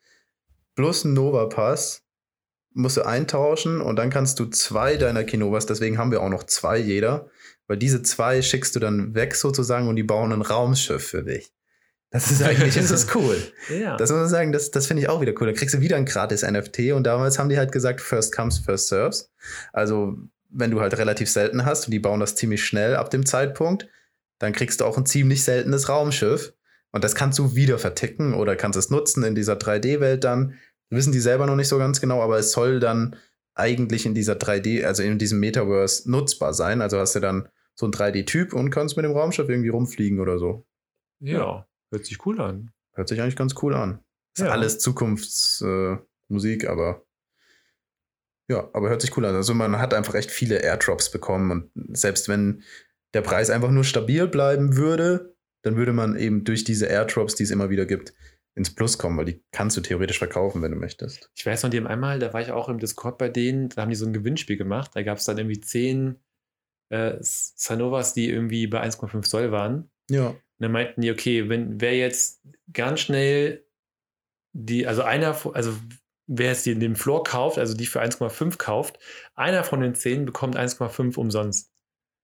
plus 0.75 1.05
einen 1.05 1.13
Nova 1.13 1.45
Pass 1.45 2.03
musst 2.73 2.97
du 2.97 3.05
eintauschen 3.05 3.81
und 3.81 3.97
dann 3.97 4.09
kannst 4.09 4.39
du 4.39 4.45
zwei 4.45 4.95
deiner 4.95 5.23
Kinovas, 5.23 5.65
deswegen 5.65 5.97
haben 5.97 6.11
wir 6.11 6.21
auch 6.21 6.29
noch 6.29 6.43
zwei 6.43 6.77
jeder, 6.77 7.29
weil 7.67 7.77
diese 7.77 8.01
zwei 8.01 8.41
schickst 8.41 8.75
du 8.75 8.79
dann 8.79 9.13
weg 9.13 9.35
sozusagen 9.35 9.87
und 9.87 9.95
die 9.95 10.03
bauen 10.03 10.31
ein 10.31 10.41
Raumschiff 10.41 11.05
für 11.05 11.23
dich. 11.23 11.51
Das 12.11 12.29
ist 12.29 12.43
eigentlich, 12.43 12.75
das 12.75 12.91
ist 12.91 13.15
cool. 13.15 13.37
ja. 13.69 13.95
Das 13.95 14.09
muss 14.09 14.19
man 14.19 14.29
sagen, 14.29 14.51
das, 14.51 14.69
das 14.69 14.85
finde 14.85 15.01
ich 15.01 15.09
auch 15.09 15.21
wieder 15.21 15.33
cool. 15.39 15.47
Da 15.47 15.53
kriegst 15.53 15.73
du 15.73 15.79
wieder 15.79 15.95
ein 15.95 16.05
gratis 16.05 16.43
NFT 16.43 16.91
und 16.91 17.03
damals 17.05 17.39
haben 17.39 17.47
die 17.47 17.57
halt 17.57 17.71
gesagt, 17.71 18.01
first 18.01 18.35
comes, 18.35 18.59
first 18.59 18.89
serves. 18.89 19.31
Also, 19.71 20.17
wenn 20.49 20.71
du 20.71 20.81
halt 20.81 20.97
relativ 20.97 21.29
selten 21.29 21.65
hast 21.65 21.85
und 21.85 21.91
die 21.91 21.99
bauen 21.99 22.19
das 22.19 22.35
ziemlich 22.35 22.65
schnell 22.65 22.97
ab 22.97 23.09
dem 23.09 23.25
Zeitpunkt, 23.25 23.87
dann 24.39 24.51
kriegst 24.51 24.81
du 24.81 24.85
auch 24.85 24.97
ein 24.97 25.05
ziemlich 25.05 25.43
seltenes 25.43 25.87
Raumschiff. 25.87 26.53
Und 26.91 27.03
das 27.03 27.15
kannst 27.15 27.39
du 27.39 27.55
wieder 27.55 27.79
verticken 27.79 28.33
oder 28.33 28.55
kannst 28.55 28.77
es 28.77 28.89
nutzen 28.89 29.23
in 29.23 29.35
dieser 29.35 29.53
3D-Welt 29.53 30.23
dann. 30.23 30.55
Wissen 30.89 31.13
die 31.13 31.19
selber 31.21 31.45
noch 31.47 31.55
nicht 31.55 31.69
so 31.69 31.77
ganz 31.77 32.01
genau, 32.01 32.21
aber 32.21 32.37
es 32.37 32.51
soll 32.51 32.79
dann 32.79 33.15
eigentlich 33.55 34.05
in 34.05 34.13
dieser 34.13 34.33
3D, 34.33 34.83
also 34.85 35.03
in 35.03 35.17
diesem 35.17 35.39
Metaverse 35.39 36.09
nutzbar 36.11 36.53
sein. 36.53 36.81
Also 36.81 36.99
hast 36.99 37.15
du 37.15 37.19
dann 37.21 37.47
so 37.75 37.85
ein 37.87 37.91
3D-Typ 37.91 38.53
und 38.53 38.69
kannst 38.71 38.97
mit 38.97 39.05
dem 39.05 39.13
Raumschiff 39.13 39.47
irgendwie 39.47 39.69
rumfliegen 39.69 40.19
oder 40.19 40.37
so. 40.37 40.65
ja, 41.19 41.65
hört 41.91 42.05
sich 42.05 42.25
cool 42.25 42.41
an. 42.41 42.71
Hört 42.93 43.07
sich 43.07 43.21
eigentlich 43.21 43.35
ganz 43.35 43.55
cool 43.61 43.73
an. 43.73 43.99
Ist 44.35 44.43
Ja. 44.43 44.51
alles 44.51 44.79
Zukunftsmusik, 44.79 46.63
äh, 46.63 46.67
aber 46.67 47.05
ja, 48.49 48.69
aber 48.73 48.89
hört 48.89 49.01
sich 49.01 49.15
cool 49.15 49.25
an. 49.25 49.35
Also 49.35 49.53
man 49.53 49.79
hat 49.79 49.93
einfach 49.93 50.15
echt 50.15 50.31
viele 50.31 50.57
Airdrops 50.61 51.09
bekommen 51.11 51.51
und 51.51 51.97
selbst 51.97 52.27
wenn 52.27 52.63
der 53.13 53.21
Preis 53.21 53.49
einfach 53.49 53.71
nur 53.71 53.83
stabil 53.83 54.27
bleiben 54.27 54.75
würde, 54.75 55.30
dann 55.61 55.75
würde 55.75 55.93
man 55.93 56.15
eben 56.15 56.43
durch 56.43 56.63
diese 56.63 56.87
Airdrops, 56.87 57.35
die 57.35 57.43
es 57.43 57.51
immer 57.51 57.69
wieder 57.69 57.85
gibt, 57.85 58.13
ins 58.55 58.73
Plus 58.73 58.97
kommen, 58.97 59.17
weil 59.17 59.25
die 59.25 59.43
kannst 59.51 59.77
du 59.77 59.81
theoretisch 59.81 60.17
verkaufen, 60.17 60.61
wenn 60.61 60.71
du 60.71 60.77
möchtest. 60.77 61.29
Ich 61.35 61.45
weiß 61.45 61.63
noch, 61.63 61.69
die 61.69 61.77
haben 61.77 61.87
einmal, 61.87 62.19
da 62.19 62.33
war 62.33 62.41
ich 62.41 62.51
auch 62.51 62.67
im 62.67 62.79
Discord 62.79 63.17
bei 63.17 63.29
denen, 63.29 63.69
da 63.69 63.81
haben 63.81 63.89
die 63.89 63.95
so 63.95 64.05
ein 64.05 64.13
Gewinnspiel 64.13 64.57
gemacht. 64.57 64.91
Da 64.93 65.03
gab 65.03 65.19
es 65.19 65.25
dann 65.25 65.37
irgendwie 65.37 65.61
zehn 65.61 66.19
äh, 66.89 67.17
Sanovas, 67.21 68.13
die 68.13 68.29
irgendwie 68.29 68.67
bei 68.67 68.83
1,5 68.83 69.25
Soll 69.25 69.51
waren. 69.51 69.89
Ja. 70.09 70.27
Und 70.29 70.39
dann 70.59 70.73
meinten 70.73 71.01
die, 71.01 71.11
okay, 71.11 71.47
wenn 71.47 71.79
wer 71.79 71.95
jetzt 71.95 72.41
ganz 72.73 72.99
schnell 72.99 73.65
die, 74.53 74.85
also 74.85 75.01
einer, 75.03 75.37
also 75.55 75.73
wer 76.27 76.49
jetzt 76.49 76.65
die, 76.65 76.77
den 76.77 76.95
Floor 76.97 77.23
kauft, 77.23 77.57
also 77.57 77.73
die 77.75 77.85
für 77.85 78.01
1,5 78.01 78.57
kauft, 78.57 78.99
einer 79.33 79.63
von 79.63 79.79
den 79.79 79.95
10 79.95 80.25
bekommt 80.25 80.57
1,5 80.57 81.17
umsonst. 81.17 81.71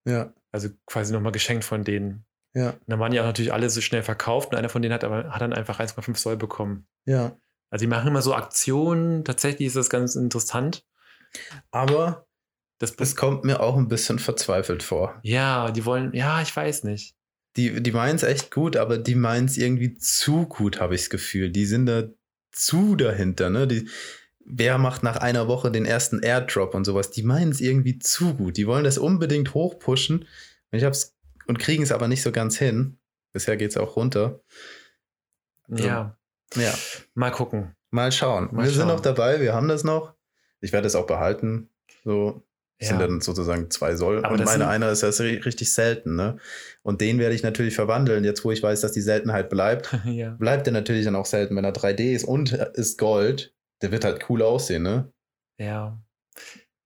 Ja, 0.05 0.33
Also 0.51 0.69
quasi 0.85 1.13
nochmal 1.13 1.31
geschenkt 1.31 1.63
von 1.63 1.83
denen. 1.83 2.26
Ja, 2.57 2.69
Und 2.71 2.81
dann 2.87 2.99
waren 2.99 3.11
die 3.11 3.19
auch 3.19 3.25
natürlich 3.25 3.53
alle 3.53 3.69
so 3.69 3.81
schnell 3.81 4.03
verkauft 4.03 4.51
und 4.51 4.57
einer 4.57 4.69
von 4.69 4.81
denen 4.81 4.93
hat 4.93 5.03
aber 5.03 5.29
hat 5.31 5.41
dann 5.41 5.53
einfach 5.53 5.79
1,5 5.79 6.17
Soll 6.17 6.37
bekommen. 6.37 6.87
ja. 7.05 7.37
Also 7.69 7.83
die 7.83 7.87
machen 7.87 8.07
immer 8.07 8.21
so 8.21 8.33
Aktionen. 8.33 9.25
Tatsächlich 9.25 9.67
ist 9.67 9.75
das 9.75 9.89
ganz 9.89 10.15
interessant. 10.15 10.85
Aber 11.71 12.25
Das 12.79 12.93
es 12.97 13.15
kommt 13.17 13.43
mir 13.43 13.59
auch 13.59 13.75
ein 13.75 13.89
bisschen 13.89 14.19
verzweifelt 14.19 14.83
vor. 14.83 15.19
ja, 15.23 15.71
die 15.71 15.83
wollen, 15.83 16.13
ja, 16.13 16.41
ich 16.41 16.55
weiß 16.55 16.85
nicht. 16.85 17.15
Die, 17.57 17.83
die 17.83 17.91
meinen 17.91 18.15
es 18.15 18.23
echt 18.23 18.51
gut, 18.51 18.77
aber 18.77 18.97
die 18.97 19.15
meinen 19.15 19.47
es 19.47 19.57
irgendwie 19.57 19.95
zu 19.97 20.45
gut, 20.45 20.79
habe 20.79 20.95
ich 20.95 21.01
das 21.01 21.09
Gefühl. 21.09 21.49
Die 21.49 21.65
sind 21.65 21.87
da 21.87 22.03
zu 22.53 22.95
dahinter, 22.95 23.49
ne? 23.49 23.67
Die, 23.67 23.89
wer 24.45 24.77
macht 24.77 25.03
nach 25.03 25.17
einer 25.17 25.49
Woche 25.49 25.69
den 25.69 25.85
ersten 25.85 26.21
Airdrop 26.23 26.73
und 26.73 26.85
sowas? 26.85 27.11
Die 27.11 27.23
meinen 27.23 27.51
es 27.51 27.59
irgendwie 27.59 27.99
zu 27.99 28.35
gut. 28.35 28.55
Die 28.55 28.65
wollen 28.67 28.85
das 28.85 28.97
unbedingt 28.97 29.53
hochpushen. 29.53 30.19
Und 30.19 30.77
ich 30.77 30.85
hab's 30.85 31.16
und 31.47 31.59
kriegen 31.59 31.83
es 31.83 31.91
aber 31.91 32.07
nicht 32.07 32.21
so 32.21 32.31
ganz 32.31 32.57
hin. 32.57 32.97
Bisher 33.33 33.57
geht 33.57 33.71
es 33.71 33.77
auch 33.77 33.95
runter. 33.95 34.39
Ja, 35.67 36.17
Ja, 36.55 36.73
mal 37.13 37.31
gucken. 37.31 37.75
mal 37.89 38.11
schauen. 38.11 38.49
Mal 38.51 38.63
wir 38.65 38.71
sind 38.71 38.79
schauen. 38.81 38.87
noch 38.87 38.99
dabei, 39.01 39.41
wir 39.41 39.53
haben 39.53 39.67
das 39.67 39.83
noch. 39.83 40.13
Ich 40.61 40.71
werde 40.71 40.87
es 40.87 40.95
auch 40.95 41.05
behalten. 41.07 41.69
So, 42.03 42.43
Ja. 42.79 42.87
sind 42.89 42.99
dann 43.01 43.21
sozusagen 43.21 43.69
zwei 43.69 43.95
Soll. 43.95 44.23
Aber 44.23 44.33
und 44.35 44.39
meine 44.45 44.51
sind- 44.51 44.61
einer 44.63 44.91
ist 44.91 45.03
das 45.03 45.19
ri- 45.19 45.43
richtig 45.43 45.73
selten, 45.73 46.15
ne? 46.15 46.37
Und 46.83 47.01
den 47.01 47.19
werde 47.19 47.35
ich 47.35 47.43
natürlich 47.43 47.75
verwandeln. 47.75 48.23
Jetzt, 48.23 48.45
wo 48.45 48.51
ich 48.51 48.63
weiß, 48.63 48.81
dass 48.81 48.91
die 48.93 49.01
Seltenheit 49.01 49.49
bleibt, 49.49 49.91
ja. 50.05 50.31
bleibt 50.31 50.65
der 50.67 50.73
natürlich 50.73 51.03
dann 51.05 51.15
auch 51.15 51.25
selten, 51.25 51.55
wenn 51.55 51.65
er 51.65 51.73
3D 51.73 52.13
ist 52.13 52.23
und 52.23 52.53
ist 52.53 52.97
Gold. 52.97 53.53
Der 53.81 53.91
wird 53.91 54.05
halt 54.05 54.27
cool 54.29 54.41
aussehen, 54.41 54.83
ne? 54.83 55.11
Ja. 55.59 55.99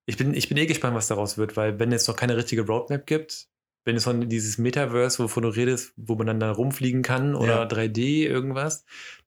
Ich 0.05 0.17
bin, 0.17 0.33
ich 0.33 0.49
bin 0.49 0.57
eh 0.57 0.65
gespannt, 0.65 0.95
was 0.95 1.07
daraus 1.07 1.37
wird, 1.37 1.55
weil 1.55 1.77
wenn 1.79 1.91
es 1.93 2.07
noch 2.07 2.15
keine 2.15 2.35
richtige 2.35 2.65
Roadmap 2.65 3.05
gibt, 3.05 3.47
wenn 3.83 3.95
es 3.95 4.03
von 4.03 4.29
dieses 4.29 4.57
Metaverse, 4.57 5.23
wovon 5.23 5.43
du 5.43 5.49
redest, 5.49 5.93
wo 5.95 6.15
man 6.15 6.27
dann 6.27 6.39
da 6.39 6.51
rumfliegen 6.51 7.01
kann 7.01 7.35
oder 7.35 7.61
Ja. 7.61 7.67
3D 7.67 8.27
irgendwas, 8.27 8.85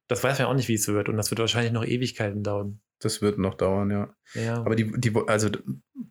das 0.08 0.22
weiß 0.22 0.38
man 0.38 0.48
auch 0.48 0.54
nicht, 0.54 0.68
wie 0.68 0.74
es 0.74 0.86
wird. 0.88 1.08
Und 1.08 1.16
das 1.16 1.30
wird 1.30 1.40
wahrscheinlich 1.40 1.72
noch 1.72 1.84
Ewigkeiten 1.84 2.42
dauern. 2.42 2.80
Das 3.00 3.20
wird 3.22 3.38
noch 3.38 3.54
dauern, 3.54 3.90
ja. 3.90 4.14
Ja. 4.34 4.58
Aber 4.58 4.76
die, 4.76 4.92
die, 5.00 5.12
also 5.26 5.50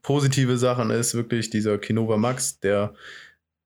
positive 0.01 0.57
Sachen 0.57 0.89
ist 0.91 1.13
wirklich 1.15 1.49
dieser 1.49 1.77
Kinova 1.77 2.17
Max, 2.17 2.59
der, 2.59 2.93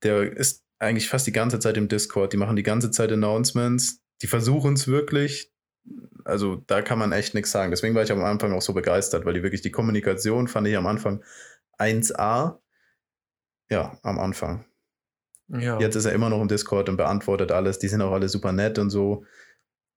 der 0.04 0.32
ist 0.38 0.64
eigentlich 0.80 1.10
fast 1.10 1.26
die 1.28 1.32
ganze 1.32 1.60
Zeit 1.60 1.76
im 1.78 1.88
Discord. 1.88 2.34
Die 2.34 2.38
machen 2.38 2.56
die 2.56 2.64
ganze 2.64 2.92
Zeit 2.92 3.12
Announcements. 3.12 4.02
Die 4.22 4.28
versuchen 4.28 4.74
es 4.74 4.88
wirklich. 4.88 5.52
Also 6.24 6.64
da 6.68 6.82
kann 6.82 7.00
man 7.00 7.12
echt 7.14 7.34
nichts 7.34 7.52
sagen. 7.52 7.72
Deswegen 7.72 7.96
war 7.96 8.04
ich 8.04 8.12
am 8.12 8.24
Anfang 8.24 8.54
auch 8.54 8.62
so 8.62 8.74
begeistert, 8.74 9.26
weil 9.26 9.34
die 9.34 9.44
wirklich 9.44 9.62
die 9.62 9.72
Kommunikation 9.72 10.48
fand 10.48 10.68
ich 10.68 10.78
am 10.78 10.86
Anfang 10.86 11.24
1A. 11.80 12.60
Ja, 13.70 13.98
am 14.04 14.20
Anfang. 14.20 14.66
Ja. 15.50 15.80
Jetzt 15.80 15.96
ist 15.96 16.06
er 16.06 16.14
immer 16.14 16.30
noch 16.30 16.42
im 16.42 16.48
Discord 16.48 16.90
und 16.90 16.98
beantwortet 16.98 17.52
alles. 17.52 17.80
Die 17.80 17.88
sind 17.88 18.02
auch 18.02 18.12
alle 18.12 18.30
super 18.30 18.52
nett 18.52 18.80
und 18.80 18.90
so. 18.90 19.24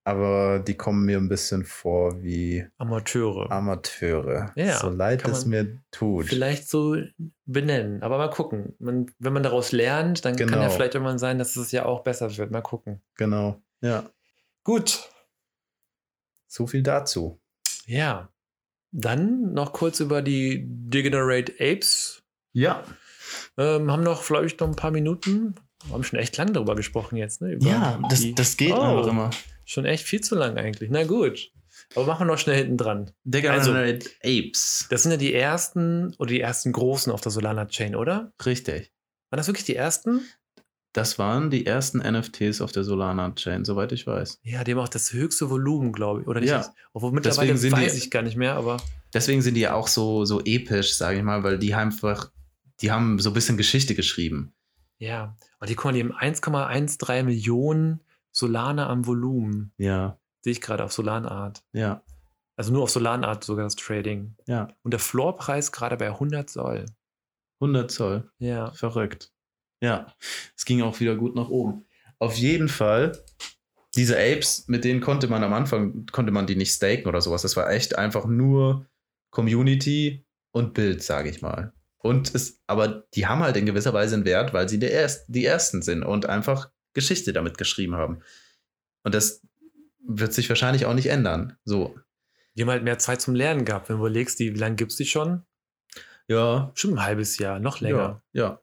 Aber 0.03 0.61
die 0.61 0.77
kommen 0.77 1.05
mir 1.05 1.19
ein 1.19 1.29
bisschen 1.29 1.65
vor 1.65 2.23
wie 2.23 2.67
Amateure. 2.79 3.51
Amateure. 3.53 4.51
Ja, 4.57 4.79
so 4.79 4.89
leid 4.89 5.29
es 5.29 5.45
mir 5.45 5.79
tut. 5.91 6.27
Vielleicht 6.27 6.69
so 6.71 6.97
benennen. 7.45 8.03
Aber 8.03 8.17
mal 8.17 8.31
gucken. 8.31 8.75
Man, 8.79 9.07
wenn 9.19 9.35
man 9.35 9.43
daraus 9.43 9.73
lernt, 9.73 10.25
dann 10.25 10.37
kann 10.37 10.49
ja 10.49 10.55
Genau. 10.57 10.71
vielleicht 10.71 10.95
irgendwann 10.95 11.19
sein, 11.19 11.39
dass 11.39 11.55
es 11.57 11.71
ja 11.71 11.85
auch 11.85 12.03
besser 12.03 12.35
wird. 12.37 12.51
Mal 12.51 12.63
gucken. 12.63 13.03
Genau. 13.17 13.61
Ja. 13.83 14.05
Gut. 14.65 15.11
So 16.49 16.67
viel 16.67 16.83
dazu. 16.83 17.39
Ja. 17.87 18.31
Dann 18.93 19.53
noch 19.53 19.73
kurz 19.73 20.01
über 20.01 20.23
die 20.23 20.65
Degenerate 20.67 21.53
Apes. 21.61 22.23
Ja. 22.53 22.83
Ähm, 23.59 23.91
haben 23.91 24.03
noch, 24.03 24.25
glaube 24.27 24.47
ich, 24.47 24.59
noch 24.59 24.69
ein 24.69 24.77
paar 24.77 24.91
Minuten. 24.91 25.55
Wir 25.85 25.95
haben 25.95 26.05
schon 26.05 26.19
echt 26.19 26.37
lang 26.37 26.53
darüber 26.53 26.75
gesprochen 26.77 27.17
jetzt, 27.17 27.41
ne? 27.41 27.53
Über 27.53 27.65
die- 28.11 28.35
geht 28.57 28.73
Oh. 28.73 29.07
immer. 29.09 29.31
Schon 29.65 29.85
echt 29.85 30.05
viel 30.05 30.21
zu 30.21 30.35
lang 30.35 30.57
eigentlich. 30.59 30.91
Na 30.91 31.05
gut. 31.05 31.51
Aber 31.95 32.07
machen 32.07 32.27
wir 32.27 32.33
noch 32.33 32.39
schnell 32.39 32.57
hinten 32.57 32.77
dran. 32.77 33.11
Degenerate 33.25 34.11
Apes. 34.23 34.87
Das 34.91 35.03
sind 35.03 35.13
ja 35.13 35.17
die 35.17 35.33
ersten 35.33 36.15
oder 36.19 36.29
die 36.29 36.41
ersten 36.41 36.73
großen 36.73 37.13
auf 37.13 37.21
der 37.21 37.33
Solana 37.33 37.67
Chain, 37.67 37.97
oder? 37.97 38.33
Richtig. 38.45 38.93
Waren 39.31 39.39
das 39.39 39.47
wirklich 39.47 39.65
die 39.65 39.77
ersten? 39.77 40.21
Das 40.93 41.19
waren 41.21 41.51
die 41.51 41.67
ersten 41.67 41.99
NFTs 42.01 42.61
auf 42.61 42.73
der 42.73 42.83
Solana 42.83 43.31
Chain, 43.37 43.65
soweit 43.65 43.93
ich 43.93 44.07
weiß. 44.07 44.41
Ja, 44.43 44.65
die 44.65 44.73
haben 44.73 44.81
auch 44.81 44.89
das 44.89 45.13
höchste 45.13 45.49
Volumen, 45.49 45.93
glaube 45.93 46.23
ich. 46.23 46.27
Oder 46.27 46.41
nicht? 46.41 46.51
Ja. 46.51 46.59
Das, 46.59 46.73
obwohl 46.93 47.13
mittlerweile 47.13 47.53
Deswegen 47.53 47.59
sind 47.59 47.77
die- 47.77 47.87
weiß 47.87 47.97
ich 47.97 48.11
gar 48.11 48.23
nicht 48.23 48.37
mehr, 48.37 48.55
aber 48.57 48.79
Deswegen 49.15 49.41
sind 49.43 49.55
die 49.55 49.61
ja 49.63 49.75
auch 49.75 49.89
so, 49.89 50.25
so 50.25 50.41
episch, 50.45 50.95
sage 50.95 51.19
ich 51.19 51.23
mal, 51.25 51.43
weil 51.43 51.59
die 51.59 51.75
einfach, 51.75 52.31
die 52.81 52.91
haben 52.91 53.19
so 53.19 53.31
ein 53.31 53.35
bisschen 53.35 53.57
Geschichte 53.57 53.95
geschrieben. 53.95 54.53
ja. 54.99 55.37
Und 55.61 55.69
die 55.69 55.75
kommen, 55.75 55.95
die 55.95 56.01
haben 56.03 56.13
1,13 56.15 57.25
Millionen 57.25 58.01
Solana 58.33 58.89
am 58.89 59.07
Volumen. 59.07 59.73
Ja, 59.77 60.19
Sehe 60.43 60.53
ich 60.53 60.61
gerade 60.63 60.85
auf 60.85 60.93
Solanart. 60.93 61.63
ja, 61.75 62.03
Also 62.57 62.73
nur 62.73 62.83
auf 62.85 62.91
Solanart 62.91 63.45
sogar 63.45 63.65
das 63.65 63.77
Trading. 63.77 64.35
ja. 64.47 64.69
Und 64.83 64.93
der 64.93 65.01
Floorpreis 65.01 65.71
gerade 65.73 65.97
bei 65.99 66.07
100 66.09 66.49
Soll. 66.49 66.87
100 67.61 67.91
Zoll. 67.91 68.31
Ja. 68.39 68.73
Verrückt. 68.73 69.33
Ja, 69.83 70.15
es 70.57 70.65
ging 70.65 70.81
auch 70.83 70.99
wieder 71.01 71.15
gut 71.17 71.35
nach 71.37 71.49
oben. 71.51 71.85
Auf 72.19 72.37
jeden 72.37 72.69
Fall, 72.69 73.19
diese 73.97 74.17
Apes, 74.19 74.67
mit 74.69 74.85
denen 74.85 75.01
konnte 75.03 75.29
man 75.29 75.43
am 75.45 75.53
Anfang, 75.53 76.07
konnte 76.13 76.33
man 76.33 76.47
die 76.47 76.57
nicht 76.57 76.73
staken 76.73 77.07
oder 77.09 77.21
sowas. 77.21 77.43
Das 77.43 77.57
war 77.57 77.71
echt 77.71 77.97
einfach 77.99 78.25
nur 78.27 78.87
Community 79.31 80.25
und 80.53 80.73
Bild, 80.75 81.03
sage 81.03 81.29
ich 81.31 81.43
mal. 81.43 81.73
Und 82.03 82.35
es, 82.35 82.63
aber 82.67 83.05
die 83.15 83.27
haben 83.27 83.43
halt 83.43 83.57
in 83.57 83.67
gewisser 83.67 83.93
Weise 83.93 84.15
einen 84.15 84.25
Wert, 84.25 84.55
weil 84.55 84.69
sie 84.69 84.79
die, 84.79 84.87
Erst, 84.87 85.27
die 85.29 85.45
Ersten 85.45 85.83
sind 85.83 86.03
und 86.03 86.27
einfach 86.27 86.71
Geschichte 86.95 87.33
damit 87.33 87.59
geschrieben 87.59 87.95
haben. 87.95 88.23
Und 89.05 89.15
das 89.15 89.43
wird 90.07 90.33
sich 90.33 90.49
wahrscheinlich 90.49 90.87
auch 90.87 90.95
nicht 90.95 91.09
ändern. 91.09 91.57
So. 91.65 91.99
Die 92.55 92.63
haben 92.63 92.71
halt 92.71 92.85
mehr 92.85 92.99
Zeit 92.99 93.21
zum 93.21 93.35
Lernen 93.35 93.65
gehabt. 93.65 93.89
Wenn 93.89 93.97
du 93.97 94.01
überlegst, 94.01 94.39
die, 94.41 94.55
wie 94.55 94.59
lange 94.59 94.77
gibt 94.77 94.93
es 94.93 94.97
die 94.97 95.05
schon? 95.05 95.45
Ja. 96.27 96.73
Schon 96.75 96.95
ein 96.95 97.05
halbes 97.05 97.39
Jahr, 97.39 97.61
noch 97.61 97.81
länger. 97.81 98.23
Ja. 98.33 98.61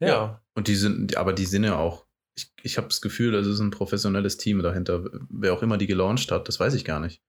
Ja. 0.00 0.08
Ja. 0.08 0.42
Und 0.54 0.68
die 0.68 0.74
sind, 0.74 1.16
aber 1.16 1.32
die 1.32 1.44
sind 1.44 1.64
ja 1.64 1.76
auch, 1.76 2.06
ich, 2.34 2.52
ich 2.62 2.76
habe 2.78 2.88
das 2.88 3.00
Gefühl, 3.02 3.32
das 3.32 3.46
ist 3.46 3.60
ein 3.60 3.70
professionelles 3.70 4.38
Team 4.38 4.62
dahinter. 4.62 5.04
Wer 5.28 5.52
auch 5.52 5.62
immer 5.62 5.76
die 5.76 5.86
gelauncht 5.86 6.32
hat, 6.32 6.48
das 6.48 6.58
weiß 6.58 6.74
ich 6.74 6.84
gar 6.84 6.98
nicht. 6.98 7.22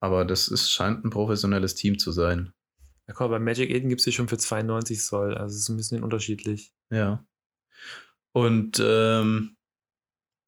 Aber 0.00 0.24
das 0.24 0.48
ist, 0.48 0.70
scheint 0.70 1.04
ein 1.04 1.10
professionelles 1.10 1.74
Team 1.74 1.98
zu 1.98 2.12
sein. 2.12 2.52
Ja, 3.18 3.28
mal, 3.28 3.38
bei 3.38 3.38
Magic 3.38 3.70
Eden 3.70 3.88
gibt 3.88 4.00
es 4.00 4.04
die 4.04 4.12
schon 4.12 4.28
für 4.28 4.38
92 4.38 5.04
Soll. 5.04 5.34
Also 5.34 5.54
es 5.54 5.62
ist 5.62 5.68
ein 5.68 5.76
bisschen 5.76 6.02
unterschiedlich. 6.02 6.72
Ja. 6.90 7.24
Und 8.32 8.82
ähm, 8.84 9.56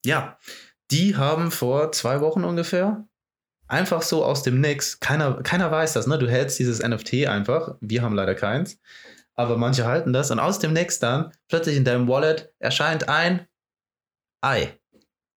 ja, 0.04 0.38
die 0.90 1.16
haben 1.16 1.50
vor 1.50 1.92
zwei 1.92 2.20
Wochen 2.20 2.44
ungefähr 2.44 3.06
einfach 3.66 4.02
so 4.02 4.24
aus 4.24 4.42
dem 4.42 4.60
Nix, 4.60 5.00
keiner, 5.00 5.42
keiner 5.42 5.70
weiß 5.70 5.94
das, 5.94 6.06
ne? 6.06 6.18
Du 6.18 6.28
hältst 6.28 6.58
dieses 6.58 6.82
NFT 6.82 7.26
einfach, 7.26 7.76
wir 7.80 8.02
haben 8.02 8.14
leider 8.14 8.34
keins, 8.34 8.78
aber 9.34 9.56
manche 9.56 9.86
halten 9.86 10.12
das 10.12 10.30
und 10.30 10.38
aus 10.38 10.58
dem 10.58 10.72
Nix 10.72 10.98
dann 10.98 11.32
plötzlich 11.48 11.76
in 11.76 11.84
deinem 11.84 12.08
Wallet 12.08 12.52
erscheint 12.58 13.08
ein 13.08 13.46
Ei. 14.42 14.78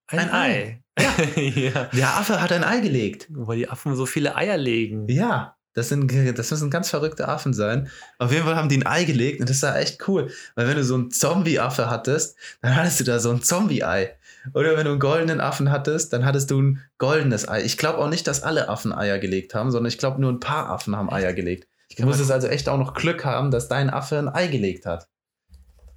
Ein 0.08 0.32
Ei. 0.32 0.84
ja. 1.36 1.86
Der 1.86 2.18
Affe 2.18 2.42
hat 2.42 2.52
ein 2.52 2.64
Ei 2.64 2.80
gelegt. 2.80 3.28
Weil 3.30 3.58
die 3.58 3.70
Affen 3.70 3.96
so 3.96 4.06
viele 4.06 4.36
Eier 4.36 4.58
legen. 4.58 5.08
Ja, 5.08 5.57
das, 5.78 5.90
sind, 5.90 6.12
das 6.38 6.52
müssen 6.52 6.70
ganz 6.72 6.90
verrückte 6.90 7.28
Affen 7.28 7.54
sein. 7.54 7.90
Auf 8.18 8.32
jeden 8.32 8.44
Fall 8.46 8.56
haben 8.56 8.70
die 8.70 8.78
ein 8.78 8.86
Ei 8.88 9.04
gelegt 9.04 9.40
und 9.40 9.50
das 9.50 9.62
war 9.62 9.78
echt 9.78 10.08
cool. 10.08 10.32
Weil 10.56 10.68
wenn 10.68 10.76
du 10.76 10.84
so 10.84 10.96
einen 10.96 11.12
Zombie-Affe 11.12 11.90
hattest, 11.90 12.36
dann 12.62 12.76
hattest 12.76 13.00
du 13.00 13.04
da 13.04 13.20
so 13.20 13.30
ein 13.32 13.42
Zombie-Ei. 13.44 14.16
Oder 14.54 14.76
wenn 14.78 14.86
du 14.86 14.92
einen 14.92 15.00
goldenen 15.00 15.40
Affen 15.42 15.72
hattest, 15.72 16.14
dann 16.14 16.26
hattest 16.26 16.50
du 16.52 16.62
ein 16.62 16.84
goldenes 16.98 17.48
Ei. 17.48 17.64
Ich 17.64 17.78
glaube 17.78 18.00
auch 18.00 18.10
nicht, 18.10 18.26
dass 18.28 18.44
alle 18.44 18.70
Affen 18.70 18.94
Eier 18.94 19.20
gelegt 19.20 19.54
haben, 19.54 19.72
sondern 19.72 19.90
ich 19.92 19.98
glaube 19.98 20.20
nur 20.22 20.32
ein 20.32 20.40
paar 20.40 20.70
Affen 20.70 20.96
haben 20.96 21.12
Eier 21.12 21.34
gelegt. 21.34 21.68
Du 21.96 22.04
mal 22.04 22.10
musstest 22.10 22.32
also 22.32 22.48
echt 22.48 22.70
auch 22.70 22.78
noch 22.78 22.94
Glück 22.94 23.26
haben, 23.26 23.52
dass 23.52 23.68
dein 23.68 23.90
Affe 23.90 24.18
ein 24.18 24.30
Ei 24.30 24.48
gelegt 24.48 24.86
hat. 24.86 25.08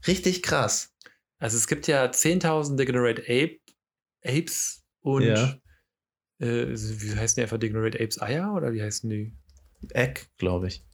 Richtig 0.07 0.42
krass. 0.42 0.92
Also 1.38 1.57
es 1.57 1.66
gibt 1.66 1.86
ja 1.86 2.04
10.000 2.04 2.76
Degenerate 2.76 3.22
Ape, 3.22 3.59
Apes 4.24 4.82
und 5.00 5.22
Ja. 5.22 5.54
äh, 6.38 6.66
wie 6.68 7.16
heißen 7.16 7.36
die 7.36 7.42
einfach 7.42 7.59
Degenerate 7.59 7.98
Apes 8.02 8.20
Eier 8.20 8.52
oder 8.54 8.72
wie 8.72 8.82
heißen 8.82 9.09
die? 9.09 9.34
Eck, 9.90 10.28
glaube 10.38 10.68
ich. 10.68 10.84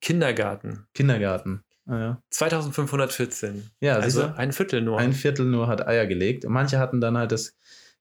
Kindergarten. 0.00 0.86
Kindergarten. 0.94 1.62
Ah, 1.86 1.98
ja. 1.98 2.22
2514. 2.30 3.70
Ja, 3.80 3.96
also 3.96 4.24
ein 4.36 4.52
Viertel 4.52 4.82
nur. 4.82 4.98
Ein 4.98 5.12
Viertel 5.12 5.46
nur 5.46 5.68
hat 5.68 5.86
Eier 5.86 6.06
gelegt. 6.06 6.44
Und 6.44 6.52
manche 6.52 6.78
hatten 6.78 7.00
dann 7.00 7.16
halt 7.16 7.32
das 7.32 7.56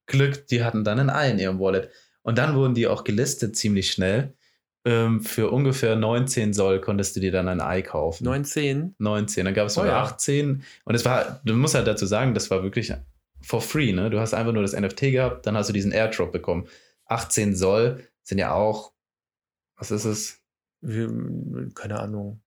Glück, 0.07 0.47
die 0.47 0.63
hatten 0.63 0.83
dann 0.83 0.99
ein 0.99 1.09
Ei 1.09 1.31
in 1.31 1.39
ihrem 1.39 1.59
Wallet. 1.59 1.89
Und 2.23 2.37
dann 2.37 2.55
wurden 2.55 2.73
die 2.73 2.87
auch 2.87 3.03
gelistet 3.03 3.55
ziemlich 3.55 3.91
schnell. 3.91 4.33
Ähm, 4.83 5.21
für 5.21 5.51
ungefähr 5.51 5.95
19 5.95 6.53
Soll 6.53 6.79
konntest 6.81 7.15
du 7.15 7.19
dir 7.19 7.31
dann 7.31 7.47
ein 7.47 7.61
Ei 7.61 7.81
kaufen. 7.81 8.23
19. 8.25 8.95
19. 8.97 9.45
Dann 9.45 9.53
gab 9.53 9.67
es 9.67 9.77
Oh 9.77 9.81
sogar 9.81 9.97
ja. 9.97 10.03
18. 10.03 10.63
Und 10.83 10.95
es 10.95 11.05
war, 11.05 11.41
du 11.43 11.53
musst 11.53 11.75
halt 11.75 11.87
dazu 11.87 12.05
sagen, 12.05 12.33
das 12.33 12.49
war 12.51 12.63
wirklich 12.63 12.93
for 13.41 13.61
free, 13.61 13.93
ne? 13.93 14.09
Du 14.09 14.19
hast 14.19 14.33
einfach 14.33 14.53
nur 14.53 14.63
das 14.63 14.73
NFT 14.73 15.11
gehabt, 15.11 15.45
dann 15.45 15.55
hast 15.55 15.69
du 15.69 15.73
diesen 15.73 15.91
Airdrop 15.91 16.31
bekommen. 16.31 16.67
18 17.05 17.55
Soll 17.55 18.03
sind 18.23 18.39
ja 18.39 18.53
auch, 18.53 18.91
was 19.77 19.91
ist 19.91 20.05
es? 20.05 20.41
Wir- 20.81 21.11
keine 21.73 21.99
Ahnung. 21.99 22.41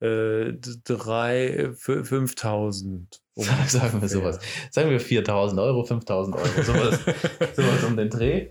Äh, 0.00 0.52
drei, 0.84 1.70
fü- 1.78 2.04
5000. 2.04 3.20
Sagen 3.66 4.00
wir 4.00 4.08
sowas. 4.08 4.38
Sagen 4.70 4.90
wir 4.90 5.00
4000 5.00 5.60
Euro, 5.60 5.84
5000 5.84 6.36
Euro, 6.36 6.62
sowas, 6.62 7.00
sowas 7.56 7.84
um 7.84 7.96
den 7.96 8.10
Dreh. 8.10 8.50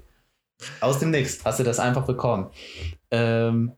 Aus 0.80 1.00
dem 1.00 1.12
Nix 1.12 1.44
hast 1.44 1.60
du 1.60 1.64
das 1.64 1.80
einfach 1.80 2.06
bekommen. 2.06 2.50
Ähm, 3.12 3.74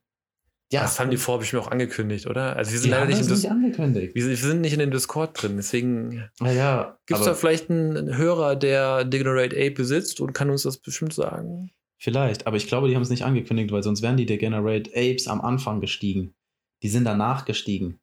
ja, 0.71 0.81
Das 0.81 0.99
haben 0.99 1.09
die 1.11 1.17
vorher 1.17 1.39
bestimmt 1.39 1.63
auch 1.63 1.71
angekündigt, 1.71 2.27
oder? 2.27 2.55
Also 2.57 2.71
wir 2.73 2.79
sind 2.79 2.91
leider 2.91 3.05
nicht 3.05 3.19
das 3.19 3.27
im 3.27 3.33
nicht 3.33 3.49
angekündigt. 3.51 4.15
wir 4.15 4.21
sind- 4.23 4.31
wir 4.31 4.37
sind 4.49 4.61
nicht 4.61 4.73
in 4.73 4.79
den 4.79 4.91
Discord 4.91 5.41
drin, 5.41 5.55
deswegen 5.57 6.29
Naja, 6.39 6.97
gibt 7.05 7.19
es 7.21 7.25
da 7.25 7.33
vielleicht 7.33 7.69
einen 7.69 8.15
Hörer, 8.17 8.55
der 8.57 9.05
Degenerate 9.05 9.55
Ape 9.55 9.71
besitzt 9.71 10.19
und 10.21 10.33
kann 10.33 10.49
uns 10.49 10.63
das 10.63 10.77
bestimmt 10.77 11.13
sagen. 11.13 11.71
Vielleicht, 11.97 12.45
aber 12.45 12.57
ich 12.57 12.67
glaube, 12.67 12.87
die 12.87 12.95
haben 12.95 13.01
es 13.01 13.09
nicht 13.09 13.23
angekündigt, 13.23 13.71
weil 13.71 13.83
sonst 13.83 14.01
wären 14.01 14.17
die 14.17 14.25
Degenerate 14.25 14.91
Apes 14.91 15.27
am 15.27 15.41
Anfang 15.41 15.81
gestiegen. 15.81 16.35
Die 16.83 16.89
sind 16.89 17.05
danach 17.05 17.45
gestiegen. 17.45 17.99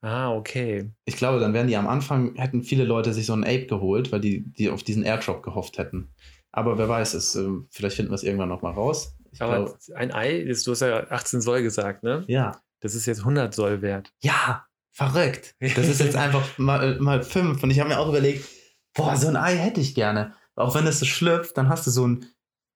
Ah, 0.00 0.32
okay. 0.32 0.92
Ich 1.04 1.16
glaube, 1.16 1.40
dann 1.40 1.52
wären 1.52 1.66
die 1.66 1.76
am 1.76 1.88
Anfang, 1.88 2.36
hätten 2.36 2.62
viele 2.62 2.84
Leute 2.84 3.12
sich 3.12 3.26
so 3.26 3.32
einen 3.32 3.44
Ape 3.44 3.66
geholt, 3.66 4.12
weil 4.12 4.20
die, 4.20 4.44
die 4.52 4.70
auf 4.70 4.84
diesen 4.84 5.02
Airdrop 5.02 5.42
gehofft 5.42 5.78
hätten. 5.78 6.14
Aber 6.52 6.78
wer 6.78 6.88
weiß 6.88 7.14
es, 7.14 7.34
äh, 7.34 7.48
vielleicht 7.70 7.96
finden 7.96 8.12
wir 8.12 8.14
es 8.14 8.22
irgendwann 8.22 8.48
nochmal 8.48 8.74
raus. 8.74 9.16
Ich 9.32 9.42
Aber 9.42 9.64
glaube, 9.64 9.78
ein 9.96 10.12
Ei, 10.12 10.44
du 10.44 10.70
hast 10.70 10.80
ja 10.80 11.10
18 11.10 11.40
Soll 11.40 11.62
gesagt, 11.62 12.02
ne? 12.02 12.24
ja. 12.28 12.60
Das 12.80 12.94
ist 12.94 13.06
jetzt 13.06 13.20
100 13.20 13.54
Soll 13.54 13.82
wert. 13.82 14.12
Ja, 14.22 14.66
verrückt. 14.92 15.56
Das 15.60 15.88
ist 15.88 16.00
jetzt 16.00 16.14
einfach 16.14 16.46
mal, 16.58 17.00
mal 17.00 17.22
fünf. 17.22 17.62
Und 17.62 17.70
ich 17.70 17.80
habe 17.80 17.88
mir 17.88 17.98
auch 17.98 18.08
überlegt, 18.08 18.46
boah, 18.94 19.16
so 19.16 19.28
ein 19.28 19.36
Ei 19.36 19.56
hätte 19.56 19.80
ich 19.80 19.94
gerne. 19.94 20.34
Auch 20.54 20.74
wenn 20.74 20.86
es 20.86 21.00
so 21.00 21.06
schlüpft, 21.06 21.56
dann 21.56 21.68
hast 21.68 21.86
du 21.86 21.90
so 21.90 22.06
ein 22.06 22.26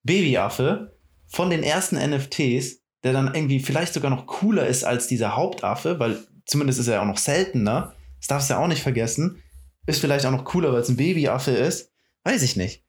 Babyaffe 0.02 0.96
von 1.26 1.50
den 1.50 1.62
ersten 1.62 1.96
NFTs, 1.96 2.80
der 3.02 3.12
dann 3.12 3.34
irgendwie 3.34 3.60
vielleicht 3.60 3.92
sogar 3.94 4.10
noch 4.10 4.26
cooler 4.26 4.66
ist 4.66 4.84
als 4.84 5.06
dieser 5.06 5.36
Hauptaffe, 5.36 5.98
weil 5.98 6.18
zumindest 6.46 6.80
ist 6.80 6.88
er 6.88 6.94
ja 6.94 7.02
auch 7.02 7.06
noch 7.06 7.18
seltener. 7.18 7.94
Das 8.18 8.26
darfst 8.26 8.50
du 8.50 8.54
ja 8.54 8.60
auch 8.62 8.66
nicht 8.68 8.82
vergessen. 8.82 9.42
Ist 9.86 10.00
vielleicht 10.00 10.26
auch 10.26 10.30
noch 10.30 10.44
cooler, 10.44 10.72
weil 10.72 10.80
es 10.82 10.88
ein 10.88 10.96
Babyaffe 10.96 11.52
ist. 11.52 11.90
Weiß 12.24 12.42
ich 12.42 12.56
nicht. 12.56 12.84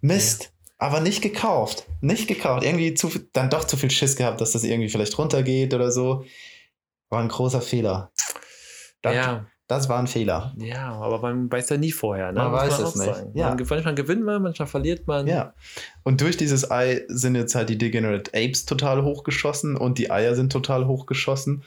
Mist. 0.00 0.52
Aber 0.78 1.00
nicht 1.00 1.22
gekauft. 1.22 1.86
Nicht 2.02 2.28
gekauft. 2.28 2.62
Irgendwie 2.64 2.94
zu, 2.94 3.08
viel- 3.08 3.28
dann 3.32 3.48
doch 3.50 3.64
zu 3.64 3.76
viel 3.76 3.90
Schiss 3.90 4.16
gehabt, 4.16 4.40
dass 4.40 4.52
das 4.52 4.62
irgendwie 4.64 4.88
vielleicht 4.90 5.16
runtergeht 5.18 5.72
oder 5.72 5.90
so. 5.90 6.24
War 7.08 7.20
ein 7.22 7.28
großer 7.28 7.62
Fehler. 7.62 8.12
Das, 9.00 9.14
ja, 9.14 9.46
das 9.68 9.88
war 9.88 9.98
ein 9.98 10.06
Fehler. 10.06 10.54
ja, 10.58 10.92
aber 10.92 11.20
man 11.20 11.50
weiß 11.50 11.70
ja 11.70 11.76
nie 11.76 11.90
vorher, 11.90 12.30
ne? 12.32 12.38
Man 12.40 12.52
Muss 12.52 12.60
weiß 12.60 12.80
auch 12.80 12.88
es 12.88 12.94
nicht. 12.96 13.14
sagen. 13.14 13.30
Ja. 13.34 13.48
Man, 13.54 13.66
manchmal 13.68 13.94
gewinnt 13.94 14.24
man, 14.24 14.42
manchmal 14.42 14.68
verliert 14.68 15.06
man. 15.08 15.26
Ja. 15.26 15.54
Und 16.04 16.20
durch 16.20 16.36
dieses 16.36 16.70
Ei 16.70 17.04
sind 17.08 17.34
jetzt 17.34 17.54
halt 17.54 17.68
die 17.68 17.78
Degenerate 17.78 18.30
Apes 18.32 18.64
total 18.64 19.02
hochgeschossen 19.02 19.76
und 19.76 19.98
die 19.98 20.10
Eier 20.10 20.34
sind 20.36 20.52
total 20.52 20.86
hochgeschossen. 20.86 21.64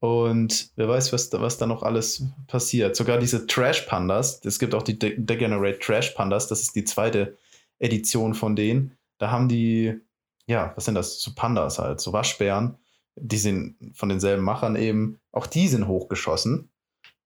Und 0.00 0.70
wer 0.76 0.88
weiß, 0.88 1.12
was 1.12 1.28
da, 1.28 1.40
was 1.42 1.58
da 1.58 1.66
noch 1.66 1.82
alles 1.82 2.24
passiert. 2.46 2.94
Sogar 2.96 3.18
diese 3.18 3.46
Trash 3.46 3.82
Pandas, 3.82 4.40
es 4.44 4.58
gibt 4.58 4.74
auch 4.74 4.82
die 4.82 4.98
De 4.98 5.14
Degenerate 5.18 5.80
Trash 5.80 6.10
Pandas, 6.12 6.46
das 6.46 6.62
ist 6.62 6.76
die 6.76 6.84
zweite 6.84 7.36
Edition 7.78 8.34
von 8.34 8.56
denen. 8.56 8.96
Da 9.18 9.30
haben 9.30 9.48
die, 9.48 10.00
ja, 10.46 10.72
was 10.76 10.84
sind 10.84 10.94
das? 10.94 11.20
So 11.20 11.32
Pandas 11.34 11.78
halt, 11.78 12.00
so 12.00 12.12
Waschbären. 12.12 12.76
Die 13.16 13.38
sind 13.38 13.74
von 13.94 14.08
denselben 14.08 14.44
Machern 14.44 14.76
eben, 14.76 15.18
auch 15.32 15.46
die 15.46 15.66
sind 15.66 15.88
hochgeschossen. 15.88 16.70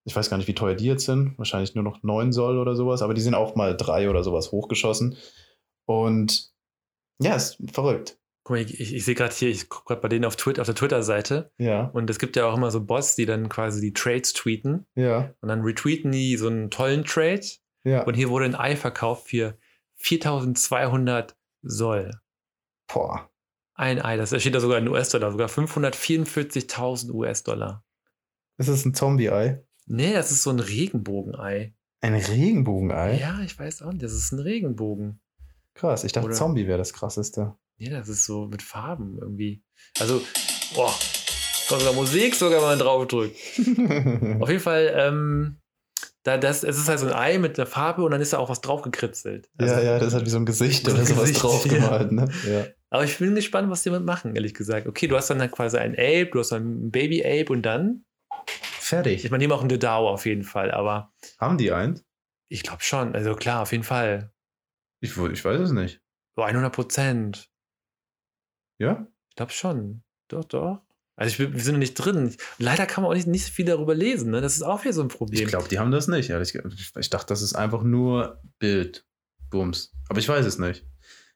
Ich 0.05 0.17
weiß 0.17 0.31
gar 0.31 0.37
nicht, 0.37 0.49
wie 0.49 0.55
teuer 0.55 0.75
die 0.75 0.87
jetzt 0.87 1.07
sind. 1.07 1.39
Wahrscheinlich 1.39 1.75
nur 1.75 1.85
noch 1.85 2.03
9 2.03 2.33
Soll 2.33 2.59
oder 2.59 2.75
sowas, 2.75 3.03
aber 3.03 3.15
die 3.15 3.21
sind 3.21 3.35
auch 3.35 3.55
mal 3.55 3.77
drei 3.77 4.11
oder 4.11 4.23
sowas 4.23 4.51
hochgeschossen. 4.51 5.17
Und 5.87 6.53
ja, 7.21 7.37
ist 7.37 7.59
verrückt. 7.73 8.19
Guck 8.45 8.57
mal, 8.57 8.63
ich, 8.63 8.81
ich, 8.81 8.95
ich 8.95 9.05
sehe 9.05 9.15
gerade 9.15 9.33
hier, 9.33 9.49
ich 9.49 9.69
gucke 9.69 9.87
gerade 9.87 10.01
bei 10.01 10.09
denen 10.09 10.25
auf 10.25 10.35
Twitter, 10.35 10.63
auf 10.63 10.67
der 10.67 10.75
Twitter-Seite 10.75 11.53
Ja, 11.59 11.85
und 11.93 12.11
es 12.11 12.19
gibt 12.19 12.35
ja 12.35 12.47
auch 12.47 12.57
immer 12.57 12.73
so 12.73 12.85
Bots, 12.85 13.15
die 13.15 13.27
dann 13.27 13.49
quasi 13.49 13.81
die 13.81 13.93
Trades 13.93 14.33
tweeten 14.33 14.87
ja, 14.97 15.33
und 15.41 15.49
dann 15.49 15.61
retweeten 15.61 16.11
die 16.11 16.37
so 16.37 16.49
einen 16.49 16.71
tollen 16.71 17.05
Trade 17.05 17.47
ja. 17.85 18.03
und 18.03 18.15
hier 18.15 18.31
wurde 18.31 18.47
ein 18.47 18.57
Ei 18.57 18.75
verkauft 18.75 19.29
für 19.29 19.57
4200 19.97 21.37
Soll. 21.63 22.11
Boah. 22.93 23.31
Ein 23.75 24.03
Ei, 24.03 24.17
das 24.17 24.39
steht 24.41 24.55
da 24.55 24.61
sogar 24.61 24.79
in 24.79 24.89
US-Dollar, 24.89 25.31
sogar 25.31 25.49
544.000 25.49 27.13
US-Dollar. 27.13 27.85
Ist 28.59 28.69
das 28.69 28.85
ein 28.85 28.95
Zombie-Ei? 28.95 29.63
Nee, 29.87 30.13
das 30.13 30.31
ist 30.31 30.43
so 30.43 30.51
ein 30.51 30.61
Regenbogenei. 30.61 31.75
Ein 32.01 32.15
Regenbogenei? 32.15 33.19
Ja, 33.19 33.41
ich 33.45 33.59
weiß 33.59 33.83
auch 33.83 33.93
nicht, 33.93 34.03
das 34.03 34.13
ist 34.13 34.33
ein 34.33 34.39
Regenbogen. 34.41 35.21
Krass, 35.75 36.05
ich 36.05 36.13
dachte, 36.13 36.27
Oder- 36.27 36.35
Zombie 36.37 36.67
wäre 36.67 36.79
das 36.79 36.93
krasseste. 36.93 37.55
Nee, 37.79 37.91
das 37.91 38.09
ist 38.09 38.25
so 38.27 38.47
mit 38.47 38.63
Farben 38.63 39.19
irgendwie. 39.21 39.63
Also, 39.99 40.21
boah, 40.75 40.93
kommt 41.69 41.81
sogar 41.81 41.95
Musik, 41.95 42.35
sogar 42.35 42.61
wenn 42.61 42.69
man 42.69 42.79
drauf 42.79 43.07
drückt. 43.09 43.37
Auf 44.41 44.49
jeden 44.49 44.61
Fall, 44.61 44.93
ähm, 44.97 45.59
da 46.23 46.39
das, 46.39 46.63
es 46.63 46.79
ist 46.79 46.89
halt 46.89 47.01
so 47.01 47.07
ein 47.07 47.13
Ei 47.13 47.39
mit 47.39 47.59
einer 47.59 47.67
Farbe 47.67 48.05
und 48.05 48.13
dann 48.13 48.21
ist 48.21 48.33
da 48.33 48.39
auch 48.39 48.49
was 48.51 48.61
drauf 48.61 48.83
gekritzelt. 48.83 49.49
Also, 49.59 49.75
ja, 49.75 49.81
ja, 49.83 49.99
das 49.99 50.15
hat 50.15 50.25
wie 50.25 50.31
so 50.31 50.37
ein 50.39 50.47
Gesicht 50.47 50.85
So 50.85 50.93
ein 50.93 50.97
oder 50.99 51.07
sowas 51.07 51.23
Gesicht, 51.25 51.43
drauf 51.43 51.67
ja. 51.67 51.73
gemalt, 51.75 52.13
ne? 52.13 52.29
Ja. 52.49 52.67
Aber 52.91 53.05
ich 53.05 53.19
bin 53.19 53.35
gespannt, 53.35 53.71
was 53.71 53.83
die 53.83 53.91
damit 53.91 54.05
machen, 54.07 54.37
ehrlich 54.37 54.55
gesagt. 54.55 54.87
Okay, 54.87 55.09
du 55.09 55.17
hast 55.17 55.31
dann 55.31 55.41
halt 55.41 55.51
quasi 55.53 55.79
ein 55.79 55.95
Ape, 55.95 56.27
du 56.33 56.39
hast 56.39 56.53
ein 56.53 56.91
Baby-Ape 56.91 57.51
und 57.53 57.63
dann, 57.63 58.05
Fertig. 58.97 59.25
ich 59.25 59.31
meine, 59.31 59.47
die 59.47 59.53
auch 59.53 59.61
einen 59.61 59.69
Dedao 59.69 60.09
auf 60.09 60.27
jeden 60.27 60.45
Fall, 60.45 60.71
aber 60.71 61.13
Haben 61.39 61.59
die 61.59 61.73
eins? 61.73 62.05
ich 62.49 62.63
glaube 62.63 62.83
schon, 62.83 63.15
also 63.15 63.35
klar, 63.35 63.63
auf 63.63 63.73
jeden 63.73 63.85
Fall. 63.85 64.33
Ich, 65.01 65.17
ich 65.17 65.45
weiß 65.45 65.61
es 65.61 65.73
nicht. 65.73 66.01
So 66.37 66.43
100 66.43 66.73
Prozent. 66.73 67.51
Ja? 68.79 69.07
Ich 69.31 69.37
glaube 69.37 69.53
schon. 69.53 70.03
Doch, 70.29 70.45
doch. 70.45 70.83
Also 71.17 71.45
ich, 71.45 71.53
wir 71.53 71.61
sind 71.61 71.75
noch 71.75 71.79
nicht 71.79 71.95
drin. 71.95 72.37
Leider 72.59 72.87
kann 72.87 73.03
man 73.03 73.11
auch 73.11 73.15
nicht, 73.15 73.27
nicht 73.27 73.49
viel 73.49 73.67
darüber 73.67 73.95
lesen. 73.95 74.31
Ne? 74.31 74.41
Das 74.41 74.55
ist 74.55 74.63
auch 74.63 74.83
wieder 74.83 74.93
so 74.93 75.03
ein 75.03 75.09
Problem. 75.09 75.43
Ich 75.43 75.49
glaube, 75.49 75.69
die 75.69 75.79
haben 75.79 75.91
das 75.91 76.09
nicht. 76.09 76.31
Ich, 76.31 76.55
ich 76.97 77.11
dachte, 77.11 77.27
das 77.27 77.43
ist 77.43 77.55
einfach 77.55 77.83
nur 77.83 78.41
Bild. 78.59 79.07
Bums. 79.51 79.93
Aber 80.09 80.19
ich 80.19 80.29
weiß 80.29 80.47
es 80.47 80.59
nicht. 80.59 80.87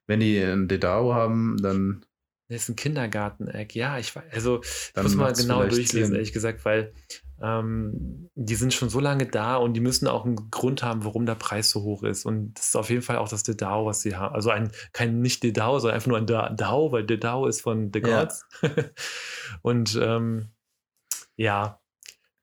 Wenn 0.06 0.20
die 0.20 0.38
ein 0.38 0.68
Dedao 0.68 1.14
haben, 1.14 1.56
dann. 1.60 2.04
Das 2.48 2.62
ist 2.62 2.68
ein 2.70 2.76
Kindergarten-Eck. 2.76 3.74
Ja, 3.74 3.98
ich 3.98 4.14
weiß. 4.14 4.32
Also, 4.32 4.62
ich 4.62 5.02
muss 5.02 5.14
mal 5.14 5.32
genau 5.32 5.62
durchlesen, 5.62 6.06
Sinn. 6.06 6.14
ehrlich 6.14 6.32
gesagt, 6.32 6.64
weil 6.64 6.94
ähm, 7.42 8.30
die 8.34 8.54
sind 8.54 8.72
schon 8.72 8.88
so 8.88 8.98
lange 9.00 9.26
da 9.26 9.56
und 9.56 9.74
die 9.74 9.80
müssen 9.80 10.08
auch 10.08 10.24
einen 10.24 10.50
Grund 10.50 10.82
haben, 10.82 11.04
warum 11.04 11.26
der 11.26 11.34
Preis 11.34 11.70
so 11.70 11.82
hoch 11.82 12.02
ist. 12.02 12.24
Und 12.24 12.54
das 12.54 12.68
ist 12.68 12.76
auf 12.76 12.88
jeden 12.90 13.02
Fall 13.02 13.16
auch 13.18 13.28
das 13.28 13.42
DAO, 13.42 13.86
was 13.86 14.00
sie 14.00 14.16
haben. 14.16 14.34
Also 14.34 14.50
ein, 14.50 14.70
kein 14.92 15.20
nicht 15.20 15.44
DAO, 15.56 15.78
sondern 15.78 15.94
einfach 15.96 16.08
nur 16.08 16.18
ein 16.18 16.26
Da- 16.26 16.50
DAO, 16.50 16.92
weil 16.92 17.04
DAO 17.06 17.46
ist 17.46 17.60
von 17.62 17.90
The 17.92 18.00
Ja. 18.00 18.20
Gods. 18.24 18.44
und 19.62 19.98
ähm, 20.00 20.50
ja, 21.36 21.80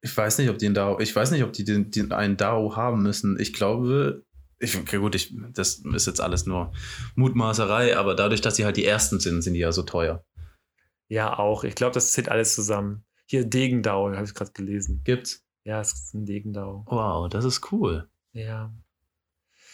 Ich 0.02 0.16
weiß 0.16 0.38
nicht, 0.38 0.50
ob 0.50 0.58
die 0.58 0.66
einen 0.68 0.76
DAO. 0.76 1.00
Ich 1.00 1.16
weiß 1.16 1.32
nicht, 1.32 1.44
ob 1.44 1.54
die 1.54 1.64
den, 1.64 1.90
den 1.92 2.12
einen 2.12 2.38
DAO 2.38 2.76
haben 2.76 3.02
müssen. 3.04 3.40
Ich 3.40 3.54
glaube. 3.54 4.24
Ich, 4.60 4.78
okay, 4.78 4.98
gut, 4.98 5.14
ich, 5.16 5.36
das 5.54 5.80
ist 5.94 6.08
jetzt 6.08 6.22
alles 6.22 6.46
nur 6.46 6.72
Mutmaßerei, 7.16 7.98
aber 7.98 8.16
dadurch, 8.16 8.40
dass 8.40 8.56
sie 8.56 8.64
halt 8.64 8.78
die 8.78 8.86
ersten 8.86 9.20
sind, 9.20 9.42
sind 9.42 9.56
die 9.56 9.60
ja 9.60 9.72
so 9.74 9.82
teuer. 9.84 10.24
ja, 11.10 11.38
auch. 11.38 11.64
Ich 11.66 11.76
glaube, 11.76 11.94
das 11.94 12.12
zählt 12.14 12.30
alles 12.30 12.56
zusammen. 12.56 13.04
Hier 13.26 13.46
Degendau, 13.46 14.12
habe 14.12 14.26
ich 14.26 14.34
gerade 14.34 14.52
gelesen. 14.52 15.02
Gibt's? 15.04 15.44
Ja, 15.64 15.80
es 15.80 15.94
ist 15.94 16.14
ein 16.14 16.26
Degendau. 16.26 16.86
Wow, 16.88 17.30
das 17.30 17.46
ist 17.46 17.72
cool. 17.72 18.10
Ja. 18.34 18.74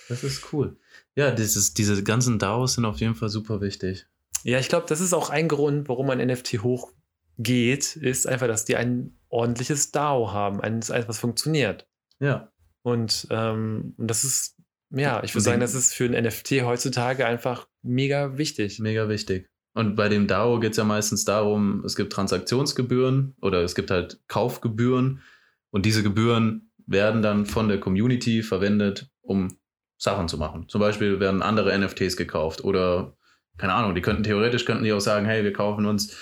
Das 0.07 0.23
ist 0.23 0.53
cool. 0.53 0.77
Ja, 1.15 1.31
dieses, 1.31 1.73
diese 1.73 2.03
ganzen 2.03 2.39
DAOs 2.39 2.73
sind 2.73 2.85
auf 2.85 2.99
jeden 2.99 3.15
Fall 3.15 3.29
super 3.29 3.61
wichtig. 3.61 4.07
Ja, 4.43 4.59
ich 4.59 4.69
glaube, 4.69 4.85
das 4.87 5.01
ist 5.01 5.13
auch 5.13 5.29
ein 5.29 5.47
Grund, 5.47 5.87
warum 5.89 6.09
ein 6.09 6.25
NFT 6.25 6.63
hochgeht, 6.63 7.95
ist 7.95 8.27
einfach, 8.27 8.47
dass 8.47 8.65
die 8.65 8.75
ein 8.75 9.17
ordentliches 9.29 9.91
DAO 9.91 10.31
haben, 10.31 10.61
eins, 10.61 10.91
eins 10.91 11.07
was 11.07 11.19
funktioniert. 11.19 11.87
Ja. 12.19 12.51
Und, 12.81 13.27
ähm, 13.29 13.93
das 13.97 14.23
ist, 14.23 14.55
ja, 14.91 15.23
ich 15.23 15.35
würde 15.35 15.43
sagen, 15.43 15.59
das 15.59 15.75
ist 15.75 15.93
für 15.93 16.05
ein 16.05 16.23
NFT 16.23 16.63
heutzutage 16.63 17.25
einfach 17.25 17.67
mega 17.81 18.37
wichtig. 18.37 18.79
Mega 18.79 19.09
wichtig. 19.09 19.49
Und 19.73 19.95
bei 19.95 20.09
dem 20.09 20.27
DAO 20.27 20.59
geht 20.59 20.71
es 20.71 20.77
ja 20.77 20.83
meistens 20.83 21.25
darum, 21.25 21.83
es 21.85 21.95
gibt 21.95 22.11
Transaktionsgebühren 22.13 23.35
oder 23.41 23.63
es 23.63 23.75
gibt 23.75 23.91
halt 23.91 24.19
Kaufgebühren 24.27 25.21
und 25.69 25.85
diese 25.85 26.03
Gebühren 26.03 26.71
werden 26.87 27.21
dann 27.21 27.45
von 27.45 27.67
der 27.67 27.79
Community 27.79 28.41
verwendet, 28.41 29.09
um 29.21 29.57
Sachen 29.97 30.27
zu 30.27 30.37
machen. 30.37 30.67
Zum 30.69 30.81
Beispiel 30.81 31.19
werden 31.19 31.43
andere 31.43 31.77
NFTs 31.77 32.17
gekauft 32.17 32.63
oder 32.63 33.15
keine 33.57 33.73
Ahnung, 33.73 33.93
die 33.93 34.01
könnten 34.01 34.23
theoretisch 34.23 34.65
könnten 34.65 34.85
die 34.85 34.93
auch 34.93 35.01
sagen, 35.01 35.25
hey, 35.25 35.43
wir 35.43 35.53
kaufen 35.53 35.85
uns 35.85 36.15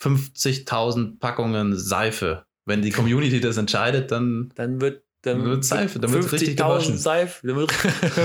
50.000 0.00 1.18
Packungen 1.18 1.76
Seife. 1.76 2.44
Wenn 2.66 2.82
die 2.82 2.90
Community 2.90 3.40
das 3.40 3.56
entscheidet, 3.56 4.10
dann 4.12 4.52
Dann 4.54 4.80
wird 4.80 5.02
dann 5.24 5.38
Dann 5.40 5.46
wird 5.46 5.64
Seife, 5.64 5.98
dann 5.98 6.12
wird's 6.12 6.32
richtig 6.32 6.58
50.000 6.58 6.66
gewaschen. 6.68 6.98
Seife, 6.98 7.46
dann 7.46 7.56
wird 7.56 7.72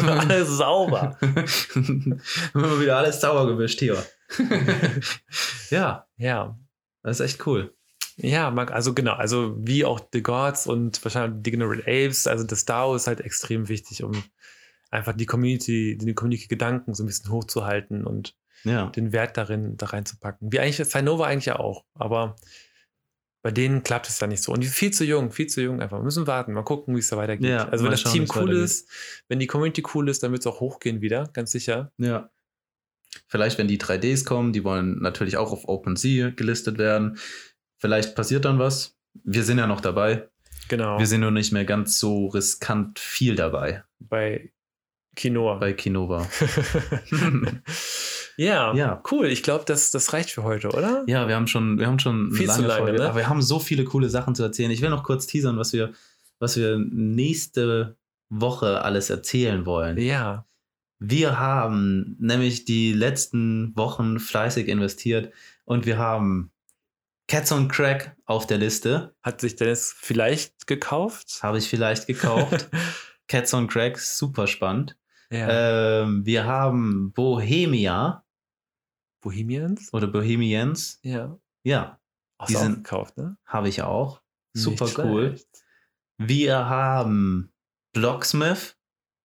alles 0.30 0.48
sauber. 0.50 1.18
haben 1.22 2.22
wir 2.54 2.82
wieder 2.82 2.98
alles 2.98 3.20
sauber 3.22 3.48
gewischt 3.48 3.80
hier. 3.80 3.98
ja, 5.70 6.06
Ja, 6.18 6.58
das 7.04 7.20
ist 7.20 7.26
echt 7.26 7.48
cool. 7.48 7.74
Ja, 8.18 8.54
also 8.54 8.94
genau, 8.94 9.14
also 9.14 9.56
wie 9.60 9.86
auch 9.86 10.02
The 10.12 10.22
Gods 10.22 10.68
und 10.68 11.04
wahrscheinlich 11.06 11.42
Degenerate 11.42 11.84
Apes, 11.84 12.28
also 12.28 12.44
das 12.44 12.66
DAO 12.66 12.96
ist 12.96 13.08
halt 13.08 13.22
extrem 13.22 13.70
wichtig, 13.70 14.04
um 14.04 14.12
einfach 14.92 15.14
die 15.14 15.26
Community, 15.26 15.98
den 15.98 16.16
Community-Gedanken 16.16 16.94
so 16.94 17.04
ein 17.04 17.08
bisschen 17.08 17.32
hochzuhalten 17.32 18.06
und 18.06 18.36
Ja. 18.66 18.88
den 18.90 19.14
Wert 19.14 19.38
darin 19.38 19.78
da 19.78 19.86
reinzupacken. 19.88 20.52
Wie 20.52 20.60
eigentlich 20.60 20.86
Sinova 20.86 21.28
eigentlich 21.28 21.46
ja 21.46 21.60
auch, 21.60 21.86
aber 21.94 22.36
bei 23.50 23.54
denen 23.54 23.82
klappt 23.82 24.08
es 24.08 24.20
ja 24.20 24.28
nicht 24.28 24.44
so. 24.44 24.54
Und 24.54 24.60
die 24.60 24.68
sind 24.68 24.76
viel 24.76 24.92
zu 24.92 25.04
jung, 25.04 25.32
viel 25.32 25.48
zu 25.48 25.60
jung 25.60 25.82
einfach. 25.82 25.98
Wir 25.98 26.04
müssen 26.04 26.28
warten, 26.28 26.54
mal 26.54 26.62
gucken, 26.62 26.94
wie 26.94 27.00
es 27.00 27.08
da 27.08 27.18
weitergeht. 27.18 27.50
Ja, 27.50 27.68
also 27.68 27.84
wenn 27.84 27.90
das 27.90 28.02
schauen, 28.02 28.14
Team 28.14 28.28
cool 28.36 28.52
ist, 28.52 28.88
wenn 29.28 29.40
die 29.40 29.48
Community 29.48 29.84
cool 29.96 30.08
ist, 30.08 30.22
dann 30.22 30.32
wird 30.32 30.42
es 30.42 30.46
auch 30.46 30.60
hochgehen 30.60 31.02
wieder, 31.02 31.28
ganz 31.34 31.50
sicher. 31.50 31.92
Ja. 31.98 32.30
Vielleicht, 33.26 33.58
wenn 33.58 33.68
die 33.68 33.80
3Ds 33.80 34.24
kommen, 34.24 34.54
die 34.54 34.64
wollen 34.64 35.00
natürlich 35.02 35.38
auch 35.38 35.52
auf 35.52 35.68
OpenSea 35.68 36.30
gelistet 36.30 36.78
werden. 36.78 37.18
Vielleicht 37.80 38.16
passiert 38.16 38.46
dann 38.46 38.60
was. 38.60 38.96
Wir 39.24 39.44
sind 39.44 39.58
ja 39.58 39.66
noch 39.66 39.82
dabei. 39.82 40.30
Genau. 40.68 41.00
Wir 41.00 41.08
sind 41.08 41.22
nur 41.22 41.32
nicht 41.32 41.52
mehr 41.52 41.66
ganz 41.66 41.98
so 41.98 42.28
riskant 42.28 43.00
viel 43.00 43.36
dabei 43.36 43.84
bei 43.98 44.52
Quinoa. 45.16 45.56
bei 45.56 45.74
Kinova. 45.74 46.30
ja, 48.40 48.74
Ja. 48.74 49.04
cool. 49.12 49.28
Ich 49.28 49.44
glaube, 49.44 49.66
das, 49.68 49.92
das 49.92 50.14
reicht 50.14 50.32
für 50.32 50.44
heute, 50.44 50.70
oder? 50.70 51.04
Ja, 51.08 51.28
wir 51.28 51.36
haben 51.36 51.48
schon, 51.48 51.78
wir 51.78 51.88
haben 51.88 52.00
schon 52.00 52.32
Viel 52.32 52.50
zu 52.50 52.62
lange, 52.62 52.94
ne? 52.94 53.06
aber 53.10 53.18
wir 53.18 53.30
haben 53.30 53.42
so 53.42 53.60
viele 53.60 53.84
coole 53.84 54.10
Sachen 54.10 54.34
zu 54.36 54.44
erzählen. 54.44 54.72
Ich 54.72 54.82
will 54.82 54.90
noch 54.90 55.04
kurz 55.04 55.28
teasern, 55.28 55.58
was 55.58 55.74
wir, 55.74 55.92
was 56.40 56.56
wir 56.56 56.78
nächste 56.80 57.98
Woche 58.30 58.82
alles 58.82 59.10
erzählen 59.10 59.66
wollen. 59.66 59.98
Ja. 59.98 60.46
Wir 61.00 61.38
haben 61.40 62.16
nämlich 62.20 62.64
die 62.66 62.94
letzten 62.94 63.76
Wochen 63.76 64.20
fleißig 64.20 64.68
investiert 64.68 65.34
und 65.66 65.86
wir 65.86 65.98
haben 65.98 66.52
Cats 67.28 67.52
on 67.52 67.68
Crack 67.68 68.16
auf 68.26 68.48
der 68.48 68.58
Liste. 68.58 69.14
Hat 69.22 69.42
sich 69.42 69.56
Dennis 69.56 69.94
vielleicht 69.98 70.66
gekauft? 70.66 71.40
Habe 71.44 71.58
ich 71.58 71.68
vielleicht 71.70 72.08
gekauft. 72.08 72.70
Cats 73.28 73.54
on 73.54 73.68
Crack, 73.68 74.00
super 74.00 74.48
spannend. 74.48 74.96
ja. 75.30 76.02
Ähm, 76.04 76.26
wir 76.26 76.46
haben 76.46 77.12
Bohemia 77.14 78.24
Bohemians? 79.22 79.94
oder 79.94 80.08
Bohemians. 80.08 81.00
Ja. 81.04 81.38
Ja, 81.64 82.00
Hast 82.40 82.50
Die 82.52 82.56
sind- 82.56 82.84
gekauft, 82.84 83.18
ne? 83.18 83.38
habe 83.46 83.68
ich 83.70 83.82
auch. 83.82 84.22
Super 84.54 84.86
Nicht 84.86 84.98
cool. 85.00 85.28
schlecht. 85.30 85.48
Wir 86.18 86.66
haben 86.70 87.52
Blocksmith. 87.94 88.78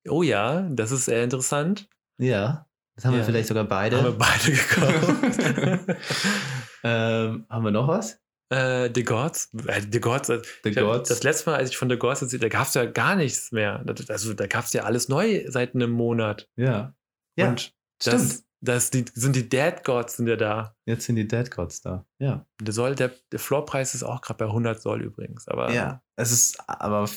Oh 0.09 0.23
ja, 0.23 0.63
das 0.71 0.91
ist 0.91 1.05
sehr 1.07 1.23
interessant. 1.25 1.89
Ja, 2.19 2.67
das 2.97 3.05
haben 3.05 3.13
Ja. 3.15 3.19
wir 3.21 3.25
vielleicht 3.25 3.49
sogar 3.49 3.65
beide. 3.65 3.99
Haben 3.99 4.05
wir 4.05 4.19
beide 4.19 4.53
gekauft. 4.53 5.97
ähm, 6.85 7.47
haben 7.49 7.65
wir 7.65 7.71
noch 7.71 7.89
was? 7.89 8.21
äh, 8.51 8.91
The 8.95 9.03
Gods. 9.05 9.51
Äh, 9.67 9.83
The 9.91 10.01
Gods. 10.01 10.29
äh, 10.29 10.43
The 10.63 10.73
Gods. 10.73 11.09
Das 11.09 11.23
letzte 11.23 11.51
Mal, 11.51 11.57
als 11.57 11.71
ich 11.71 11.77
von 11.77 11.89
The 11.89 11.97
Gods 11.97 12.23
erzählt, 12.23 12.43
da 12.43 12.49
gab 12.49 12.67
es 12.69 12.75
ja 12.75 12.85
gar 12.85 13.17
nichts 13.17 13.51
mehr. 13.53 13.83
Also 14.09 14.35
da 14.35 14.47
gab 14.47 14.65
es 14.65 14.73
ja 14.73 14.83
alles 14.85 15.09
neu 15.09 15.45
seit 15.49 15.75
einem 15.75 15.91
Monat. 15.91 16.49
ja. 16.57 16.95
Ja, 17.37 17.49
Und 17.49 17.75
stimmt. 18.01 18.15
das, 18.15 18.45
das 18.65 18.91
die, 18.91 19.05
sind 19.15 19.37
die 19.37 19.49
Dead 19.49 19.85
Gods 19.85 20.17
sind 20.17 20.27
ja 20.27 20.37
da. 20.37 20.75
Jetzt 20.87 21.05
sind 21.07 21.17
die 21.17 21.29
Dead 21.29 21.51
Gods 21.51 21.81
da. 21.83 22.07
Ja. 22.19 22.47
Der, 22.61 22.73
Soll, 22.73 22.95
der, 22.95 23.13
der 23.31 23.39
Floorpreis 23.39 23.95
ist 23.95 24.03
auch 24.03 24.21
gerade 24.21 24.39
bei 24.39 24.47
100 24.47 24.81
Soll 24.81 25.03
übrigens. 25.03 25.47
Aber 25.49 25.73
Ja, 25.73 26.03
es 26.17 26.33
ist 26.33 26.59
aber 26.69 27.09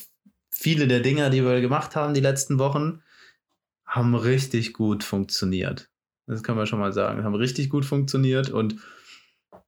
viele 0.51 0.87
der 0.87 0.99
Dinger, 0.99 1.29
die 1.29 1.43
wir 1.43 1.61
gemacht 1.61 1.95
haben 1.95 2.13
die 2.13 2.21
letzten 2.21 2.59
Wochen, 2.59 3.01
haben 3.85 4.15
richtig 4.15 4.73
gut 4.73 5.03
funktioniert. 5.03 5.89
Das 6.25 6.43
kann 6.43 6.57
man 6.57 6.67
schon 6.67 6.79
mal 6.79 6.91
sagen. 6.91 7.23
Haben 7.23 7.35
richtig 7.35 7.69
gut 7.69 7.85
funktioniert 7.85 8.49
und 8.49 8.75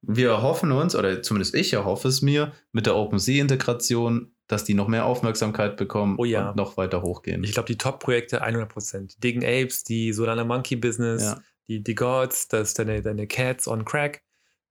wir 0.01 0.30
erhoffen 0.30 0.71
uns, 0.71 0.95
oder 0.95 1.21
zumindest 1.21 1.55
ich 1.55 1.73
erhoffe 1.73 2.07
es 2.07 2.21
mir, 2.21 2.51
mit 2.71 2.86
der 2.86 2.95
OpenSea-Integration, 2.95 4.34
dass 4.47 4.63
die 4.63 4.73
noch 4.73 4.88
mehr 4.88 5.05
Aufmerksamkeit 5.05 5.77
bekommen 5.77 6.15
Oh 6.17 6.25
ja. 6.25 6.49
und 6.49 6.55
noch 6.55 6.77
weiter 6.77 7.01
hochgehen. 7.01 7.43
ich 7.43 7.53
glaube, 7.53 7.67
die 7.67 7.77
Top-Projekte 7.77 8.43
100%. 8.43 9.15
Die 9.15 9.19
Digging 9.19 9.43
Apes, 9.43 9.84
die 9.84 10.11
Solana 10.13 10.43
Monkey 10.43 10.75
Business, 10.75 11.23
Ja. 11.23 11.41
Die, 11.70 11.82
die 11.84 11.95
Gods, 11.95 12.47
das 12.49 12.70
ist 12.70 12.80
deine, 12.80 13.01
deine 13.01 13.28
Cats 13.28 13.67
on 13.67 13.86
Crack, 13.86 14.24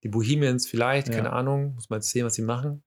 die 0.03 0.09
Bohemians 0.09 0.67
vielleicht, 0.67 1.07
Ja. 1.09 1.15
keine 1.15 1.33
Ahnung. 1.33 1.73
Muss 1.75 1.89
man 1.89 1.97
jetzt 1.99 2.11
sehen, 2.11 2.25
was 2.25 2.35
sie 2.35 2.41
machen. 2.43 2.83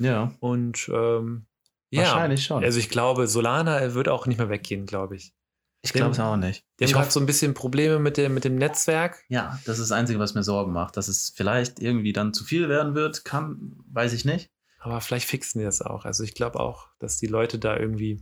ja, 0.00 0.32
Und 0.40 0.90
ähm, 0.92 1.46
ja, 1.90 2.02
wahrscheinlich 2.02 2.44
schon. 2.44 2.64
also 2.64 2.78
ich 2.78 2.88
glaube, 2.88 3.26
Solana 3.28 3.94
wird 3.94 4.08
auch 4.08 4.26
nicht 4.26 4.38
mehr 4.38 4.48
weggehen, 4.48 4.86
glaube 4.86 5.14
ich. 5.16 5.34
ich 5.82 5.92
glaube 5.92 6.12
es 6.12 6.20
auch 6.20 6.36
nicht. 6.36 6.64
Ich 6.78 6.92
gerade 6.92 7.04
hoffe, 7.04 7.12
so 7.12 7.20
ein 7.20 7.26
bisschen 7.26 7.52
Probleme 7.54 7.98
mit 7.98 8.16
dem, 8.16 8.32
mit 8.34 8.44
dem 8.44 8.56
Netzwerk. 8.56 9.22
ja, 9.28 9.58
das 9.66 9.78
ist 9.78 9.90
das 9.90 9.92
Einzige, 9.98 10.18
was 10.18 10.34
mir 10.34 10.42
Sorgen 10.42 10.72
macht. 10.72 10.96
Dass 10.96 11.08
es 11.08 11.32
vielleicht 11.36 11.80
irgendwie 11.80 12.12
dann 12.14 12.32
zu 12.32 12.44
viel 12.44 12.68
werden 12.70 12.94
wird, 12.94 13.24
kann, 13.26 13.76
weiß 13.92 14.12
ich 14.14 14.24
nicht. 14.24 14.50
Aber 14.78 15.00
vielleicht 15.00 15.26
fixen 15.28 15.58
die 15.60 15.64
das 15.64 15.82
auch. 15.82 16.04
Also 16.06 16.24
ich 16.24 16.34
glaube 16.34 16.58
auch, 16.58 16.88
dass 16.98 17.18
die 17.18 17.26
Leute 17.28 17.58
da 17.58 17.76
irgendwie 17.76 18.20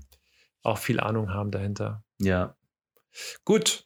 auch 0.63 0.79
viel 0.79 1.01
Ahnung 1.01 1.33
haben 1.33 1.51
dahinter. 1.51 2.03
Ja. 2.19 2.55
Gut, 3.45 3.85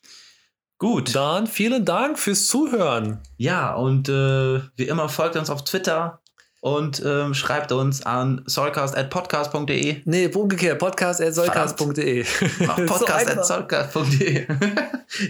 Gut. 0.84 1.14
dann 1.14 1.46
vielen 1.46 1.84
Dank 1.84 2.18
fürs 2.18 2.46
Zuhören. 2.46 3.18
Ja, 3.36 3.74
und 3.74 4.08
äh, 4.08 4.60
wie 4.76 4.84
immer 4.88 5.08
folgt 5.08 5.36
uns 5.36 5.48
auf 5.50 5.64
Twitter 5.64 6.20
und 6.60 7.02
ähm, 7.04 7.34
schreibt 7.34 7.72
uns 7.72 8.04
an 8.06 8.42
solcast.podcast.de. 8.46 10.02
Nee, 10.04 10.26
umgekehrt, 10.28 10.78
podcast.solcast.de. 10.78 12.22
Auf 12.68 12.76
podcast.solcast.de. 12.86 14.46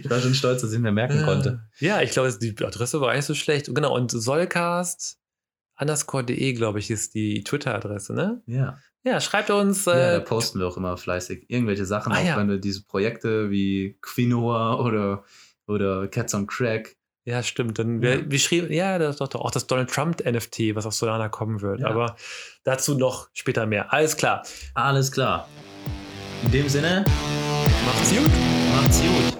ich 0.02 0.10
war 0.10 0.20
schon 0.20 0.34
stolz, 0.34 0.62
dass 0.62 0.72
ich 0.72 0.78
mir 0.78 0.92
merken 0.92 1.22
konnte. 1.24 1.60
Ja, 1.78 2.00
ich 2.02 2.10
glaube, 2.10 2.32
die 2.40 2.54
Adresse 2.64 3.00
war 3.00 3.14
nicht 3.14 3.24
so 3.24 3.34
schlecht. 3.34 3.72
Genau, 3.74 3.94
und 3.94 4.10
solcast 4.10 5.18
underscore.de, 5.78 6.52
glaube 6.52 6.78
ich, 6.78 6.90
ist 6.90 7.14
die 7.14 7.42
Twitter-Adresse, 7.42 8.14
ne? 8.14 8.42
Ja. 8.46 8.78
Ja, 9.06 9.20
schreibt 9.20 9.50
uns. 9.50 9.84
ja, 9.84 9.92
da 9.92 10.16
Äh, 10.16 10.20
posten 10.20 10.60
wir 10.60 10.66
auch 10.66 10.76
immer 10.78 10.96
fleißig 10.96 11.44
irgendwelche 11.48 11.84
Sachen, 11.84 12.12
Ah, 12.12 12.18
auch 12.20 12.24
ja. 12.24 12.36
wenn 12.38 12.48
wir 12.48 12.56
diese 12.58 12.84
Projekte 12.84 13.50
wie 13.50 13.98
Quinoa 14.00 14.80
oder, 14.80 15.24
oder 15.66 16.06
Cats 16.08 16.34
on 16.34 16.46
Crack. 16.46 16.96
ja, 17.26 17.42
stimmt. 17.42 17.78
Dann 17.78 18.02
Ja. 18.02 18.10
wir, 18.10 18.30
wir 18.30 18.38
schrieben, 18.38 18.70
ja, 18.72 18.98
das 18.98 19.14
ist 19.14 19.20
doch, 19.20 19.28
doch 19.28 19.40
auch 19.40 19.50
das 19.50 19.66
Donald 19.66 19.90
Trump 19.90 20.24
NFT, 20.24 20.74
was 20.74 20.84
auf 20.86 20.92
Solana 20.94 21.28
kommen 21.28 21.62
wird. 21.62 21.80
Ja. 21.80 21.88
Aber 21.88 22.16
dazu 22.64 22.96
noch 22.98 23.28
später 23.32 23.64
mehr. 23.66 23.92
Alles 23.92 24.16
klar. 24.16 24.42
Alles 24.74 25.10
klar. 25.10 25.48
In 26.42 26.50
dem 26.50 26.68
Sinne, 26.68 27.04
Macht's 27.86 28.10
gut. 28.10 28.30
macht's 28.74 29.00
gut. 29.00 29.33